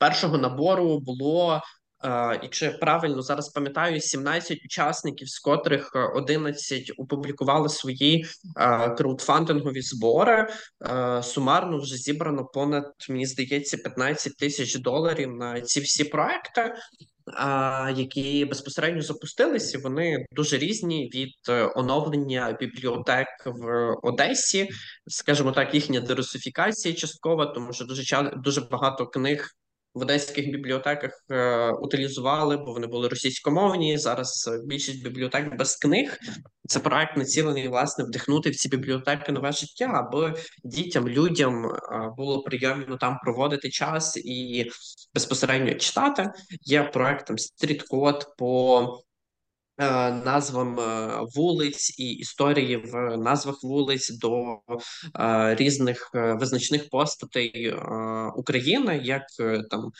першого 0.00 0.38
набору 0.38 1.00
було. 1.00 1.60
Якщо 2.42 2.64
я 2.64 2.72
правильно 2.72 3.22
зараз 3.22 3.48
пам'ятаю, 3.48 4.00
17 4.00 4.64
учасників, 4.64 5.28
з 5.28 5.38
котрих 5.38 5.90
11 6.14 6.92
опублікували 6.98 7.68
свої 7.68 8.26
краудфандингові 8.96 9.82
збори. 9.82 10.48
Сумарно 11.22 11.78
вже 11.78 11.96
зібрано 11.96 12.44
понад 12.44 12.92
мені 13.08 13.26
здається 13.26 13.76
15 13.76 14.36
тисяч 14.36 14.78
доларів 14.78 15.32
на 15.32 15.60
ці 15.60 15.80
всі 15.80 16.04
проекти, 16.04 16.74
які 17.96 18.44
безпосередньо 18.44 19.02
запустилися. 19.02 19.78
Вони 19.78 20.26
дуже 20.32 20.58
різні 20.58 21.10
від 21.14 21.34
е, 21.48 21.72
оновлення 21.74 22.56
бібліотек 22.60 23.28
в 23.46 23.94
Одесі, 24.02 24.68
скажімо 25.06 25.52
так, 25.52 25.74
їхня 25.74 26.00
дерусифікація 26.00 26.94
часткова, 26.94 27.46
тому 27.46 27.72
що 27.72 27.84
дуже 27.84 28.32
дуже 28.36 28.60
багато 28.60 29.06
книг 29.06 29.50
в 29.94 30.02
одеських 30.02 30.50
бібліотеках 30.50 31.24
е, 31.30 31.70
утилізували, 31.70 32.56
бо 32.56 32.72
вони 32.72 32.86
були 32.86 33.08
російськомовні. 33.08 33.98
Зараз 33.98 34.50
е, 34.52 34.60
більшість 34.66 35.04
бібліотек 35.04 35.56
без 35.56 35.76
книг. 35.76 36.18
Це 36.68 36.80
проект 36.80 37.16
націлений 37.16 37.68
власне 37.68 38.04
вдихнути 38.04 38.50
в 38.50 38.56
ці 38.56 38.68
бібліотеки 38.68 39.32
нове 39.32 39.52
життя, 39.52 39.84
аби 39.84 40.34
дітям, 40.64 41.08
людям 41.08 41.66
е, 41.66 41.70
було 42.16 42.42
приємно 42.42 42.96
там 42.96 43.18
проводити 43.24 43.70
час 43.70 44.16
і 44.16 44.70
безпосередньо 45.14 45.74
читати. 45.74 46.30
Є 46.62 46.82
проектом 46.82 47.38
стріт-код 47.38 48.26
по 48.38 48.82
назвам 50.24 50.80
е, 50.80 51.18
вулиць 51.34 51.98
і 51.98 52.12
історії 52.12 52.76
в 52.76 53.16
назвах 53.16 53.62
вулиць 53.62 54.10
до 54.10 54.58
е, 55.20 55.54
різних 55.54 56.10
визначних 56.14 56.88
постатей 56.88 57.74
України, 58.36 59.00
як 59.04 59.22
там 59.70 59.90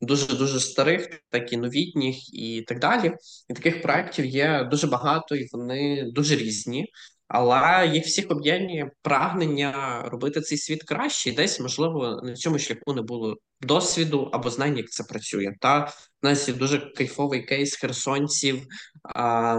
дуже 0.00 0.36
дуже 0.36 0.60
старих, 0.60 1.08
так 1.30 1.52
і 1.52 1.56
новітніх, 1.56 2.34
і 2.34 2.62
так 2.62 2.78
далі. 2.78 3.12
І 3.48 3.54
таких 3.54 3.82
проєктів 3.82 4.26
є 4.26 4.68
дуже 4.70 4.86
багато, 4.86 5.36
і 5.36 5.48
вони 5.52 6.10
дуже 6.12 6.36
різні. 6.36 6.86
Але 7.32 7.90
їх 7.94 8.04
всіх 8.04 8.30
об'єднує 8.30 8.90
прагнення 9.02 10.02
робити 10.08 10.40
цей 10.40 10.58
світ 10.58 10.82
краще, 10.82 11.30
і 11.30 11.32
десь 11.32 11.60
можливо 11.60 12.20
на 12.24 12.34
цьому 12.34 12.58
шляху 12.58 12.94
не 12.94 13.02
було 13.02 13.36
досвіду 13.60 14.30
або 14.32 14.50
знань, 14.50 14.76
як 14.76 14.90
це 14.90 15.04
працює. 15.04 15.54
Та 15.60 15.78
в 15.78 15.92
нас 16.22 16.48
є 16.48 16.54
дуже 16.54 16.92
кайфовий 16.96 17.42
кейс 17.42 17.76
херсонців 17.76 18.66
а, 19.04 19.56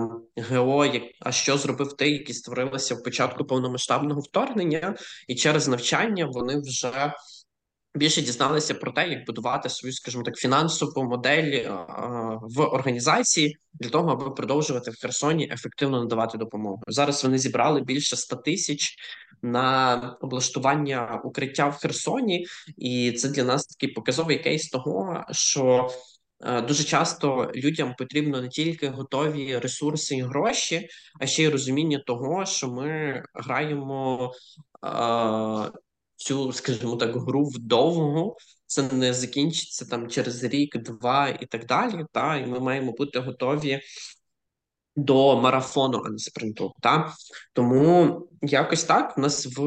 ГО. 0.49 0.85
Як 0.85 1.03
а 1.19 1.31
що 1.31 1.57
зробив 1.57 1.93
ти, 1.93 2.09
які 2.09 2.33
створилися 2.33 2.95
в 2.95 3.03
початку 3.03 3.45
повномасштабного 3.45 4.21
вторгнення, 4.21 4.95
і 5.27 5.35
через 5.35 5.67
навчання 5.67 6.25
вони 6.25 6.61
вже 6.61 7.13
більше 7.95 8.21
дізналися 8.21 8.73
про 8.73 8.91
те, 8.91 9.09
як 9.09 9.25
будувати 9.25 9.69
свою, 9.69 9.93
скажімо 9.93 10.23
так, 10.23 10.35
фінансову 10.35 11.03
модель 11.03 11.65
а, 11.65 11.75
в 12.41 12.61
організації 12.61 13.57
для 13.73 13.89
того, 13.89 14.11
аби 14.11 14.31
продовжувати 14.31 14.91
в 14.91 15.01
Херсоні 15.01 15.49
ефективно 15.51 15.99
надавати 15.99 16.37
допомогу. 16.37 16.81
Зараз 16.87 17.23
вони 17.23 17.37
зібрали 17.37 17.81
більше 17.81 18.15
100 18.15 18.35
тисяч 18.35 18.95
на 19.41 20.17
облаштування 20.21 21.21
укриття 21.23 21.67
в 21.67 21.77
Херсоні, 21.77 22.47
і 22.77 23.11
це 23.11 23.29
для 23.29 23.43
нас 23.43 23.65
такий 23.65 23.89
показовий 23.89 24.39
кейс 24.39 24.69
того, 24.69 25.23
що 25.31 25.89
Дуже 26.67 26.83
часто 26.83 27.51
людям 27.55 27.95
потрібно 27.97 28.41
не 28.41 28.49
тільки 28.49 28.87
готові 28.87 29.57
ресурси 29.57 30.15
і 30.15 30.21
гроші, 30.21 30.89
а 31.19 31.25
ще 31.25 31.43
й 31.43 31.49
розуміння 31.49 32.03
того, 32.05 32.45
що 32.45 32.67
ми 32.67 33.23
граємо 33.33 34.31
цю, 36.21 36.51
скажімо 36.51 36.95
так, 36.95 37.15
гру 37.15 37.43
вдовго. 37.43 38.35
Це 38.65 38.83
не 38.91 39.13
закінчиться 39.13 39.85
там 39.85 40.07
через 40.07 40.43
рік, 40.43 40.77
два 40.77 41.29
і 41.29 41.45
так 41.45 41.65
далі. 41.65 42.05
Та 42.11 42.37
і 42.37 42.45
ми 42.45 42.59
маємо 42.59 42.91
бути 42.91 43.19
готові 43.19 43.81
до 44.95 45.41
марафону, 45.41 46.03
а 46.05 46.09
не 46.09 46.17
спринту. 46.17 46.73
Та 46.81 47.13
тому 47.53 48.27
якось 48.41 48.83
так 48.83 49.17
у 49.17 49.21
нас 49.21 49.57
в 49.57 49.61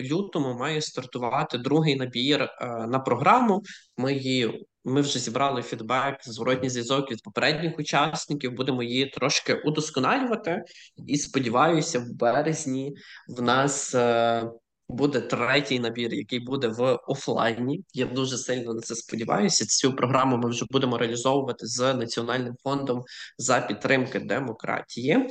лютому 0.00 0.58
має 0.58 0.82
стартувати 0.82 1.58
другий 1.58 1.96
набір 1.96 2.42
е, 2.42 2.66
на 2.86 2.98
програму. 2.98 3.62
Ми 3.96 4.14
її. 4.14 4.66
Ми 4.86 5.00
вже 5.00 5.18
зібрали 5.18 5.62
фідбек, 5.62 6.18
зворотній 6.24 6.70
зв'язок 6.70 7.10
від 7.10 7.22
попередніх 7.22 7.78
учасників. 7.78 8.52
Будемо 8.52 8.82
її 8.82 9.06
трошки 9.06 9.54
удосконалювати, 9.54 10.64
і 11.06 11.16
сподіваюся, 11.16 11.98
в 11.98 12.12
березні 12.12 12.96
в 13.28 13.42
нас 13.42 13.94
е, 13.94 14.50
буде 14.94 15.20
третій 15.20 15.80
набір, 15.80 16.14
який 16.14 16.40
буде 16.40 16.68
в 16.68 16.98
офлайні. 17.06 17.84
Я 17.94 18.06
дуже 18.06 18.38
сильно 18.38 18.74
на 18.74 18.80
це 18.80 18.94
сподіваюся. 18.94 19.66
Цю 19.66 19.96
програму 19.96 20.36
ми 20.36 20.50
вже 20.50 20.64
будемо 20.70 20.98
реалізовувати 20.98 21.66
з 21.66 21.94
Національним 21.94 22.54
фондом 22.62 23.02
за 23.38 23.60
підтримки 23.60 24.20
демократії. 24.20 25.28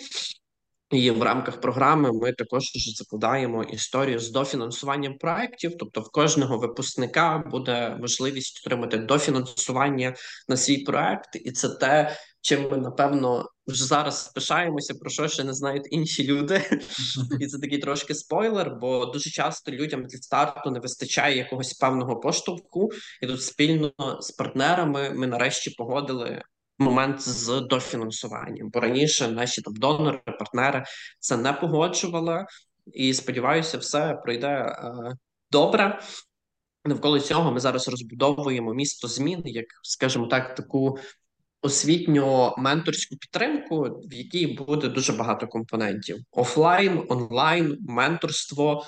І 0.92 1.12
в 1.12 1.24
рамках 1.24 1.62
програми 1.62 2.12
ми 2.12 2.34
також 2.34 2.64
закладаємо 2.98 3.64
історію 3.64 4.20
з 4.20 4.32
дофінансуванням 4.32 5.18
проєктів. 5.18 5.72
Тобто, 5.80 6.02
в 6.02 6.12
кожного 6.12 6.58
випускника 6.58 7.38
буде 7.52 7.98
можливість 8.02 8.62
отримати 8.66 8.98
дофінансування 8.98 10.16
на 10.48 10.58
свій 10.58 10.78
проект, 10.78 11.36
і 11.36 11.52
це 11.52 11.70
те, 11.70 12.18
чим 12.44 12.70
ми 12.72 12.78
напевно 12.78 13.50
вже 13.68 13.86
зараз 13.86 14.28
пишаємося, 14.28 14.94
про 14.94 15.10
що 15.10 15.28
ще 15.28 15.44
не 15.44 15.54
знають 15.54 15.88
інші 15.92 16.28
люди, 16.28 16.82
і 17.40 17.48
це 17.48 17.60
такий 17.60 17.78
трошки 17.78 18.16
спойлер. 18.16 18.78
Бо 18.82 19.06
дуже 19.06 19.30
часто 19.30 19.72
людям 19.72 20.04
для 20.06 20.18
старту 20.18 20.72
не 20.72 20.80
вистачає 20.80 21.38
якогось 21.38 21.74
певного 21.74 22.20
поштовху, 22.20 22.90
і 23.22 23.28
тут 23.28 23.44
спільно 23.44 23.92
з 24.20 24.32
партнерами 24.32 25.10
ми 25.10 25.28
нарешті 25.28 25.70
погодили 25.70 26.42
момент 26.80 27.22
з 27.22 27.62
дофінансуванням. 27.62 28.70
Бо 28.70 28.80
раніше 28.80 29.28
наші 29.28 29.62
там 29.62 29.76
донори, 29.76 30.22
партнери 30.26 30.84
це 31.20 31.38
не 31.38 31.54
погоджували, 31.54 32.46
і 32.94 33.14
сподіваюся, 33.14 33.78
все 33.78 34.20
пройде 34.24 34.48
е, 34.48 34.94
добре. 35.52 36.00
Навколо 36.86 37.20
цього 37.20 37.52
ми 37.52 37.60
зараз 37.60 37.88
розбудовуємо 37.88 38.74
місто 38.74 39.08
змін, 39.08 39.42
як 39.46 39.66
скажімо 39.84 40.28
так, 40.28 40.56
таку 40.56 40.98
освітньо 41.64 42.56
менторську 42.58 43.16
підтримку, 43.16 43.82
в 43.82 44.14
якій 44.14 44.48
буде 44.48 44.88
дуже 44.88 45.14
багато 45.14 45.48
компонентів: 45.48 46.18
офлайн, 46.32 47.04
онлайн, 47.10 47.78
менторство, 47.82 48.86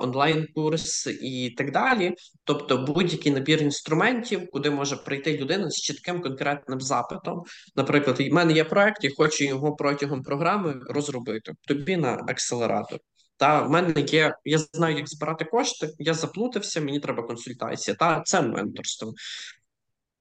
онлайн 0.00 0.46
курс 0.54 1.06
і 1.22 1.54
так 1.56 1.72
далі. 1.72 2.14
Тобто, 2.44 2.78
будь-який 2.78 3.32
набір 3.32 3.62
інструментів, 3.62 4.50
куди 4.50 4.70
може 4.70 4.96
прийти 4.96 5.38
людина 5.38 5.70
з 5.70 5.76
чітким 5.80 6.22
конкретним 6.22 6.80
запитом. 6.80 7.42
Наприклад, 7.76 8.20
в 8.20 8.32
мене 8.32 8.52
є 8.52 8.64
проект, 8.64 9.04
я 9.04 9.10
хочу 9.16 9.44
його 9.44 9.76
протягом 9.76 10.22
програми 10.22 10.80
розробити. 10.88 11.52
Тобі 11.68 11.96
на 11.96 12.24
акселератор. 12.28 12.98
Та 13.36 13.62
в 13.62 13.70
мене 13.70 14.00
є, 14.00 14.34
я 14.44 14.58
знаю, 14.58 14.96
як 14.96 15.08
збирати 15.08 15.44
кошти. 15.44 15.90
Я 15.98 16.14
заплутався, 16.14 16.80
мені 16.80 17.00
треба 17.00 17.22
консультація. 17.22 17.96
Та 17.96 18.20
це 18.20 18.42
менторство. 18.42 19.12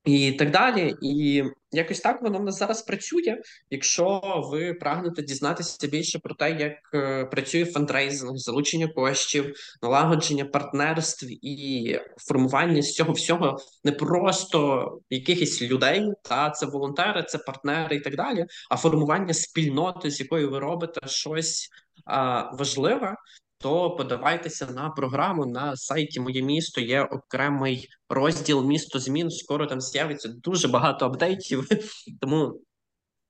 І 0.05 0.31
так 0.31 0.51
далі, 0.51 0.95
і 1.01 1.43
якось 1.71 1.99
так 1.99 2.21
воно 2.21 2.39
в 2.39 2.43
нас 2.43 2.57
зараз 2.57 2.81
працює. 2.81 3.37
Якщо 3.69 4.21
ви 4.51 4.73
прагнете 4.73 5.21
дізнатися 5.21 5.87
більше 5.87 6.19
про 6.19 6.35
те, 6.35 6.51
як 6.51 6.73
е, 6.93 7.25
працює 7.25 7.65
фандрейзинг, 7.65 8.37
залучення 8.37 8.87
коштів, 8.87 9.55
налагодження 9.81 10.45
партнерств 10.45 11.27
і 11.41 11.99
формування 12.17 12.81
з 12.81 12.93
цього 12.93 13.13
всього 13.13 13.57
не 13.83 13.91
просто 13.91 14.89
якихось 15.09 15.61
людей, 15.61 16.11
та 16.23 16.49
це 16.49 16.65
волонтери, 16.65 17.23
це 17.23 17.37
партнери 17.37 17.95
і 17.95 17.99
так 17.99 18.15
далі, 18.15 18.45
а 18.69 18.77
формування 18.77 19.33
спільноти, 19.33 20.11
з 20.11 20.19
якою 20.19 20.51
ви 20.51 20.59
робите 20.59 21.01
щось 21.05 21.69
а, 22.05 22.41
важливе, 22.55 23.15
то 23.63 23.91
подавайтеся 23.91 24.65
на 24.65 24.89
програму 24.89 25.45
на 25.45 25.75
сайті 25.75 26.19
Моє 26.19 26.41
місто. 26.41 26.81
Є 26.81 27.01
окремий 27.01 27.89
розділ 28.09 28.65
місто 28.65 28.99
змін. 28.99 29.31
Скоро 29.31 29.67
там 29.67 29.81
з'явиться 29.81 30.29
дуже 30.29 30.67
багато 30.67 31.05
апдейтів, 31.05 31.67
тому 32.21 32.61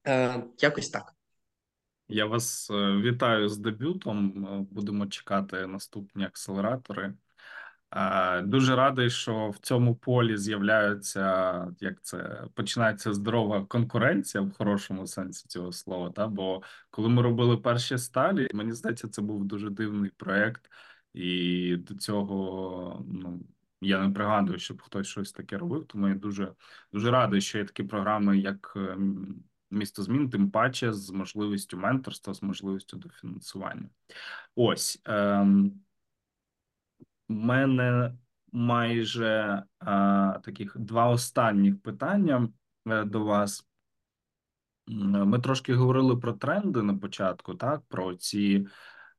е, 0.08 0.44
якось 0.60 0.90
так. 0.90 1.14
Я 2.08 2.26
вас 2.26 2.70
е, 2.72 2.98
вітаю 2.98 3.50
з 3.50 3.58
дебютом. 3.58 4.46
Е, 4.46 4.66
Будемо 4.72 5.08
чекати 5.08 5.68
наступні 5.68 6.26
акселератори. 6.26 7.14
Е, 7.96 8.41
Дуже 8.41 8.76
радий, 8.76 9.10
що 9.10 9.50
в 9.50 9.58
цьому 9.58 9.96
полі 9.96 10.38
з'являються 10.38 11.68
як 11.80 12.02
це 12.02 12.44
починається 12.54 13.14
здорова 13.14 13.66
конкуренція 13.66 14.44
в 14.44 14.52
хорошому 14.52 15.08
сенсі 15.08 15.48
цього 15.48 15.72
слова. 15.72 16.10
Та 16.10 16.28
бо 16.28 16.62
коли 16.89 17.10
ми 17.10 17.22
робили 17.22 17.58
перші 17.58 17.98
сталі, 17.98 18.50
мені 18.54 18.74
здається, 18.74 19.08
це 19.08 19.22
був 19.22 19.46
дуже 19.46 19.70
дивний 19.70 20.10
проект, 20.10 20.70
і 21.14 21.76
до 21.78 21.96
цього 21.96 23.06
ну 23.08 23.39
я 23.82 24.08
не 24.08 24.14
пригадую, 24.14 24.60
щоб 24.60 24.82
хтось 24.82 25.08
щось 25.08 25.32
таке 25.32 25.58
робив. 25.58 25.86
Тому 25.86 26.08
я 26.08 26.16
дуже 26.16 26.54
дуже 26.94 27.12
радий, 27.12 27.41
що 27.41 27.58
є 27.58 27.66
такі 27.66 27.84
програми, 27.84 28.38
як 28.38 28.74
ем, 28.76 29.44
місто 29.72 30.04
змін, 30.04 30.30
тим 30.30 30.52
паче 30.52 30.94
з 30.94 31.10
можливістю 31.10 31.78
менторства, 31.78 32.34
з 32.34 32.44
можливістю 32.44 32.98
дофінансування. 32.98 33.89
Ось. 34.56 35.02
Ем, 35.06 35.84
у 37.30 37.34
мене 37.34 38.13
майже 38.51 39.63
а, 39.80 40.39
таких 40.43 40.78
два 40.80 41.09
останніх 41.09 41.82
питання 41.82 42.49
е, 42.88 43.03
до 43.03 43.24
вас. 43.24 43.67
Ми 44.88 45.39
трошки 45.39 45.74
говорили 45.74 46.17
про 46.17 46.34
тренди 46.34 46.82
на 46.82 46.97
початку, 46.97 47.55
так, 47.55 47.82
про 47.88 48.15
ці 48.15 48.67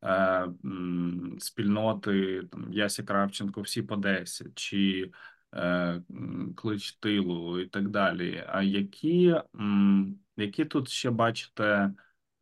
е, 0.04 0.46
спільноти, 1.38 2.42
там, 2.52 2.72
Ясі 2.72 3.02
Кравченко, 3.02 3.60
всі 3.60 3.82
по 3.82 3.96
10, 3.96 4.46
чи 4.54 5.10
е, 5.54 6.02
Клич 6.56 6.92
Тилу 6.92 7.60
і 7.60 7.66
так 7.66 7.88
далі. 7.88 8.44
А 8.48 8.62
які, 8.62 9.34
які 10.36 10.64
тут 10.64 10.88
ще 10.88 11.10
бачите 11.10 11.92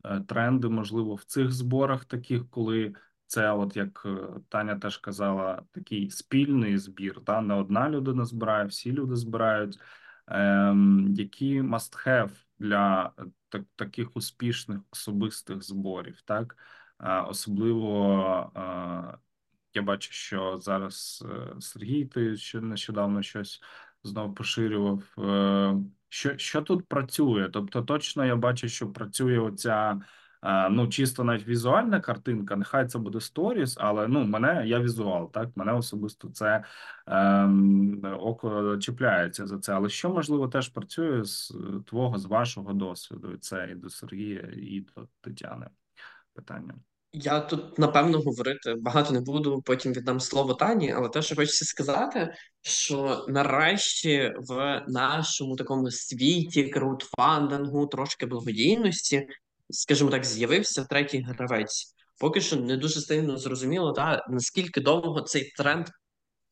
е, 0.05 0.19
тренди, 0.19 0.69
можливо, 0.69 1.15
в 1.15 1.23
цих 1.23 1.51
зборах 1.51 2.05
таких, 2.05 2.49
коли 2.49 2.93
це, 3.33 3.51
от 3.51 3.77
як 3.77 4.03
е, 4.05 4.17
Таня 4.49 4.75
теж 4.75 4.97
казала, 4.97 5.61
такий 5.71 6.09
спільний 6.09 6.77
збір, 6.77 7.21
та 7.25 7.41
не 7.41 7.53
одна 7.53 7.89
людина 7.89 8.25
збирає, 8.25 8.65
всі 8.65 8.91
люди 8.91 9.15
збирають. 9.15 9.79
Ем, 10.27 11.13
які 11.17 11.61
must 11.61 12.07
have 12.07 12.29
для 12.59 13.11
е, 13.19 13.23
так, 13.49 13.61
таких 13.75 14.15
успішних 14.15 14.79
особистих 14.91 15.63
зборів, 15.63 16.21
так 16.21 16.55
Е, 16.99 17.21
особливо 17.21 18.51
е, 18.55 19.17
я 19.73 19.81
бачу, 19.81 20.11
що 20.11 20.59
зараз 20.59 21.25
е, 21.29 21.61
Сергій, 21.61 22.05
ти 22.05 22.37
ще 22.37 22.61
нещодавно 22.61 23.21
щось 23.21 23.61
знову 24.03 24.33
поширював. 24.33 25.03
Е, 25.17 25.75
Що, 26.09 26.37
що 26.37 26.61
тут 26.61 26.87
працює? 26.87 27.49
Тобто, 27.53 27.81
точно 27.81 28.25
я 28.25 28.35
бачу, 28.35 28.69
що 28.69 28.91
працює 28.91 29.39
оця. 29.39 30.01
Е, 30.43 30.69
Ну, 30.69 30.87
чисто 30.87 31.23
навіть 31.23 31.47
візуальна 31.47 31.99
картинка, 31.99 32.55
нехай 32.55 32.87
це 32.87 32.99
буде 32.99 33.19
сторіс, 33.19 33.75
але 33.79 34.07
ну 34.07 34.23
мене 34.23 34.63
я 34.67 34.79
візуал, 34.79 35.31
так 35.31 35.49
мене 35.55 35.73
особисто 35.73 36.29
це 36.29 36.63
ем, 37.07 38.01
око 38.19 38.77
чіпляється 38.77 39.47
за 39.47 39.59
це. 39.59 39.73
Але 39.73 39.89
що 39.89 40.09
можливо 40.09 40.47
теж 40.47 40.69
працює 40.69 41.25
з 41.25 41.55
твого, 41.85 42.17
з 42.17 42.25
вашого 42.25 42.73
досвіду? 42.73 43.37
Це 43.37 43.69
і 43.71 43.75
до 43.75 43.89
Сергія, 43.89 44.49
і 44.55 44.85
до 44.95 45.07
Тетяни 45.21 45.67
питання. 46.33 46.73
Я 47.15 47.39
тут 47.39 47.79
напевно 47.79 48.19
говорити 48.19 48.75
багато 48.75 49.13
не 49.13 49.21
буду, 49.21 49.61
потім 49.61 49.93
віддам 49.93 50.19
слово 50.19 50.53
Тані, 50.53 50.91
але 50.91 51.09
те, 51.09 51.21
що 51.21 51.35
хочеться 51.35 51.65
сказати, 51.65 52.33
що 52.61 53.25
нарешті 53.29 54.33
в 54.37 54.83
нашому 54.87 55.55
такому 55.55 55.91
світі 55.91 56.63
краудфандингу, 56.63 57.87
трошки 57.87 58.25
благодійності, 58.25 59.27
скажімо 59.69 60.09
так, 60.09 60.25
з'явився 60.25 60.85
третій 60.85 61.21
гравець. 61.21 61.95
Поки 62.19 62.41
що 62.41 62.55
не 62.55 62.77
дуже 62.77 63.01
сильно 63.01 63.37
зрозуміло, 63.37 63.93
та 63.93 64.25
наскільки 64.29 64.81
довго 64.81 65.21
цей 65.21 65.51
тренд 65.57 65.87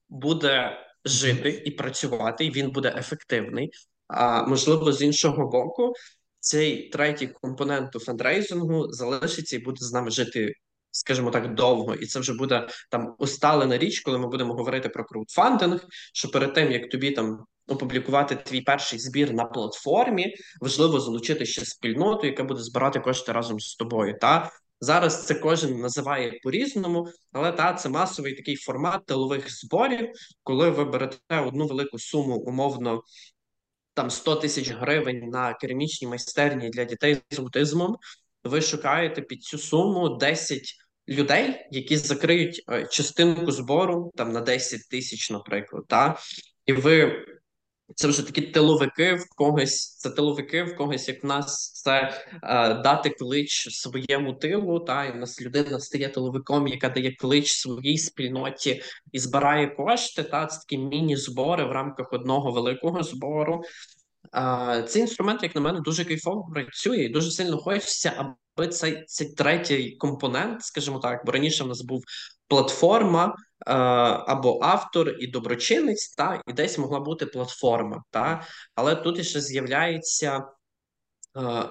буде 0.10 0.78
жити 1.06 1.64
і 1.66 1.72
працювати, 1.72 2.46
і 2.46 2.52
він 2.52 2.72
буде 2.72 2.96
ефективний. 2.98 3.72
А 4.08 4.48
можливо, 4.48 4.92
з 4.92 5.02
іншого 5.02 5.48
боку, 5.48 5.94
цей 6.40 6.90
третій 6.90 7.28
компонент 7.28 7.96
у 7.96 8.00
фандрейзингу 8.00 8.92
залишиться 8.92 9.56
і 9.56 9.60
буде 9.60 9.78
з 9.86 9.94
нами 9.94 10.12
жити, 10.12 10.54
скажімо 10.92 11.32
так, 11.32 11.56
довго. 11.56 11.96
І 11.96 12.06
це 12.06 12.20
вже 12.20 12.34
буде 12.34 12.68
там 12.90 13.16
усталена 13.20 13.78
річ, 13.78 14.00
коли 14.00 14.18
ми 14.18 14.28
будемо 14.28 14.54
говорити 14.54 14.90
про 14.90 15.06
краудфандинг, 15.06 15.86
що 16.14 16.30
перед 16.30 16.54
тим 16.54 16.72
як 16.72 16.90
тобі 16.90 17.12
там 17.12 17.46
опублікувати 17.72 18.36
твій 18.36 18.62
перший 18.62 19.00
збір 19.00 19.34
на 19.34 19.46
платформі, 19.46 20.36
важливо 20.62 21.00
залучити 21.00 21.46
ще 21.46 21.66
спільноту, 21.66 22.28
яка 22.28 22.44
буде 22.44 22.62
збирати 22.62 23.00
кошти 23.00 23.32
разом 23.32 23.60
з 23.60 23.76
тобою. 23.76 24.18
Та 24.22 24.52
Зараз 24.84 25.26
це 25.26 25.36
кожен 25.36 25.80
називає 25.80 26.40
по-різному, 26.44 27.08
але 27.32 27.52
та 27.52 27.74
це 27.74 27.90
масовий 27.90 28.36
такий 28.36 28.56
формат 28.56 29.06
тилових 29.06 29.52
зборів, 29.52 30.10
коли 30.44 30.70
ви 30.70 30.86
берете 30.86 31.40
одну 31.40 31.68
велику 31.68 32.00
суму, 32.00 32.36
умовно 32.36 33.04
там 33.94 34.10
100 34.10 34.36
тисяч 34.36 34.70
гривень 34.70 35.30
на 35.30 35.54
керамічній 35.54 36.08
майстерні 36.08 36.70
для 36.70 36.84
дітей 36.84 37.18
з 37.30 37.40
аутизмом. 37.40 37.98
Ви 38.44 38.62
шукаєте 38.62 39.22
під 39.22 39.44
цю 39.44 39.58
суму 39.58 40.10
10 40.10 40.62
людей, 41.10 41.68
які 41.72 41.98
закриють 41.98 42.64
е, 42.72 42.88
частинку 42.92 43.52
збору 43.52 44.12
там 44.16 44.32
на 44.32 44.42
10 44.42 44.90
тисяч, 44.90 45.32
наприклад. 45.32 45.84
Та? 45.88 46.20
І 46.66 46.74
ви 46.74 47.26
це 47.96 48.08
вже 48.08 48.26
такі 48.26 48.42
тиловики 48.42 49.14
в 49.14 49.26
когось, 49.36 49.98
це 49.98 50.10
тиловики 50.10 50.64
в 50.64 50.76
когось, 50.76 51.08
як 51.08 51.24
в 51.24 51.28
нас 51.28 51.72
це 51.72 52.24
е, 52.44 52.74
дати 52.74 53.10
клич 53.10 53.68
своєму 53.76 54.34
тилу. 54.34 54.80
Та 54.80 55.06
і 55.06 55.12
в 55.12 55.16
нас 55.16 55.42
людина 55.42 55.80
стає 55.80 56.10
тиловиком, 56.10 56.68
яка 56.68 56.90
дає 56.90 57.16
клич 57.16 57.52
своїй 57.52 57.98
спільноті 57.98 58.82
і 59.12 59.20
збирає 59.20 59.68
кошти. 59.68 60.24
Та 60.24 60.46
це 60.46 60.60
такі 60.60 60.78
міні-збори 60.78 61.66
в 61.66 61.72
рамках 61.72 62.14
одного 62.14 62.52
великого 62.52 63.04
збору. 63.04 63.62
Е, 64.36 64.84
цей 64.84 65.02
інструмент, 65.02 65.44
як 65.44 65.56
на 65.56 65.62
мене, 65.62 65.80
дуже 65.80 66.06
кайфово 66.06 66.50
працює, 66.54 66.98
і 66.98 67.10
дуже 67.10 67.32
сильно 67.32 67.58
хочеться, 67.58 68.34
аби 68.58 68.68
цей 68.68 69.04
цей 69.06 69.34
третій 69.34 69.96
компонент, 70.00 70.64
скажімо 70.64 71.00
так, 71.00 71.26
бо 71.26 71.32
раніше 71.32 71.64
в 71.64 71.68
нас 71.68 71.82
був 71.82 72.04
платформа 72.48 73.36
або 73.66 74.60
автор 74.62 75.16
і 75.20 75.28
доброчинець, 75.28 76.10
та 76.16 76.42
і 76.48 76.54
десь 76.54 76.78
могла 76.78 77.00
бути 77.00 77.26
платформа, 77.26 78.04
та 78.10 78.46
але 78.76 78.96
тут 78.96 79.26
ще 79.26 79.42
з'являється. 79.42 80.44
Е, 81.38 81.70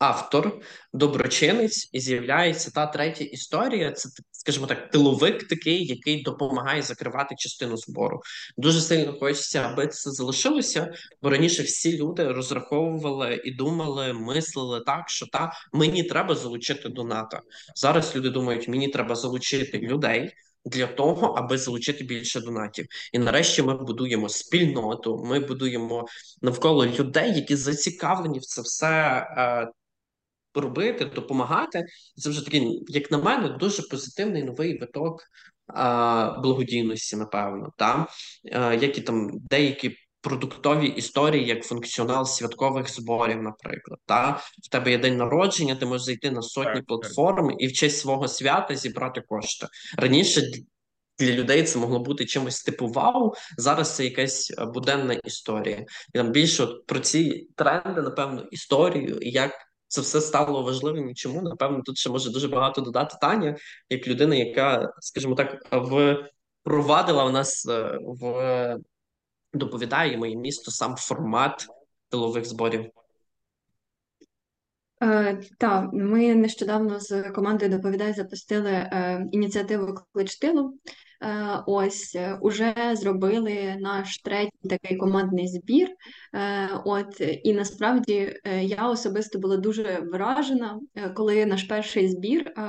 автор, 0.00 0.60
доброчинець, 0.92 1.90
і 1.92 2.00
з'являється 2.00 2.70
та 2.70 2.86
третя 2.86 3.24
історія. 3.24 3.92
Це 3.92 4.08
скажімо 4.32 4.66
так, 4.66 4.90
тиловик 4.90 5.48
такий, 5.48 5.86
який 5.86 6.22
допомагає 6.22 6.82
закривати 6.82 7.34
частину 7.38 7.76
збору. 7.76 8.20
Дуже 8.56 8.80
сильно 8.80 9.12
хочеться, 9.18 9.60
аби 9.60 9.86
це 9.86 10.10
залишилося, 10.10 10.92
бо 11.22 11.30
раніше 11.30 11.62
всі 11.62 11.98
люди 11.98 12.32
розраховували 12.32 13.40
і 13.44 13.50
думали, 13.50 14.12
мислили 14.12 14.80
так, 14.80 15.08
що 15.08 15.26
та 15.26 15.52
мені 15.72 16.02
треба 16.02 16.34
залучити 16.34 16.88
доната. 16.88 17.40
Зараз 17.74 18.16
люди 18.16 18.30
думають, 18.30 18.68
мені 18.68 18.88
треба 18.88 19.14
залучити 19.14 19.78
людей. 19.78 20.32
Для 20.64 20.86
того 20.86 21.26
аби 21.26 21.58
залучити 21.58 22.04
більше 22.04 22.40
донатів, 22.40 22.86
і 23.12 23.18
нарешті 23.18 23.62
ми 23.62 23.74
будуємо 23.74 24.28
спільноту. 24.28 25.24
Ми 25.24 25.40
будуємо 25.40 26.06
навколо 26.42 26.86
людей, 26.86 27.34
які 27.34 27.56
зацікавлені 27.56 28.38
в 28.38 28.42
це 28.42 28.62
все 28.62 28.88
е, 29.38 29.68
робити, 30.54 31.04
допомагати. 31.04 31.86
Це 32.16 32.30
вже 32.30 32.44
такий, 32.44 32.84
як 32.88 33.10
на 33.10 33.18
мене, 33.18 33.48
дуже 33.48 33.82
позитивний 33.82 34.44
новий 34.44 34.78
виток 34.78 35.22
а, 35.66 36.38
благодійності, 36.42 37.16
напевно, 37.16 37.72
та 37.76 38.06
а, 38.52 38.74
як 38.74 38.98
і 38.98 39.00
там 39.00 39.30
деякі. 39.32 39.96
Продуктові 40.22 40.86
історії, 40.86 41.46
як 41.46 41.64
функціонал 41.64 42.24
святкових 42.24 42.90
зборів, 42.90 43.42
наприклад, 43.42 43.98
та 44.06 44.40
в 44.62 44.68
тебе 44.68 44.90
є 44.90 44.98
день 44.98 45.16
народження, 45.16 45.76
ти 45.76 45.86
можеш 45.86 46.04
зайти 46.04 46.30
на 46.30 46.42
сотні 46.42 46.74
Так, 46.74 46.86
платформ 46.86 47.50
і 47.58 47.66
в 47.66 47.72
честь 47.72 47.98
свого 47.98 48.28
свята 48.28 48.76
зібрати 48.76 49.20
кошти 49.20 49.66
раніше. 49.96 50.42
Для 51.18 51.32
людей 51.32 51.62
це 51.62 51.78
могло 51.78 51.98
бути 51.98 52.26
чимось 52.26 52.62
типу 52.62 52.88
вау. 52.88 53.34
Зараз 53.58 53.96
це 53.96 54.04
якась 54.04 54.52
буденна 54.58 55.14
історія. 55.14 55.84
І 56.14 56.18
там 56.18 56.30
більше 56.30 56.62
от 56.62 56.86
про 56.86 57.00
ці 57.00 57.48
тренди, 57.56 58.02
напевно, 58.02 58.42
історію 58.50 59.18
і 59.20 59.30
як 59.30 59.52
це 59.88 60.00
все 60.00 60.20
стало 60.20 60.62
важливим. 60.62 61.10
І 61.10 61.14
чому 61.14 61.42
напевно 61.42 61.82
тут 61.82 61.98
ще 61.98 62.10
може 62.10 62.30
дуже 62.30 62.48
багато 62.48 62.80
додати 62.80 63.16
Таня, 63.20 63.56
як 63.88 64.08
людина, 64.08 64.34
яка, 64.34 64.92
скажімо 65.00 65.34
так, 65.34 65.66
впровадила 66.62 67.24
в 67.24 67.32
нас 67.32 67.66
е, 67.68 67.98
в 68.02 68.78
доповідає 69.52 70.16
моє 70.18 70.36
місто 70.36 70.70
сам 70.70 70.96
формат 70.96 71.66
тилових 72.08 72.44
зборів. 72.44 72.90
Е, 75.02 75.40
Так, 75.58 75.90
ми 75.92 76.34
нещодавно 76.34 77.00
з 77.00 77.30
командою 77.30 77.70
доповідай 77.70 78.12
запустили 78.12 78.70
е, 78.70 79.26
ініціативу 79.32 79.94
Клич 80.12 80.36
тилу. 80.36 80.74
Е, 81.22 81.62
ось 81.66 82.14
е, 82.14 82.38
уже 82.40 82.74
зробили 82.92 83.76
наш 83.80 84.18
третій 84.18 84.68
такий 84.68 84.96
командний 84.96 85.48
збір. 85.48 85.88
Е, 86.34 86.68
от 86.84 87.20
і 87.20 87.52
насправді 87.52 88.40
е, 88.44 88.64
я 88.64 88.88
особисто 88.88 89.38
була 89.38 89.56
дуже 89.56 90.00
вражена, 90.12 90.80
е, 90.94 91.10
коли 91.10 91.46
наш 91.46 91.62
перший 91.62 92.08
збір 92.08 92.48
е, 92.48 92.62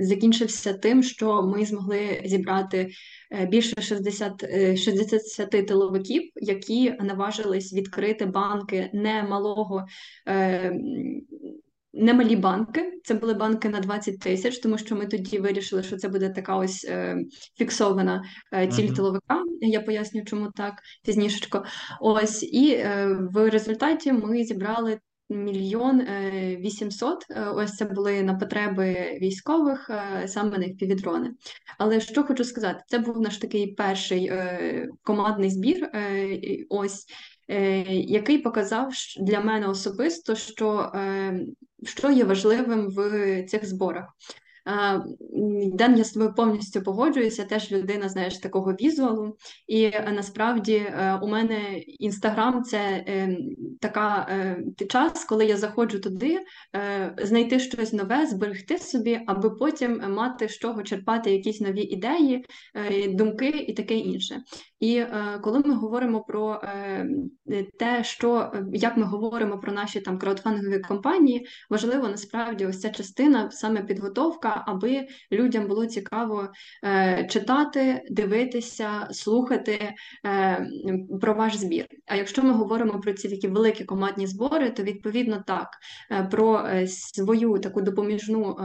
закінчився 0.00 0.72
тим, 0.72 1.02
що 1.02 1.42
ми 1.42 1.64
змогли 1.64 2.22
зібрати 2.24 2.90
е, 3.32 3.46
більше 3.46 3.82
60, 3.82 4.44
е, 4.44 4.76
60 4.76 5.50
тиловиків, 5.50 6.22
які 6.36 6.90
наважились 6.90 7.72
відкрити 7.72 8.26
банки 8.26 8.90
немалого. 8.92 9.86
Е, 10.28 10.72
Немалі 11.92 12.36
банки, 12.36 12.92
це 13.04 13.14
були 13.14 13.34
банки 13.34 13.68
на 13.68 13.80
20 13.80 14.20
тисяч, 14.20 14.58
тому 14.58 14.78
що 14.78 14.96
ми 14.96 15.06
тоді 15.06 15.38
вирішили, 15.38 15.82
що 15.82 15.96
це 15.96 16.08
буде 16.08 16.30
така 16.30 16.56
ось 16.56 16.84
е, 16.84 17.16
фіксована 17.58 18.22
е, 18.54 18.66
ціль 18.66 18.84
Мгм. 18.84 18.94
тиловика. 18.94 19.42
Я 19.60 19.80
поясню, 19.80 20.24
чому 20.24 20.50
так 20.56 20.74
пізнішечко. 21.04 21.64
Ось 22.00 22.42
і 22.42 22.72
е, 22.72 23.16
в 23.32 23.50
результаті 23.50 24.12
ми 24.12 24.44
зібрали 24.44 24.98
мільйон 25.28 26.00
е, 26.00 26.56
вісімсот. 26.56 27.26
Е, 27.30 27.44
Ось 27.44 27.76
це 27.76 27.84
були 27.84 28.22
на 28.22 28.34
потреби 28.34 29.18
військових, 29.22 29.90
е, 29.90 30.28
саме 30.28 30.58
на 30.58 30.68
півдрони. 30.68 31.30
Але 31.78 32.00
що 32.00 32.24
хочу 32.24 32.44
сказати, 32.44 32.80
це 32.86 32.98
був 32.98 33.20
наш 33.20 33.38
такий 33.38 33.66
перший 33.66 34.32
командний 35.02 35.50
збір. 35.50 35.90
Ось. 36.68 37.06
Який 37.88 38.38
показав 38.38 38.92
для 39.20 39.40
мене 39.40 39.66
особисто, 39.66 40.34
що 40.34 40.92
що 41.84 42.10
є 42.10 42.24
важливим 42.24 42.88
в 42.88 43.42
цих 43.42 43.66
зборах. 43.68 44.16
Ден, 45.72 45.98
я 45.98 46.04
з 46.04 46.12
тобою 46.12 46.34
повністю 46.34 46.82
погоджуюся, 46.82 47.44
теж 47.44 47.72
людина, 47.72 48.08
знаєш, 48.08 48.38
такого 48.38 48.72
візуалу. 48.72 49.36
І 49.66 49.82
е, 49.82 50.12
насправді 50.14 50.74
е, 50.74 51.18
у 51.22 51.28
мене 51.28 51.78
інстаграм 51.78 52.62
це 52.62 52.78
е, 52.78 53.38
така 53.80 54.28
час, 54.88 55.24
коли 55.24 55.46
я 55.46 55.56
заходжу 55.56 55.98
туди, 55.98 56.40
знайти 57.22 57.60
щось 57.60 57.92
нове, 57.92 58.26
зберегти 58.26 58.78
собі, 58.78 59.20
аби 59.26 59.50
потім 59.50 60.02
мати 60.14 60.48
з 60.48 60.58
чого 60.58 60.82
черпати 60.82 61.32
якісь 61.32 61.60
нові 61.60 61.82
ідеї, 61.82 62.46
думки 63.08 63.48
і 63.48 63.72
таке 63.72 63.94
інше. 63.94 64.42
І 64.80 64.96
е, 64.96 65.38
коли 65.42 65.58
ми 65.58 65.74
говоримо 65.74 66.20
про 66.20 66.60
е, 66.64 67.06
те, 67.78 68.04
що 68.04 68.52
як 68.72 68.96
ми 68.96 69.04
говоримо 69.04 69.58
про 69.58 69.72
наші 69.72 70.00
там 70.00 70.18
краудфандингові 70.18 70.80
компанії, 70.80 71.46
важливо 71.70 72.08
насправді 72.08 72.66
ось 72.66 72.80
ця 72.80 72.90
частина, 72.90 73.50
саме 73.50 73.82
підготовка, 73.82 74.64
аби 74.66 75.06
людям 75.32 75.66
було 75.66 75.86
цікаво 75.86 76.48
е, 76.84 77.26
читати, 77.30 78.02
дивитися, 78.10 79.08
слухати 79.10 79.94
е, 80.26 80.66
про 81.20 81.34
ваш 81.34 81.56
збір. 81.56 81.86
А 82.06 82.16
якщо 82.16 82.42
ми 82.42 82.52
говоримо 82.52 83.00
про 83.00 83.12
ці 83.12 83.28
такі 83.28 83.48
великі 83.48 83.84
командні 83.84 84.26
збори, 84.26 84.70
то 84.70 84.82
відповідно 84.82 85.44
так 85.46 85.68
е, 86.10 86.22
про 86.30 86.66
е, 86.66 86.86
свою 86.86 87.58
таку 87.58 87.80
допоміжну. 87.80 88.56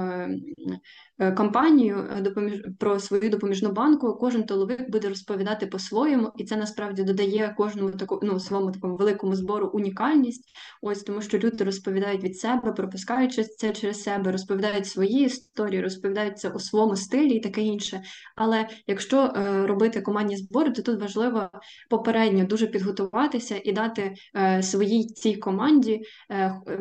Е, 1.19 1.31
Компанію 1.31 2.07
е, 2.17 2.21
допоміж 2.21 2.63
про 2.79 2.99
свою 2.99 3.29
допоміжну 3.29 3.71
банку 3.71 4.17
кожен 4.19 4.43
толовик 4.43 4.91
буде 4.91 5.09
розповідати 5.09 5.67
по-своєму, 5.67 6.31
і 6.37 6.43
це 6.43 6.55
насправді 6.55 7.03
додає 7.03 7.53
кожному 7.57 7.91
таку 7.91 8.19
ну 8.23 8.39
своєму 8.39 8.71
такому 8.71 8.95
великому 8.95 9.35
збору 9.35 9.67
унікальність. 9.67 10.43
Ось 10.81 11.03
тому, 11.03 11.21
що 11.21 11.37
люди 11.37 11.63
розповідають 11.63 12.23
від 12.23 12.37
себе, 12.37 12.71
пропускаючи 12.71 13.43
це 13.43 13.71
через 13.71 14.03
себе, 14.03 14.31
розповідають 14.31 14.87
свої 14.87 15.25
історії, 15.25 15.81
розповідають 15.81 16.39
це 16.39 16.49
у 16.49 16.59
своєму 16.59 16.95
стилі 16.95 17.33
і 17.35 17.39
таке 17.39 17.61
інше. 17.61 18.01
Але 18.35 18.67
якщо 18.87 19.21
е, 19.21 19.67
робити 19.67 20.01
командні 20.01 20.37
збори, 20.37 20.71
то 20.71 20.81
тут 20.81 21.01
важливо 21.01 21.49
попередньо 21.89 22.45
дуже 22.45 22.67
підготуватися 22.67 23.61
і 23.63 23.71
дати 23.71 24.13
своїй 24.61 25.05
цій 25.07 25.35
команді 25.35 26.01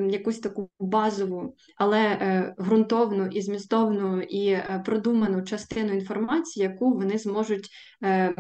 якусь 0.09 0.39
таку 0.39 0.70
базову, 0.80 1.55
але 1.76 2.55
ґрунтовну 2.61 3.26
і 3.26 3.43
змістовну 3.43 4.22
і 4.29 4.49
е, 4.49 4.83
продуману 4.87 5.43
частину 5.43 5.93
інформації, 5.93 6.64
яку 6.66 6.95
вони 6.95 7.18
зможуть. 7.18 7.68
Е, 8.05 8.35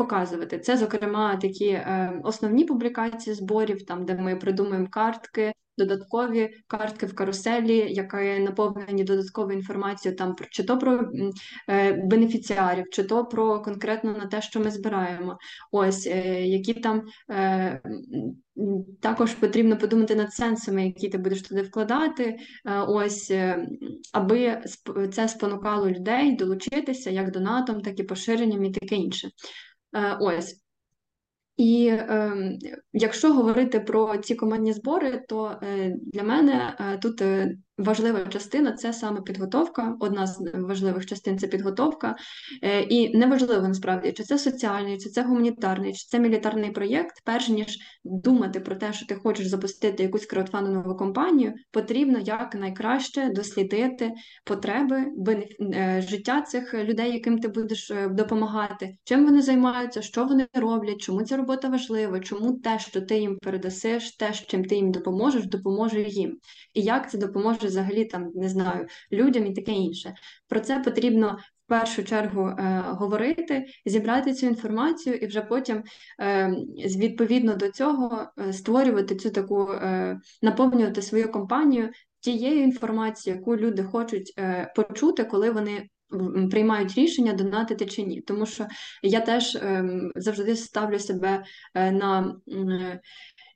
показувати. 0.00 0.58
Це, 0.58 0.76
зокрема, 0.76 1.36
такі 1.36 1.66
е, 1.66 2.20
основні 2.24 2.64
публікації 2.64 3.34
зборів, 3.34 3.86
там 3.86 4.04
де 4.04 4.14
ми 4.14 4.36
придумуємо 4.36 4.88
картки, 4.90 5.52
додаткові 5.84 6.50
картки 6.66 7.06
в 7.06 7.14
каруселі, 7.14 7.76
які 7.76 8.40
наповнені 8.40 9.04
додатковою 9.04 9.58
інформацією, 9.58 10.18
там 10.18 10.36
чи 10.50 10.64
то 10.64 10.78
про 10.78 11.10
е, 11.68 11.92
бенефіціарів, 11.92 12.84
чи 12.90 13.04
то 13.04 13.24
про 13.24 13.62
конкретно 13.62 14.12
на 14.12 14.26
те, 14.26 14.42
що 14.42 14.60
ми 14.60 14.70
збираємо. 14.70 15.38
Ось 15.72 16.06
е, 16.06 16.46
які 16.46 16.74
там. 16.74 17.02
Е, 17.30 17.80
також 19.00 19.34
потрібно 19.34 19.78
подумати 19.78 20.14
над 20.14 20.34
сенсами, 20.34 20.86
які 20.86 21.08
ти 21.08 21.18
будеш 21.18 21.42
туди 21.42 21.62
вкладати, 21.62 22.36
ось 22.88 23.32
аби 24.12 24.62
це 25.12 25.28
спонукало 25.28 25.90
людей 25.90 26.36
долучитися 26.36 27.10
як 27.10 27.30
донатом, 27.30 27.80
так 27.80 28.00
і 28.00 28.02
поширенням, 28.02 28.64
і 28.64 28.70
таке 28.70 28.94
інше. 28.94 29.30
Ось. 30.20 30.60
І 31.60 31.86
е, 31.86 32.32
якщо 32.92 33.32
говорити 33.32 33.80
про 33.80 34.16
ці 34.16 34.34
командні 34.34 34.72
збори, 34.72 35.24
то 35.28 35.58
е, 35.62 35.96
для 36.12 36.22
мене 36.22 36.76
е, 36.80 36.98
тут 36.98 37.22
е, 37.22 37.56
важлива 37.80 38.24
частина 38.24 38.72
це 38.72 38.92
саме 38.92 39.20
підготовка. 39.20 39.96
Одна 40.00 40.26
з 40.26 40.52
важливих 40.54 41.06
частин 41.06 41.38
це 41.38 41.46
підготовка. 41.46 42.16
Е, 42.62 42.80
і 42.80 43.18
неважливо 43.18 43.68
насправді, 43.68 44.12
чи 44.12 44.22
це 44.22 44.38
соціальний, 44.38 44.98
чи 44.98 45.08
це 45.08 45.22
гуманітарний, 45.22 45.92
чи 45.92 46.06
це 46.08 46.18
мілітарний 46.18 46.70
проєкт, 46.70 47.22
перш 47.24 47.48
ніж 47.48 47.78
думати 48.04 48.60
про 48.60 48.74
те, 48.74 48.92
що 48.92 49.06
ти 49.06 49.14
хочеш 49.14 49.46
запустити 49.46 50.02
якусь 50.02 50.26
краудфандингову 50.26 50.96
компанію, 50.96 51.54
потрібно 51.70 52.18
якнайкраще 52.18 53.30
дослідити 53.34 54.12
потреби 54.44 55.06
е, 55.74 56.04
життя 56.08 56.42
цих 56.42 56.74
людей, 56.74 57.12
яким 57.12 57.38
ти 57.38 57.48
будеш 57.48 57.90
е, 57.90 58.08
допомагати, 58.08 58.96
чим 59.04 59.24
вони 59.24 59.42
займаються, 59.42 60.02
що 60.02 60.24
вони 60.24 60.46
роблять, 60.54 61.00
чому 61.00 61.22
ця 61.22 61.36
робота 61.36 61.68
важлива, 61.68 62.20
чому 62.20 62.52
те, 62.52 62.78
що 62.78 63.00
ти 63.00 63.18
їм 63.18 63.38
передасиш, 63.42 64.16
те, 64.16 64.32
чим 64.32 64.64
ти 64.64 64.74
їм 64.74 64.92
допоможеш, 64.92 65.46
допоможе 65.46 66.02
їм. 66.02 66.38
І 66.74 66.82
як 66.82 67.10
це 67.10 67.18
допоможе 67.18 67.69
взагалі 67.70 68.04
там 68.04 68.30
не 68.34 68.48
знаю 68.48 68.86
людям 69.12 69.46
і 69.46 69.54
таке 69.54 69.72
інше. 69.72 70.14
Про 70.48 70.60
це 70.60 70.78
потрібно. 70.78 71.38
В 71.66 71.72
першу 71.72 72.04
чергу 72.04 72.46
е, 72.48 72.84
говорити, 72.86 73.66
зібрати 73.86 74.34
цю 74.34 74.46
інформацію, 74.46 75.16
і 75.16 75.26
вже 75.26 75.40
потім 75.40 75.82
е, 76.20 76.54
відповідно 76.96 77.54
до 77.54 77.68
цього 77.68 78.26
е, 78.38 78.52
створювати 78.52 79.16
цю 79.16 79.30
таку, 79.30 79.72
е, 79.72 80.20
наповнювати 80.42 81.02
свою 81.02 81.32
компанію 81.32 81.90
тією 82.20 82.62
інформацією, 82.62 83.38
яку 83.38 83.56
люди 83.56 83.82
хочуть 83.82 84.34
е, 84.38 84.72
почути, 84.76 85.24
коли 85.24 85.50
вони 85.50 85.88
приймають 86.50 86.94
рішення 86.94 87.32
донатити 87.32 87.86
чи 87.86 88.02
ні. 88.02 88.20
Тому 88.20 88.46
що 88.46 88.66
я 89.02 89.20
теж 89.20 89.56
ем, 89.56 90.12
завжди 90.16 90.56
ставлю 90.56 90.98
себе 90.98 91.44
е, 91.74 91.92
на 91.92 92.36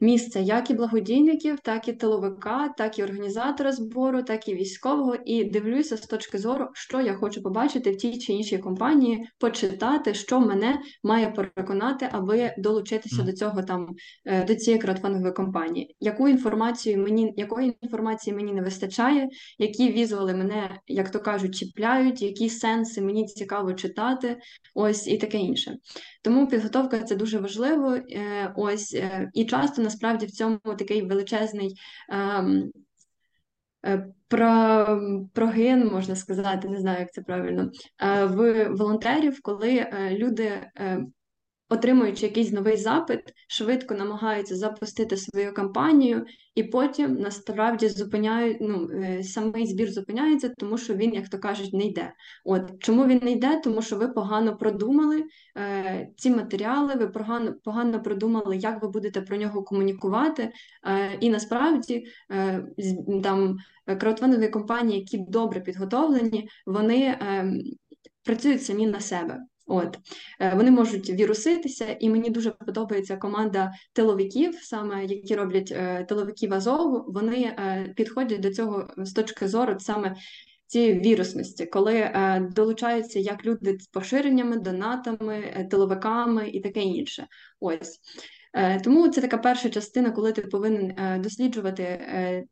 місце 0.01 0.43
як 0.43 0.71
і 0.71 0.75
благодійників, 0.75 1.59
так 1.61 1.89
і 1.89 1.93
тиловика, 1.93 2.75
так 2.79 2.99
і 2.99 3.03
організатора 3.03 3.73
збору, 3.73 4.23
так 4.23 4.49
і 4.49 4.55
військового. 4.55 5.17
І 5.25 5.45
дивлюся 5.45 5.97
з 5.97 6.01
точки 6.01 6.39
зору, 6.39 6.69
що 6.75 7.01
я 7.01 7.15
хочу 7.15 7.43
побачити 7.43 7.91
в 7.91 7.97
тій 7.97 8.19
чи 8.19 8.33
іншій 8.33 8.59
компанії, 8.59 9.29
почитати, 9.39 10.15
що 10.15 10.41
мене 10.41 10.79
має 11.03 11.31
переконати, 11.31 12.09
аби 12.13 12.55
долучитися 12.59 13.23
mm. 13.23 13.25
до 13.25 13.33
цього 13.33 13.63
там 13.63 13.87
е, 14.25 14.45
до 14.45 14.55
цієї 14.55 14.83
краудфандингової 14.83 15.35
компанії. 15.35 15.97
Яку 16.01 16.29
інформацію 16.29 16.99
мені 16.99 17.35
якої 17.37 17.79
інформації 17.83 18.37
мені 18.37 18.53
не 18.53 18.63
вистачає, 18.63 19.29
які 19.59 19.93
візуали 19.93 20.35
мене, 20.35 20.81
як 20.87 21.11
то 21.11 21.21
кажуть, 21.21 21.55
чіпляють, 21.55 22.23
які 22.23 22.49
сенси 22.49 23.03
мені 23.03 23.27
цікаво 23.27 23.73
читати, 23.73 24.37
ось 24.75 25.09
і 25.09 25.19
таке 25.19 25.39
інше. 25.39 25.77
Тому 26.23 26.47
підготовка 26.47 26.99
це 26.99 27.17
дуже 27.17 27.39
важливо. 27.39 27.95
Е, 27.95 28.53
ось 28.57 28.95
е, 28.95 29.31
і 29.35 29.45
часто 29.45 29.83
насправді 29.85 30.27
в 30.27 30.31
цьому 30.31 30.59
такий 30.59 31.03
величезний. 31.03 31.75
Ем, 32.09 32.73
е, 33.87 34.07
про 34.29 34.87
прогин 35.35 35.87
можна 35.87 36.17
сказати, 36.17 36.69
не 36.69 36.81
знаю, 36.81 36.99
як 37.01 37.13
це 37.13 37.23
правильно 37.23 37.71
в 38.25 38.69
волонтерів, 38.69 39.43
коли 39.43 39.87
люди 40.11 40.71
отримуючи 41.69 42.27
якийсь 42.27 42.53
новий 42.53 42.77
запит, 42.77 43.21
швидко 43.49 43.95
намагаються 43.95 44.57
запустити 44.57 45.17
свою 45.17 45.55
кампанію, 45.55 46.25
і 46.55 46.63
потім 46.63 47.15
насправді 47.15 47.89
зупиняють 47.89 48.57
ну, 48.61 48.91
е, 48.91 49.23
самий 49.23 49.67
збір 49.67 49.93
зупиняється, 49.93 50.49
тому 50.59 50.79
що 50.79 50.95
він, 50.95 51.15
як 51.15 51.29
то 51.29 51.39
кажуть, 51.39 51.73
не 51.73 51.85
йде. 51.85 52.13
От 52.45 52.63
чому 52.79 53.07
він 53.07 53.21
не 53.23 53.33
йде? 53.33 53.61
Тому 53.65 53.83
що 53.83 53.97
ви 53.97 54.09
погано 54.09 54.57
продумали 54.57 55.25
е, 55.57 56.09
ці 56.17 56.31
матеріали, 56.31 56.95
ви 56.95 57.09
погано 57.09 57.55
погано 57.65 58.03
продумали, 58.03 58.57
як 58.57 58.83
ви 58.83 58.89
будете 58.89 59.21
про 59.21 59.37
нього 59.37 59.63
комунікувати. 59.63 60.53
Е, 60.87 61.19
І 61.21 61.31
насправді 61.31 62.05
е, 62.31 62.67
там 63.23 63.57
краудфандингові 64.01 64.51
компанії, 64.51 64.99
які 64.99 65.19
добре 65.19 65.61
підготовлені, 65.61 66.49
вони 66.67 67.01
е, 67.01 67.53
працюють 68.25 68.65
самі 68.65 68.87
на 68.87 69.01
себе. 69.01 69.41
От 69.67 69.99
е, 70.41 70.55
вони 70.55 70.71
можуть 70.71 71.11
віруситися, 71.11 71.97
і 72.01 72.11
мені 72.11 72.31
дуже 72.31 72.51
подобається 72.51 73.17
команда 73.17 73.73
тиловиків, 73.93 74.55
саме 74.63 75.05
які 75.05 75.35
роблять 75.35 75.73
е, 75.73 76.05
тиловиків 76.09 76.55
Азову. 76.55 77.05
Вони 77.09 77.43
е, 77.43 77.93
підходять 77.97 78.41
до 78.41 78.55
цього 78.55 78.89
з 78.97 79.13
точки 79.13 79.49
зору 79.49 79.77
саме 79.79 80.17
цієї 80.67 81.01
вірусності, 81.01 81.67
коли 81.67 82.11
долучаються 82.57 83.19
як 83.19 83.45
люди 83.45 83.79
з 83.79 83.87
поширеннями, 83.87 84.57
донатами, 84.57 85.67
тиловиками 85.71 86.49
і 86.49 86.61
таке 86.61 86.81
інше. 86.81 87.27
Ось 87.61 88.01
тому 88.85 89.09
це 89.09 89.21
така 89.21 89.39
перша 89.39 89.71
частина, 89.71 90.11
коли 90.11 90.33
ти 90.33 90.43
повинен 90.43 90.91
е, 90.91 91.19
досліджувати 91.19 91.83
е, 91.83 92.45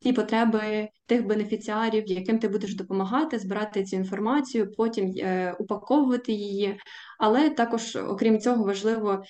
ті 0.00 0.12
потреби 0.12 0.88
тих 1.06 1.26
бенефіціарів, 1.26 2.04
яким 2.06 2.38
ти 2.38 2.48
будеш 2.48 2.76
допомагати, 2.76 3.38
збирати 3.38 3.84
цю 3.84 3.96
інформацію, 3.96 4.72
потім 4.72 5.14
упаковувати 5.58 6.32
її. 6.32 6.78
Але 7.18 7.50
також, 7.50 7.96
окрім 7.96 8.38
цього, 8.38 8.64
важливо 8.64 9.22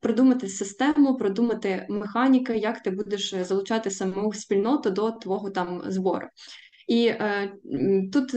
продумати 0.00 0.48
систему, 0.48 1.16
продумати 1.16 1.86
механіки, 1.88 2.56
як 2.56 2.82
ти 2.82 2.90
будеш 2.90 3.34
залучати 3.34 3.90
саму 3.90 4.32
спільноту 4.32 4.90
до 4.90 5.10
твого 5.10 5.50
там 5.50 5.82
збору. 5.86 6.26
І 6.88 7.06
е, 7.06 7.52
тут 8.12 8.34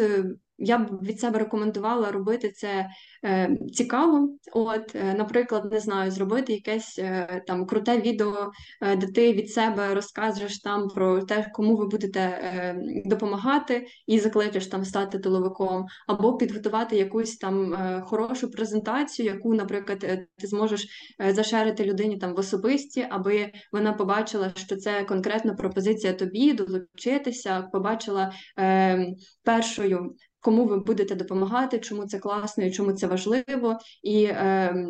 я 0.58 0.78
б 0.78 1.04
від 1.04 1.20
себе 1.20 1.40
рекомендувала 1.40 2.12
робити 2.12 2.50
це 2.50 2.90
е, 3.26 3.58
цікаво. 3.74 4.30
От, 4.54 4.96
е, 4.96 5.14
наприклад, 5.14 5.72
не 5.72 5.80
знаю, 5.80 6.12
зробити 6.12 6.54
якесь 6.54 7.00
е, 7.00 7.44
там 7.48 7.66
круте 7.66 8.02
відео, 8.02 8.52
е, 8.82 8.96
де 8.96 9.08
ти 9.08 9.34
від 9.34 9.52
себе 9.52 9.94
розкажеш 9.94 10.60
там 10.60 10.88
про 10.88 11.22
те, 11.24 11.52
кому 11.54 11.76
ви 11.76 11.88
будете 11.88 12.20
е, 12.20 12.76
допомагати, 13.06 13.88
і 14.08 14.20
закличеш 14.20 14.68
там 14.68 14.86
стати 14.86 15.20
тиловиком, 15.20 15.86
або 16.08 16.38
підготувати 16.38 16.98
якусь 16.98 17.38
там 17.38 17.74
е, 17.74 18.02
хорошу 18.06 18.52
презентацію, 18.52 19.26
яку, 19.26 19.54
наприклад, 19.54 20.00
ти 20.38 20.48
зможеш 20.48 20.88
зашерити 21.30 21.86
людині 21.86 22.18
там 22.18 22.36
в 22.36 22.40
особисті, 22.40 23.08
аби 23.10 23.52
вона 23.72 23.94
побачила, 23.94 24.52
що 24.56 24.76
це 24.76 25.04
конкретна 25.04 25.54
пропозиція 25.54 26.14
тобі 26.14 26.54
долучитися, 26.54 27.62
побачила 27.62 28.32
ем, 28.58 29.16
першою 29.44 30.16
кому 30.48 30.66
ви 30.66 30.78
будете 30.78 31.16
допомагати, 31.16 31.80
чому 31.80 32.06
це 32.06 32.20
класно 32.20 32.64
і 32.64 32.72
чому 32.72 32.92
це 32.92 33.08
важливо, 33.08 33.78
і 34.04 34.24
е, 34.24 34.88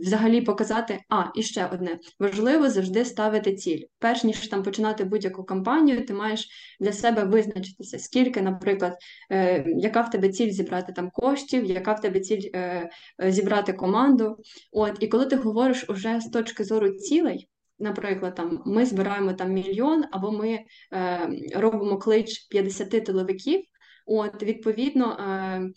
взагалі 0.00 0.40
показати. 0.40 1.00
А, 1.08 1.24
і 1.34 1.42
ще 1.42 1.66
одне 1.72 1.98
важливо 2.18 2.70
завжди 2.70 3.04
ставити 3.04 3.54
ціль. 3.54 3.82
Перш 3.98 4.24
ніж 4.24 4.48
там 4.48 4.62
починати 4.62 5.04
будь-яку 5.04 5.44
кампанію, 5.44 6.06
ти 6.06 6.14
маєш 6.14 6.48
для 6.80 6.92
себе 6.92 7.24
визначитися, 7.24 7.98
скільки, 7.98 8.42
наприклад, 8.42 8.96
е, 9.30 9.64
яка 9.66 10.00
в 10.00 10.10
тебе 10.10 10.28
ціль 10.28 10.50
зібрати 10.50 10.92
там 10.92 11.10
коштів, 11.10 11.64
яка 11.64 11.92
в 11.92 12.00
тебе 12.00 12.20
ціль 12.20 12.50
е, 12.54 12.90
зібрати 13.18 13.72
команду. 13.72 14.36
От, 14.72 14.96
і 15.00 15.08
коли 15.08 15.26
ти 15.26 15.36
говориш 15.36 15.84
уже 15.88 16.20
з 16.20 16.30
точки 16.30 16.64
зору 16.64 16.90
цілей. 16.90 17.48
Наприклад, 17.78 18.34
там 18.34 18.62
ми 18.66 18.86
збираємо 18.86 19.32
там 19.32 19.52
мільйон, 19.52 20.04
або 20.10 20.32
ми 20.32 20.58
е, 20.92 21.28
робимо 21.54 21.98
клич 21.98 22.46
50 22.50 23.04
тиловиків, 23.04 23.62
От, 24.08 24.42
відповідно, 24.42 25.16
е, 25.20 25.70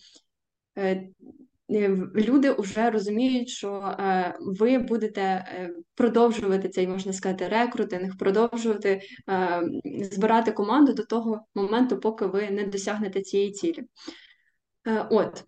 е, 0.77 1.09
люди 2.15 2.55
вже 2.57 2.89
розуміють, 2.89 3.49
що 3.49 3.95
е, 3.99 4.35
ви 4.39 4.77
будете 4.77 5.45
продовжувати 5.95 6.69
цей, 6.69 6.87
можна 6.87 7.13
сказати, 7.13 7.47
рекрутинг, 7.47 8.17
продовжувати 8.17 9.01
збирати 10.11 10.51
команду 10.51 10.93
до 10.93 11.03
того 11.03 11.45
моменту, 11.55 11.99
поки 11.99 12.25
ви 12.25 12.49
не 12.49 12.63
досягнете 12.63 13.21
цієї 13.21 13.51
цілі. 13.51 13.83
От 15.09 15.43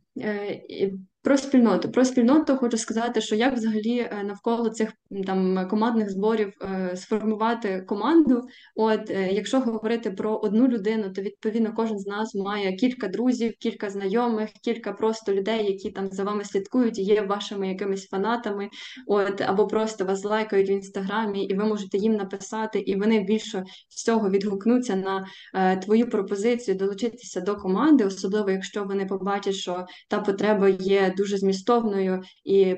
про 1.23 1.37
спільноту. 1.37 1.91
Про 1.91 2.05
спільноту 2.05 2.57
хочу 2.57 2.77
сказати, 2.77 3.21
що 3.21 3.35
як 3.35 3.53
взагалі 3.53 3.97
е, 3.97 4.23
навколо 4.23 4.69
цих 4.69 4.93
там 5.25 5.67
командних 5.69 6.09
зборів 6.09 6.53
е, 6.61 6.95
сформувати 6.95 7.81
команду. 7.81 8.41
От 8.75 9.09
е, 9.09 9.29
якщо 9.31 9.59
говорити 9.59 10.11
про 10.11 10.37
одну 10.37 10.67
людину, 10.67 11.09
то 11.09 11.21
відповідно 11.21 11.73
кожен 11.75 11.99
з 11.99 12.07
нас 12.07 12.35
має 12.35 12.73
кілька 12.73 13.07
друзів, 13.07 13.53
кілька 13.59 13.89
знайомих, 13.89 14.49
кілька 14.63 14.93
просто 14.93 15.33
людей, 15.33 15.65
які 15.65 15.91
там 15.91 16.09
за 16.11 16.23
вами 16.23 16.43
слідкують, 16.43 16.99
є 16.99 17.21
вашими 17.21 17.67
якимись 17.67 18.07
фанатами, 18.07 18.69
от 19.07 19.41
або 19.41 19.67
просто 19.67 20.05
вас 20.05 20.23
лайкають 20.23 20.69
в 20.69 20.71
інстаграмі, 20.71 21.45
і 21.45 21.55
ви 21.55 21.65
можете 21.65 21.97
їм 21.97 22.13
написати, 22.13 22.79
і 22.79 22.95
вони 22.95 23.19
більше 23.19 23.63
всього 23.89 24.29
відгукнуться 24.29 24.95
на 24.95 25.27
е, 25.53 25.77
твою 25.77 26.09
пропозицію 26.09 26.77
долучитися 26.77 27.41
до 27.41 27.55
команди, 27.55 28.05
особливо 28.05 28.49
якщо 28.49 28.83
вони 28.83 29.05
побачать, 29.05 29.55
що 29.55 29.85
та 30.09 30.19
потреба 30.19 30.69
є 30.69 31.12
дуже 31.17 31.37
змістовною, 31.37 32.21
і 32.43 32.75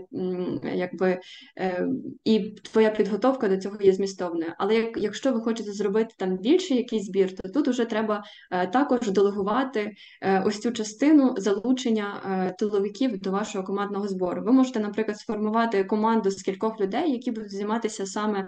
якби 0.76 1.20
е, 1.60 1.88
і 2.24 2.40
твоя 2.40 2.90
підготовка 2.90 3.48
до 3.48 3.58
цього 3.58 3.78
є 3.82 3.94
змістовною. 3.94 4.54
Але 4.58 4.76
як, 4.76 4.98
якщо 4.98 5.34
ви 5.34 5.42
хочете 5.42 5.72
зробити 5.72 6.16
там 6.18 6.38
більший 6.38 6.78
якийсь 6.78 7.06
збір, 7.06 7.36
то 7.36 7.50
тут 7.50 7.68
вже 7.68 7.86
треба 7.86 8.24
е, 8.52 8.68
також 8.68 9.12
делегувати 9.12 9.92
е, 10.22 10.44
ось 10.46 10.60
цю 10.60 10.72
частину 10.72 11.36
залучення 11.38 12.56
тиловиків 12.60 13.20
до 13.20 13.32
вашого 13.32 13.66
командного 13.66 14.08
збору. 14.08 14.44
Ви 14.44 14.52
можете, 14.52 14.80
наприклад, 14.80 15.20
сформувати 15.20 15.84
команду 15.84 16.32
з 16.32 16.42
кількох 16.42 16.80
людей, 16.80 17.12
які 17.12 17.32
будуть 17.32 17.52
займатися 17.52 18.06
саме 18.06 18.48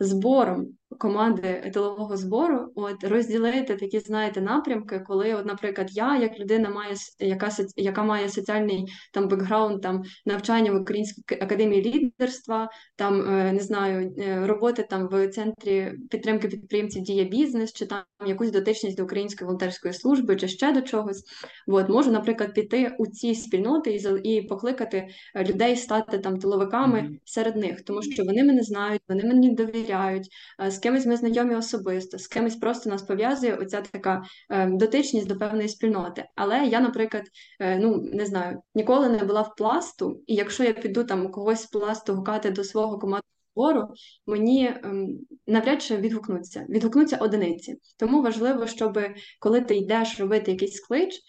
збором 0.00 0.66
команди 0.98 1.70
тилового 1.74 2.16
збору, 2.16 2.72
от 2.74 3.04
розділити 3.04 3.76
такі, 3.76 3.98
знаєте, 3.98 4.40
напрямки, 4.40 5.00
коли, 5.00 5.34
от, 5.34 5.46
наприклад, 5.46 5.88
я, 5.90 6.16
як 6.16 6.38
людина, 6.38 6.70
має 6.70 6.94
яка 7.18 7.50
яка 7.76 8.02
має 8.02 8.28
соціальний 8.28 8.92
там 9.12 9.28
бекграунд, 9.28 9.82
там 9.82 10.02
навчання 10.26 10.72
в 10.72 10.80
Українській 10.80 11.34
академії 11.34 11.82
лідерства, 11.82 12.70
там 12.96 13.20
е, 13.20 13.52
не 13.52 13.60
знаю, 13.60 14.14
е, 14.18 14.46
роботи 14.46 14.86
там 14.90 15.08
в 15.08 15.28
центрі 15.28 15.92
підтримки 16.10 16.48
підприємців 16.48 17.02
Дія 17.02 17.24
бізнес, 17.24 17.72
чи 17.72 17.86
там 17.86 18.02
якусь 18.26 18.50
дотичність 18.50 18.96
до 18.96 19.04
української 19.04 19.46
волонтерської 19.46 19.94
служби, 19.94 20.36
чи 20.36 20.48
ще 20.48 20.72
до 20.72 20.80
чогось. 20.80 21.24
От 21.66 21.88
можу, 21.88 22.10
наприклад, 22.10 22.54
піти 22.54 22.96
у 22.98 23.06
ці 23.06 23.34
спільноти 23.34 23.90
і 23.90 24.30
і 24.30 24.42
покликати 24.42 25.08
е, 25.34 25.44
людей 25.44 25.76
стати 25.76 26.18
там 26.18 26.38
тиловиками 26.38 26.98
mm 26.98 27.04
-hmm. 27.04 27.18
серед 27.24 27.56
них, 27.56 27.82
тому 27.82 28.02
що 28.02 28.24
вони 28.24 28.44
мене 28.44 28.62
знають, 28.62 29.02
вони 29.08 29.24
мені 29.24 29.54
довіряють 29.54 30.28
з 30.68 30.78
кимось 30.78 31.06
ми 31.06 31.16
знайомі 31.16 31.54
особисто, 31.54 32.18
з 32.18 32.26
кимось 32.26 32.56
просто 32.56 32.90
нас 32.90 33.02
пов'язує 33.02 33.54
оця 33.54 33.80
така 33.80 34.22
е, 34.50 34.66
дотичність 34.66 35.26
до 35.26 35.36
певної 35.36 35.68
спільноти. 35.68 36.24
Але 36.34 36.66
я, 36.66 36.80
наприклад, 36.80 37.24
е, 37.60 37.78
ну 37.78 37.96
не 38.12 38.26
знаю, 38.26 38.62
ніколи 38.74 39.08
не 39.08 39.24
була 39.24 39.42
в 39.42 39.54
пласту, 39.56 40.22
і 40.26 40.34
якщо 40.34 40.64
я 40.64 40.72
піду 40.72 41.04
там 41.04 41.30
когось 41.30 41.62
з 41.62 41.66
пласту 41.66 42.14
гукати 42.14 42.50
до 42.50 42.64
свого 42.64 42.98
командного 42.98 43.39
збору, 43.54 43.88
мені 44.26 44.74
ем, 44.84 45.18
навряд 45.46 45.82
чи 45.82 45.96
відгукнуться, 45.96 46.66
відгукнуться 46.68 47.16
одиниці. 47.16 47.76
Тому 47.98 48.22
важливо, 48.22 48.66
щоб 48.66 48.98
коли 49.38 49.60
ти 49.60 49.76
йдеш 49.76 50.20
робити 50.20 50.50
якийсь 50.50 50.80
клич. 50.80 51.20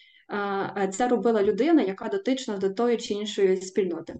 Е, 0.77 0.89
це 0.93 1.07
робила 1.07 1.43
людина, 1.43 1.81
яка 1.81 2.07
дотична 2.07 2.57
до 2.57 2.69
тої 2.69 2.97
чи 2.97 3.13
іншої 3.13 3.61
спільноти. 3.61 4.15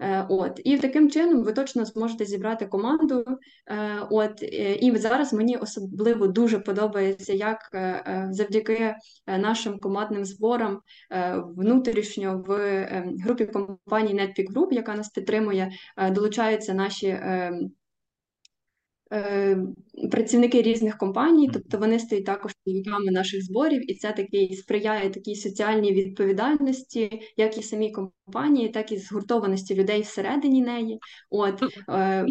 Е, 0.00 0.26
от 0.28 0.60
і 0.64 0.78
таким 0.78 1.10
чином 1.10 1.42
ви 1.42 1.52
точно 1.52 1.84
зможете 1.84 2.24
зібрати 2.24 2.66
команду. 2.66 3.24
Е, 3.66 4.06
от 4.10 4.42
і 4.80 4.96
зараз 4.96 5.32
мені 5.32 5.56
особливо 5.56 6.26
дуже 6.26 6.58
подобається, 6.58 7.32
як 7.32 7.58
е, 7.74 8.28
завдяки 8.30 8.94
нашим 9.26 9.78
командним 9.78 10.24
зборам 10.24 10.80
внутрішньо 11.56 12.44
в 12.46 12.50
групі 13.24 13.46
компаній 13.46 14.14
Netpeak 14.14 14.52
Group, 14.52 14.72
яка 14.72 14.94
нас 14.94 15.08
підтримує, 15.08 15.72
долучаються 16.10 16.74
наші 16.74 17.16
Е, 17.30 17.52
працівники 20.10 20.62
різних 20.62 20.98
компаній, 20.98 21.50
тобто 21.52 21.78
вони 21.78 21.98
стають 21.98 22.26
також 22.26 22.52
чоловіками 22.64 23.10
наших 23.10 23.44
зборів, 23.44 23.90
і 23.90 23.94
це 23.94 24.12
такий 24.12 24.56
сприяє 24.56 25.10
такій 25.10 25.34
соціальній 25.34 25.92
відповідальності, 25.92 27.20
як 27.36 27.58
і 27.58 27.62
самій 27.62 27.92
компанії, 27.92 28.68
так 28.68 28.92
і 28.92 28.98
згуртованості 28.98 29.74
людей 29.74 30.00
всередині 30.00 30.62
неї. 30.62 30.98
От 31.30 31.62
е, 31.88 32.26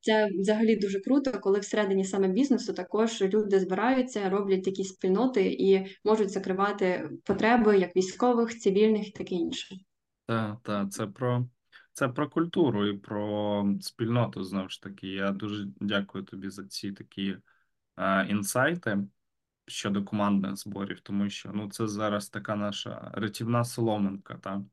це 0.00 0.28
взагалі 0.40 0.76
дуже 0.76 1.00
круто, 1.00 1.32
коли 1.40 1.60
всередині 1.60 2.04
саме 2.04 2.28
бізнесу 2.28 2.72
також 2.72 3.22
люди 3.22 3.60
збираються, 3.60 4.30
роблять 4.30 4.64
такі 4.64 4.84
спільноти 4.84 5.46
і 5.46 5.86
можуть 6.04 6.30
закривати 6.30 7.10
потреби 7.24 7.78
як 7.78 7.96
військових, 7.96 8.58
цивільних 8.58 9.12
так 9.12 9.32
і 9.32 9.34
інше. 9.34 9.74
Так, 10.26 10.56
так, 10.62 10.92
це 10.92 11.06
про 11.06 11.46
це 11.98 12.08
про 12.08 12.28
культуру 12.28 12.86
і 12.86 12.98
про 12.98 13.66
спільноту 13.80 14.44
знову 14.44 14.68
ж 14.68 14.82
таки. 14.82 15.08
Я 15.08 15.32
дуже 15.32 15.66
дякую 15.80 16.24
тобі 16.24 16.50
за 16.50 16.64
ці 16.64 16.92
такі 16.92 17.36
е, 17.96 18.26
інсайти 18.26 18.98
щодо 19.66 20.04
командних 20.04 20.56
зборів, 20.56 21.00
тому 21.00 21.30
що 21.30 21.50
ну 21.54 21.70
це 21.70 21.88
зараз 21.88 22.28
така 22.28 22.56
наша 22.56 23.10
рятівна 23.14 23.64
соломинка, 23.64 24.34
та 24.34 24.64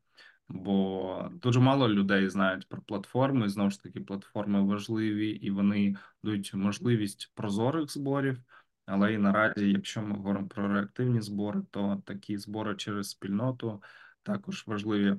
бо 0.47 1.29
дуже 1.31 1.59
мало 1.59 1.89
людей 1.89 2.29
знають 2.29 2.67
про 2.67 2.81
платформи. 2.81 3.49
Знову 3.49 3.69
ж 3.69 3.83
таки, 3.83 4.01
платформи 4.01 4.61
важливі 4.65 5.29
і 5.29 5.51
вони 5.51 5.95
дають 6.23 6.53
можливість 6.53 7.31
прозорих 7.35 7.91
зборів. 7.91 8.39
Але 8.85 9.13
і 9.13 9.17
наразі, 9.17 9.71
якщо 9.71 10.01
ми 10.01 10.15
говоримо 10.15 10.47
про 10.47 10.67
реактивні 10.67 11.21
збори, 11.21 11.61
то 11.71 12.01
такі 12.05 12.37
збори 12.37 12.75
через 12.75 13.09
спільноту 13.09 13.83
також 14.23 14.63
важливі. 14.67 15.17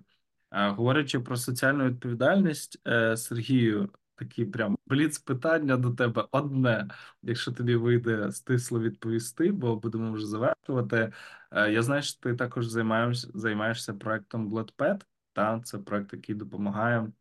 Е, 0.57 0.69
Говорячи 0.71 1.21
про 1.21 1.37
соціальну 1.37 1.85
відповідальність, 1.85 2.81
е, 2.87 3.17
Сергію, 3.17 3.91
такі 4.15 4.45
прям 4.45 4.79
бліц 4.87 5.19
питання 5.19 5.77
до 5.77 5.91
тебе 5.91 6.27
одне, 6.31 6.89
якщо 7.23 7.53
тобі 7.53 7.77
вийде 7.77 8.33
стисло 8.33 8.81
відповісти, 8.81 9.53
бо 9.53 9.77
будемо 9.77 10.13
вже 10.13 10.27
завершувати. 10.27 11.13
Е, 11.53 11.73
Я 11.73 11.83
знаю, 11.83 12.03
що 12.03 12.21
ти 12.21 12.35
також 12.35 12.67
займаєшся 12.67 13.29
займаєшся 13.35 13.95
проектом 13.95 14.53
GladPet, 14.53 15.01
та 15.33 15.61
це 15.61 15.79
проект, 15.79 16.13
який 16.13 16.35
допомагає 16.35 17.13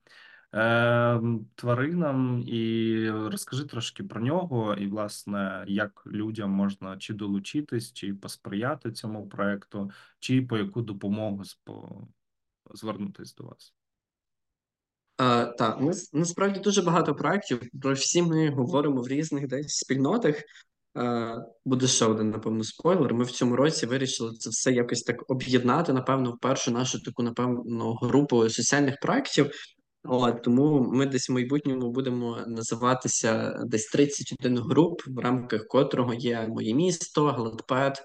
е, 0.53 1.21
тваринам, 1.55 2.43
і 2.47 3.09
розкажи 3.09 3.65
трошки 3.65 4.03
про 4.03 4.21
нього, 4.21 4.73
і 4.73 4.87
власне, 4.87 5.65
як 5.67 6.03
людям 6.07 6.51
можна 6.51 6.97
чи 6.97 7.13
долучитись, 7.13 7.93
чи 7.93 8.13
посприяти 8.13 8.91
цьому 8.91 9.29
проекту, 9.29 9.91
чи 10.19 10.41
по 10.41 10.57
яку 10.57 10.81
допомогу 10.81 11.43
звернутись 12.73 13.35
до 13.35 13.43
вас. 13.43 13.73
Е, 15.21 15.45
так, 15.45 15.81
ми 15.81 15.93
насправді 16.13 16.59
дуже 16.59 16.81
багато 16.81 17.15
проєктів. 17.15 17.61
Про 17.81 17.93
всі 17.93 18.21
ми 18.21 18.49
говоримо 18.49 19.01
в 19.01 19.07
різних 19.07 19.47
десь 19.47 19.77
спільнотах. 19.77 20.35
Е, 20.97 21.35
буде 21.65 21.87
ще 21.87 22.05
один, 22.05 22.29
напевно, 22.29 22.63
спойлер. 22.63 23.13
Ми 23.13 23.23
в 23.23 23.31
цьому 23.31 23.55
році 23.55 23.85
вирішили 23.85 24.33
це 24.33 24.49
все 24.49 24.71
якось 24.71 25.03
так 25.03 25.31
об'єднати. 25.31 25.93
Напевно, 25.93 26.31
в 26.31 26.39
першу 26.39 26.71
нашу 26.71 27.01
таку, 27.01 27.23
напевно, 27.23 27.93
групу 27.93 28.49
соціальних 28.49 28.99
проєктів. 29.01 29.51
От, 30.07 30.43
тому 30.43 30.79
ми 30.79 31.05
десь 31.05 31.29
в 31.29 31.33
майбутньому 31.33 31.91
будемо 31.91 32.39
називатися 32.47 33.59
десь 33.65 33.85
31 33.85 34.57
груп, 34.57 35.01
в 35.07 35.19
рамках 35.19 35.67
котрого 35.67 36.13
є 36.13 36.47
моє 36.47 36.73
місто, 36.73 37.27
Гладпет, 37.27 37.97
е, 37.97 38.01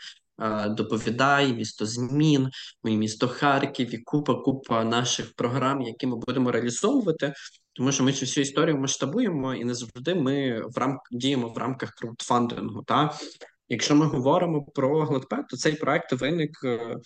доповідай, 0.68 1.52
місто 1.52 1.86
змін, 1.86 2.50
місто 2.84 3.28
Харків 3.28 3.94
і 3.94 3.98
купа 3.98 4.34
купа 4.34 4.84
наших 4.84 5.34
програм, 5.34 5.82
які 5.82 6.06
ми 6.06 6.16
будемо 6.16 6.52
реалізовувати. 6.52 7.34
Тому 7.72 7.92
що 7.92 8.04
ми 8.04 8.12
цю 8.12 8.26
всю 8.26 8.42
історію 8.42 8.78
масштабуємо 8.78 9.54
і 9.54 9.64
не 9.64 9.74
завжди 9.74 10.14
ми 10.14 10.60
в 10.60 10.78
рам... 10.78 10.98
діємо 11.10 11.48
в 11.48 11.58
рамках 11.58 11.90
краудфандингу. 11.90 12.82
Та 12.82 13.14
якщо 13.68 13.94
ми 13.94 14.06
говоримо 14.06 14.64
про 14.64 15.04
Гладпет, 15.04 15.48
то 15.48 15.56
цей 15.56 15.72
проект 15.72 16.12
виник 16.12 16.64
е, 16.64 16.96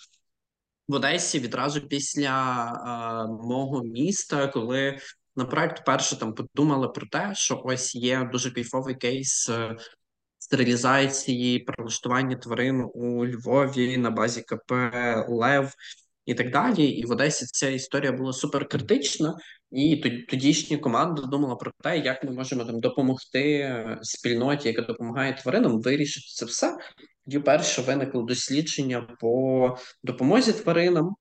в 0.87 0.93
Одесі 0.93 1.39
відразу 1.39 1.81
після 1.81 2.65
е, 2.65 3.47
мого 3.47 3.83
міста, 3.83 4.47
коли 4.47 4.99
на 5.35 5.45
проект 5.45 5.85
перше 5.85 6.19
там 6.19 6.33
подумали 6.33 6.87
про 6.87 7.07
те, 7.07 7.31
що 7.35 7.61
ось 7.65 7.95
є 7.95 8.29
дуже 8.31 8.51
кайфовий 8.51 8.95
кейс 8.95 9.49
е, 9.49 9.75
стерилізації, 10.45 11.59
прилаштування 11.59 12.35
тварин 12.35 12.89
у 12.93 13.25
Львові 13.25 13.97
на 13.97 14.11
базі 14.11 14.41
КП 14.41 14.71
Лев 15.27 15.73
і 16.25 16.33
так 16.33 16.51
далі. 16.51 16.85
І 16.85 17.05
в 17.05 17.11
Одесі 17.11 17.45
ця 17.45 17.69
історія 17.69 18.11
була 18.11 18.33
супер 18.33 18.67
критична, 18.67 19.37
і 19.71 19.95
тодішня 20.29 20.77
команда 20.77 21.21
думала 21.21 21.55
про 21.55 21.71
те, 21.83 21.97
як 21.97 22.23
ми 22.23 22.31
можемо 22.31 22.65
там 22.65 22.79
допомогти 22.79 23.51
е, 23.59 23.99
спільноті, 24.01 24.67
яка 24.67 24.81
допомагає 24.81 25.33
тваринам, 25.33 25.81
вирішити 25.81 26.27
це 26.29 26.45
все. 26.45 26.77
Тоді 27.25 27.39
перше 27.39 27.81
виникло 27.81 28.21
дослідження 28.21 29.01
по 29.19 29.77
допомозі 30.03 30.53
тваринам. 30.53 31.15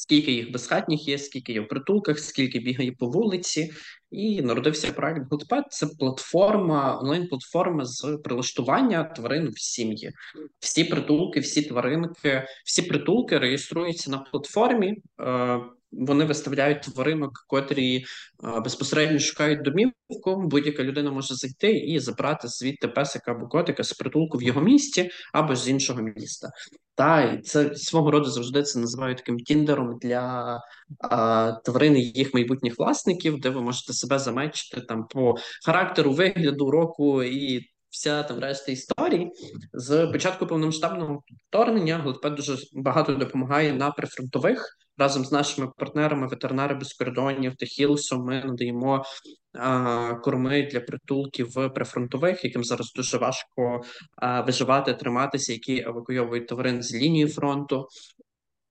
Скільки 0.00 0.32
їх 0.32 0.52
безхатніх 0.52 1.08
є, 1.08 1.18
скільки 1.18 1.52
є 1.52 1.60
в 1.60 1.68
притулках, 1.68 2.18
скільки 2.18 2.58
бігає 2.58 2.92
по 2.92 3.06
вулиці, 3.06 3.72
і 4.10 4.42
народився 4.42 4.92
проект 4.92 5.32
Goodpet. 5.32 5.62
Це 5.70 5.86
платформа, 5.98 7.00
онлайн-платформа 7.00 7.84
з 7.84 8.18
прилаштування 8.24 9.04
тварин 9.04 9.48
в 9.48 9.60
сім'ї. 9.60 10.12
Всі 10.58 10.84
притулки, 10.84 11.40
всі 11.40 11.62
тваринки, 11.62 12.46
всі 12.64 12.82
притулки 12.82 13.38
реєструються 13.38 14.10
на 14.10 14.18
платформі. 14.18 14.96
Е, 15.20 15.60
вони 15.92 16.24
виставляють 16.24 16.82
тваринок, 16.82 17.44
котрі 17.46 17.96
е, 17.96 18.60
безпосередньо 18.60 19.18
шукають 19.18 19.62
домівку. 19.62 20.36
Будь-яка 20.36 20.84
людина 20.84 21.10
може 21.10 21.34
зайти 21.34 21.72
і 21.72 21.98
забрати 21.98 22.48
звідти 22.48 22.88
песика 22.88 23.32
або 23.32 23.46
котика 23.46 23.84
з 23.84 23.92
притулку 23.92 24.38
в 24.38 24.42
його 24.42 24.60
місті 24.60 25.10
або 25.32 25.56
з 25.56 25.68
іншого 25.68 26.02
міста. 26.02 26.50
Та 26.94 27.22
і 27.22 27.42
це 27.42 27.74
свого 27.74 28.10
роду 28.10 28.30
завжди 28.30 28.62
це 28.62 28.78
називають 28.78 29.18
таким 29.18 29.38
тіндером 29.38 29.98
для 30.02 30.58
а, 30.98 31.52
тварин 31.52 31.96
і 31.96 32.02
їх 32.02 32.34
майбутніх 32.34 32.78
власників, 32.78 33.40
де 33.40 33.50
ви 33.50 33.60
можете 33.60 33.92
себе 33.92 34.18
замечити 34.18 34.80
там 34.80 35.06
по 35.06 35.36
характеру, 35.64 36.12
вигляду 36.12 36.70
року 36.70 37.22
і 37.22 37.70
вся 37.90 38.22
там 38.22 38.38
решта 38.38 38.72
історії. 38.72 39.32
З 39.72 40.06
початку 40.06 40.46
повномасштабного 40.46 41.22
вторгнення 41.48 41.98
Глотпед 41.98 42.34
дуже 42.34 42.56
багато 42.72 43.14
допомагає 43.14 43.72
на 43.72 43.90
прифронтових 43.90 44.76
разом 45.00 45.24
з 45.24 45.32
нашими 45.32 45.68
партнерами, 45.76 46.26
ветеринари 46.26 46.74
без 46.74 46.92
кордонів 46.92 47.56
та 47.56 47.66
Хілсом. 47.66 48.24
Ми 48.24 48.44
надаємо 48.44 49.04
а, 49.52 50.14
корми 50.14 50.62
для 50.62 50.80
притулків 50.80 51.54
прифронтових, 51.74 52.44
яким 52.44 52.64
зараз 52.64 52.92
дуже 52.92 53.18
важко 53.18 53.82
а, 54.16 54.40
виживати, 54.40 54.94
триматися, 54.94 55.52
які 55.52 55.80
евакуйовують 55.80 56.48
тварин 56.48 56.82
з 56.82 56.94
лінії 56.94 57.28
фронту. 57.28 57.88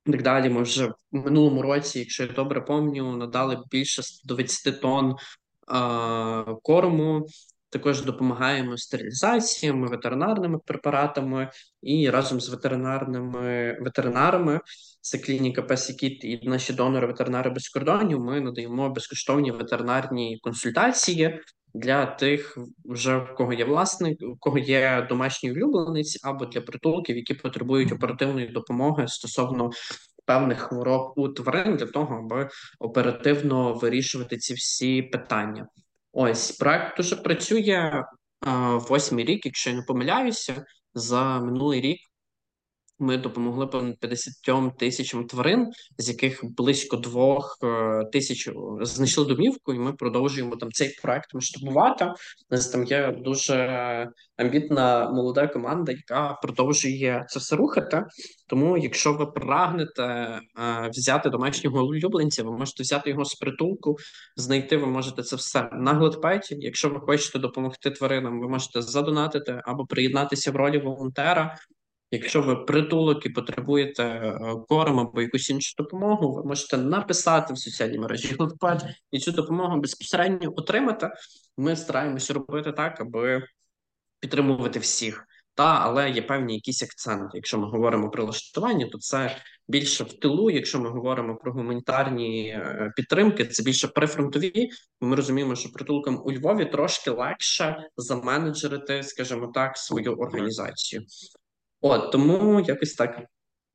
Так 0.06 0.24
далі, 0.24 0.50
ми 0.50 0.62
вже 0.62 0.88
в 0.88 0.96
минулому 1.12 1.62
році, 1.62 2.00
якщо 2.00 2.24
я 2.24 2.30
добре 2.30 2.62
пам'ятаю, 2.62 3.18
надали 3.18 3.64
більше 3.72 4.04
120 4.04 4.82
тонн 4.82 5.16
а, 5.68 6.56
корму. 6.64 7.26
Також 7.70 8.02
допомагаємо 8.02 8.78
стерилізаціями, 8.78 9.88
ветеринарними 9.88 10.60
препаратами 10.66 11.52
і 11.82 12.10
разом 12.10 12.42
з 12.42 12.50
ветеринарними 12.50 13.78
ветеринарами, 13.82 14.60
це 15.02 15.18
клініка 15.18 15.62
Песікіт 15.62 16.24
і 16.24 16.40
наші 16.44 16.74
донори 16.74 17.08
ветеринари 17.08 17.50
без 17.50 17.70
кордонів. 17.70 18.20
Ми 18.20 18.42
надаємо 18.42 18.90
безкоштовні 18.90 19.52
ветеринарні 19.52 20.40
консультації 20.42 21.40
для 21.74 22.06
тих, 22.06 22.58
вже 22.86 23.18
в 23.18 23.36
кого 23.36 23.54
є 23.54 23.66
власник, 23.66 24.22
у 24.22 24.38
кого 24.40 24.58
є 24.58 25.06
домашній 25.10 25.52
улюбленець, 25.52 26.20
або 26.24 26.46
для 26.46 26.62
притулків, 26.62 27.18
які 27.18 27.34
потребують 27.34 27.92
оперативної 27.92 28.48
допомоги 28.48 29.08
стосовно 29.08 29.70
певних 30.26 30.60
хвороб 30.60 31.14
у 31.16 31.30
тварин 31.30 31.76
для 31.76 31.86
того, 31.86 32.16
аби 32.16 32.50
оперативно 32.80 33.74
вирішувати 33.74 34.38
ці 34.38 34.54
всі 34.54 35.02
питання. 35.02 35.68
Ось 36.12 36.52
проект 36.52 36.98
дуже 36.98 37.16
працює 37.16 38.04
восьмий 38.90 39.26
рік, 39.26 39.46
якщо 39.46 39.70
я 39.70 39.76
не 39.76 39.82
помиляюся, 39.82 40.66
за 40.94 41.40
минулий 41.40 41.82
рік 41.82 42.00
ми 43.00 43.18
допомогли 43.18 43.68
понад 43.68 44.00
50 44.00 44.78
тисячам 44.78 45.26
тварин, 45.26 45.72
з 45.98 46.10
яких 46.10 46.40
близько 46.44 46.98
двох 46.98 47.58
е, 47.64 48.06
тисяч 48.12 48.50
знайшли 48.82 49.26
домівку, 49.26 49.74
і 49.74 49.80
ми 49.80 49.94
продовжуємо 49.94 50.56
там 50.56 50.72
цей 50.72 51.00
проект 51.04 51.34
масштабувати. 51.34 52.06
У 52.06 52.56
нас 52.56 52.68
там 52.68 52.84
є 52.84 53.16
дуже 53.18 53.58
амбітна 54.38 55.10
молода 55.10 55.48
команда, 55.48 55.92
яка 55.92 56.40
продовжує 56.42 57.26
це 57.30 57.40
все 57.40 57.56
рухати. 57.56 58.04
Тому, 58.48 58.78
якщо 58.78 59.14
ви 59.14 59.26
прагнете 59.26 60.04
е, 60.04 60.42
взяти 60.90 61.30
домашнього 61.30 61.86
улюбленця, 61.86 62.44
ви 62.44 62.52
можете 62.52 62.84
взяти 62.84 63.10
його 63.10 63.26
з 63.26 63.36
притулку, 63.36 63.98
знайти. 64.36 64.78
Ви 64.78 64.88
можете 64.88 65.24
це 65.24 65.36
все 65.36 65.70
на 65.74 65.94
гладпеті. 65.94 66.56
Якщо 66.60 66.90
ви 66.90 67.00
хочете 67.00 67.40
допомогти 67.40 67.92
тваринам, 67.92 68.40
ви 68.40 68.50
можете 68.50 68.82
задонатити 68.82 69.62
або 69.66 69.86
приєднатися 69.86 70.52
в 70.52 70.56
ролі 70.56 70.78
волонтера. 70.78 71.58
Якщо 72.12 72.42
ви 72.42 72.56
притулок 72.56 73.26
і 73.26 73.30
потребуєте 73.30 74.04
е, 74.04 74.40
корм 74.68 75.00
або 75.00 75.22
якусь 75.22 75.50
іншу 75.50 75.74
допомогу, 75.78 76.34
ви 76.34 76.44
можете 76.44 76.78
написати 76.78 77.54
в 77.54 77.58
соціальній 77.58 78.00
мережі 78.00 78.36
Глотпад 78.36 78.86
і 79.12 79.20
цю 79.20 79.32
допомогу 79.32 79.80
безпосередньо 79.80 80.54
отримати. 80.56 81.10
Ми 81.58 81.76
стараємося 81.76 82.34
робити 82.34 82.72
так, 82.72 83.02
аби 83.02 83.44
підтримувати 84.20 84.80
всіх. 84.80 85.26
Та, 85.60 85.80
але 85.82 86.10
є 86.10 86.22
певні 86.22 86.54
якісь 86.54 86.84
акценти. 86.84 87.30
Якщо 87.34 87.60
ми 87.60 87.68
говоримо 87.68 88.10
про 88.10 88.24
влаштування, 88.24 88.88
то 88.92 88.98
це 88.98 89.38
більше 89.68 90.04
в 90.04 90.20
тилу. 90.20 90.50
Якщо 90.50 90.80
ми 90.80 90.90
говоримо 90.90 91.36
про 91.36 91.54
гуманітарні 91.54 92.50
е, 92.50 92.94
підтримки, 92.96 93.46
це 93.46 93.64
більше 93.64 93.88
прифронтові. 93.88 94.70
Ми 95.02 95.16
розуміємо, 95.16 95.56
що 95.56 95.72
притулкам 95.72 96.22
у 96.26 96.32
Львові 96.32 96.66
трошки 96.66 97.10
легше 97.12 97.90
заменеджерити, 97.98 99.04
скажімо 99.04 99.52
так, 99.54 99.78
свою 99.78 100.16
організацію. 100.16 101.02
От 101.82 102.12
тому 102.12 102.60
якось 102.60 102.94
так. 102.94 103.26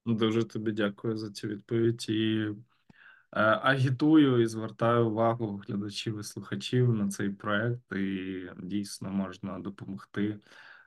Дуже 0.06 0.44
тобі 0.44 0.72
дякую 0.72 1.16
за 1.16 1.30
цю 1.30 1.48
відповідь. 1.48 2.06
І 2.08 2.48
агітую 3.34 4.42
і 4.42 4.46
звертаю 4.46 5.06
увагу 5.06 5.62
глядачів 5.68 6.20
і 6.20 6.22
слухачів 6.22 6.94
на 6.94 7.08
цей 7.08 7.30
проект, 7.30 7.92
і 7.92 8.42
дійсно 8.62 9.10
можна 9.10 9.58
допомогти 9.58 10.38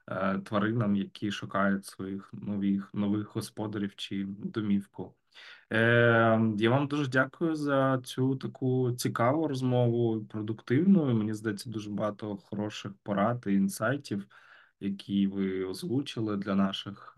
е, 0.07 0.39
тваринам, 0.39 0.95
які 0.95 1.31
шукають 1.31 1.85
своїх 1.85 2.29
нових 2.33 2.89
нових 2.93 3.35
господарів 3.35 3.95
чи 3.95 4.25
домівку. 4.27 5.13
Е, 5.71 6.41
Я 6.57 6.69
вам 6.69 6.87
дуже 6.87 7.07
дякую 7.07 7.55
за 7.55 8.01
цю 8.03 8.35
таку 8.35 8.91
цікаву 8.91 9.47
розмову, 9.47 10.25
продуктивну. 10.25 11.13
Мені 11.13 11.33
здається, 11.33 11.69
дуже 11.69 11.89
багато 11.89 12.37
хороших 12.37 12.91
порад 13.03 13.43
і 13.47 13.53
інсайтів, 13.53 14.25
які 14.79 15.27
ви 15.27 15.63
озвучили 15.63 16.37
для 16.37 16.55
наших 16.55 17.13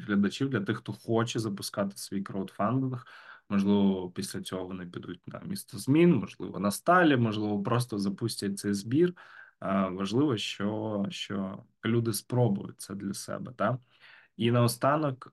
глядачів, 0.00 0.50
для 0.50 0.60
тих, 0.60 0.78
хто 0.78 0.92
хоче 0.92 1.38
запускати 1.38 1.96
свій 1.96 2.22
краудфандинг. 2.22 3.06
Можливо, 3.48 4.10
після 4.10 4.40
цього 4.40 4.66
вони 4.66 4.86
підуть 4.86 5.28
на 5.28 5.40
місто 5.40 5.78
змін, 5.78 6.14
можливо, 6.14 6.58
на 6.58 6.70
сталі, 6.70 7.16
можливо, 7.16 7.62
просто 7.62 7.98
запустять 7.98 8.58
цей 8.58 8.74
збір. 8.74 9.14
Е, 9.62 9.88
Важливо, 9.88 10.36
що, 10.36 11.06
що 11.10 11.64
люди 11.84 12.12
спробують 12.12 12.80
це 12.80 12.94
для 12.94 13.14
себе. 13.14 13.52
Так? 13.56 13.80
І 14.36 14.50
наостанок, 14.50 15.32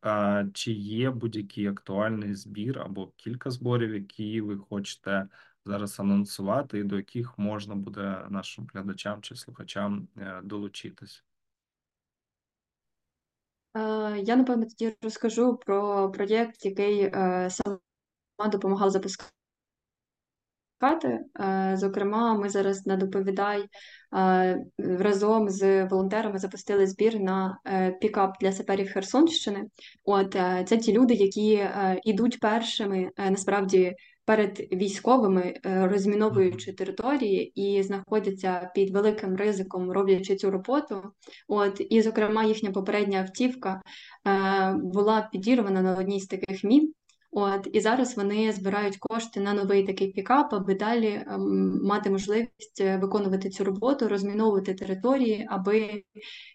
чи 0.54 0.72
є 0.72 1.12
будь-який 1.12 1.68
актуальний 1.68 2.36
збір 2.36 2.80
або 2.80 3.08
кілька 3.08 3.50
зборів, 3.52 3.94
які 3.94 4.42
ви 4.42 4.58
хочете 4.58 5.28
зараз 5.66 6.00
анонсувати, 6.00 6.80
і 6.80 6.84
до 6.84 6.96
яких 6.96 7.38
можна 7.40 7.76
буде 7.76 8.26
нашим 8.30 8.68
глядачам 8.74 9.22
чи 9.22 9.36
слухачам 9.36 10.08
е, 10.18 10.42
долучитись? 10.44 11.24
Е, 13.76 14.20
Я, 14.20 14.36
напевно, 14.36 14.66
тоді 14.66 14.96
розкажу 15.02 15.58
про 15.66 16.12
проєкт, 16.12 16.66
який 16.66 17.02
е, 17.02 17.50
сама 17.50 18.52
допомагала 18.52 18.92
запускати. 18.92 19.32
Е, 21.40 21.74
Зокрема, 21.78 22.34
ми 22.34 22.50
зараз 22.50 22.86
на 22.86 22.96
доповідай 22.96 23.66
е, 24.16 24.66
разом 24.80 25.50
з 25.50 25.86
волонтерами 25.86 26.40
запустили 26.40 26.88
збір 26.88 27.20
на 27.20 27.60
пікап 28.02 28.36
для 28.42 28.52
саперів 28.52 28.92
Херсонщини. 28.92 29.64
От 30.04 30.32
це 30.66 30.78
ті 30.78 30.94
люди, 30.94 31.14
які 31.14 31.70
ідуть 32.04 32.40
першими 32.40 33.10
насправді 33.18 33.96
перед 34.26 34.60
військовими, 34.60 35.60
е, 35.66 35.88
розміновуючи 35.88 36.74
території 36.74 37.52
і 37.56 37.84
знаходяться 37.84 38.72
під 38.76 38.90
великим 38.90 39.36
ризиком, 39.36 39.92
роблячи 39.92 40.36
цю 40.36 40.52
роботу. 40.52 41.04
От 41.48 41.82
і, 41.90 42.02
зокрема, 42.02 42.44
їхня 42.44 42.72
попередня 42.72 43.20
автівка 43.20 43.82
е, 44.28 44.74
була 44.84 45.30
підірвана 45.32 45.82
на 45.82 45.96
одній 45.96 46.20
з 46.20 46.28
таких 46.28 46.64
мін. 46.64 46.94
От 47.34 47.68
і 47.74 47.80
зараз 47.80 48.18
вони 48.18 48.52
збирають 48.52 48.98
кошти 48.98 49.40
на 49.40 49.54
новий 49.54 49.84
такий 49.84 50.12
пікап, 50.12 50.54
аби 50.54 50.76
далі 50.76 51.24
ем, 51.28 51.80
мати 51.84 52.10
можливість 52.10 52.82
е, 52.82 52.98
виконувати 52.98 53.50
цю 53.50 53.64
роботу, 53.64 54.08
розміновувати 54.08 54.74
території, 54.74 55.48
аби 55.50 56.04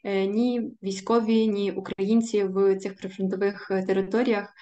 е, 0.04 0.26
ні 0.26 0.70
військові, 0.82 1.46
ні 1.46 1.72
українці 1.72 2.44
в 2.44 2.78
цих 2.78 2.96
прифронтових 2.96 3.70
е, 3.70 3.82
територіях 3.86 4.52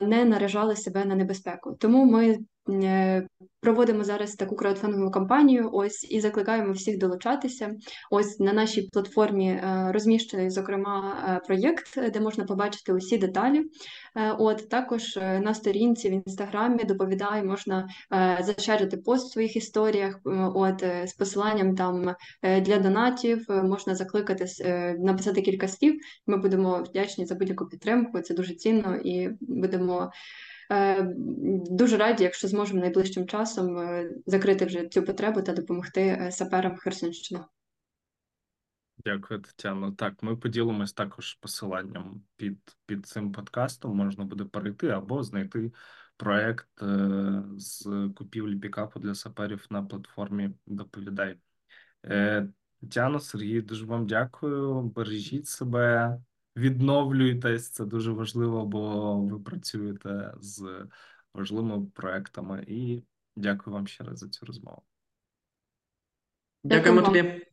не 0.00 0.24
наражали 0.24 0.76
себе 0.76 1.04
на 1.04 1.14
небезпеку. 1.14 1.74
Тому 1.74 2.04
ми 2.04 2.28
е, 2.28 2.38
проводимо 3.60 4.04
зараз 4.04 4.34
таку 4.34 4.56
краудфандингову 4.56 5.10
кампанію. 5.10 5.70
Ось 5.72 6.10
і 6.10 6.20
закликаємо 6.20 6.72
всіх 6.72 6.98
долучатися. 6.98 7.74
Ось 8.10 8.40
на 8.40 8.52
нашій 8.52 8.82
платформі 8.92 9.48
е, 9.48 9.88
розміщений, 9.92 10.50
зокрема, 10.50 11.14
е, 11.28 11.40
проєкт, 11.46 12.12
де 12.12 12.20
можна 12.20 12.44
побачити 12.44 12.92
усі 12.92 13.18
деталі. 13.18 13.62
Е, 14.16 14.36
От 14.38 14.68
також 14.68 15.16
е, 15.16 15.40
на 15.40 15.54
сторінці 15.54 16.08
в 16.08 16.12
інстаграмі 16.12 16.84
доповідає, 16.84 17.42
можна 17.44 17.88
е, 18.12 18.38
зашерити 18.42 18.96
пост 18.96 19.28
в 19.28 19.32
своїх 19.32 19.56
історіях. 19.56 20.20
е, 20.26 20.50
От 20.54 20.82
е, 20.82 21.06
з 21.06 21.12
посиланням 21.14 21.74
там 21.74 22.14
е, 22.42 22.60
для 22.60 22.78
донатів 22.78 23.46
е, 23.50 23.62
можна 23.62 23.94
закликати 23.94 24.46
е, 24.60 24.96
написати 24.98 25.42
кілька 25.42 25.68
слів. 25.68 26.00
Ми 26.26 26.36
будемо 26.36 26.82
вдячні 26.82 27.26
за 27.26 27.34
будь-яку 27.34 27.66
підтримку. 27.66 28.20
Це 28.20 28.34
дуже 28.34 28.54
цінно 28.54 28.96
і 28.96 29.30
будемо. 29.40 30.10
Е, 30.72 31.14
Дуже 31.70 31.96
раді, 31.96 32.24
якщо 32.24 32.48
зможемо 32.48 32.80
найближчим 32.80 33.26
часом 33.26 33.78
е, 33.78 34.10
закрити 34.26 34.64
вже 34.64 34.88
цю 34.88 35.02
потребу 35.02 35.42
та 35.42 35.52
допомогти 35.52 36.00
е, 36.00 36.32
саперам 36.32 36.76
Херсонщини. 36.76 37.44
Дякую, 39.04 39.40
Тетяно. 39.40 39.92
Так, 39.92 40.22
ми 40.22 40.36
поділимось 40.36 40.92
також 40.92 41.34
посиланням 41.34 42.22
під, 42.36 42.58
під 42.86 43.06
цим 43.06 43.32
подкастом. 43.32 43.96
Можна 43.96 44.24
буде 44.24 44.44
перейти 44.44 44.88
або 44.88 45.22
знайти 45.22 45.72
проект 46.16 46.68
з 47.56 47.86
купівлі 48.16 48.56
пікапу 48.56 49.00
для 49.00 49.14
саперів 49.14 49.66
на 49.70 49.82
платформі 49.82 50.50
Доповідай. 50.66 51.38
Тетяно, 52.80 53.20
Сергій, 53.20 53.60
дуже 53.60 53.86
вам 53.86 54.06
дякую. 54.06 54.82
Бережіть 54.82 55.46
себе, 55.46 56.18
відновлюйтесь. 56.56 57.70
Це 57.70 57.84
дуже 57.84 58.12
важливо, 58.12 58.66
бо 58.66 59.16
ви 59.20 59.40
працюєте 59.40 60.34
з 60.40 60.86
важливими 61.34 61.86
проектами. 61.86 62.64
І 62.68 63.02
дякую 63.36 63.74
вам 63.74 63.86
ще 63.86 64.04
раз 64.04 64.18
за 64.18 64.28
цю 64.28 64.46
розмову. 64.46 64.82
Дякуємо 66.64 67.02
тобі. 67.02 67.46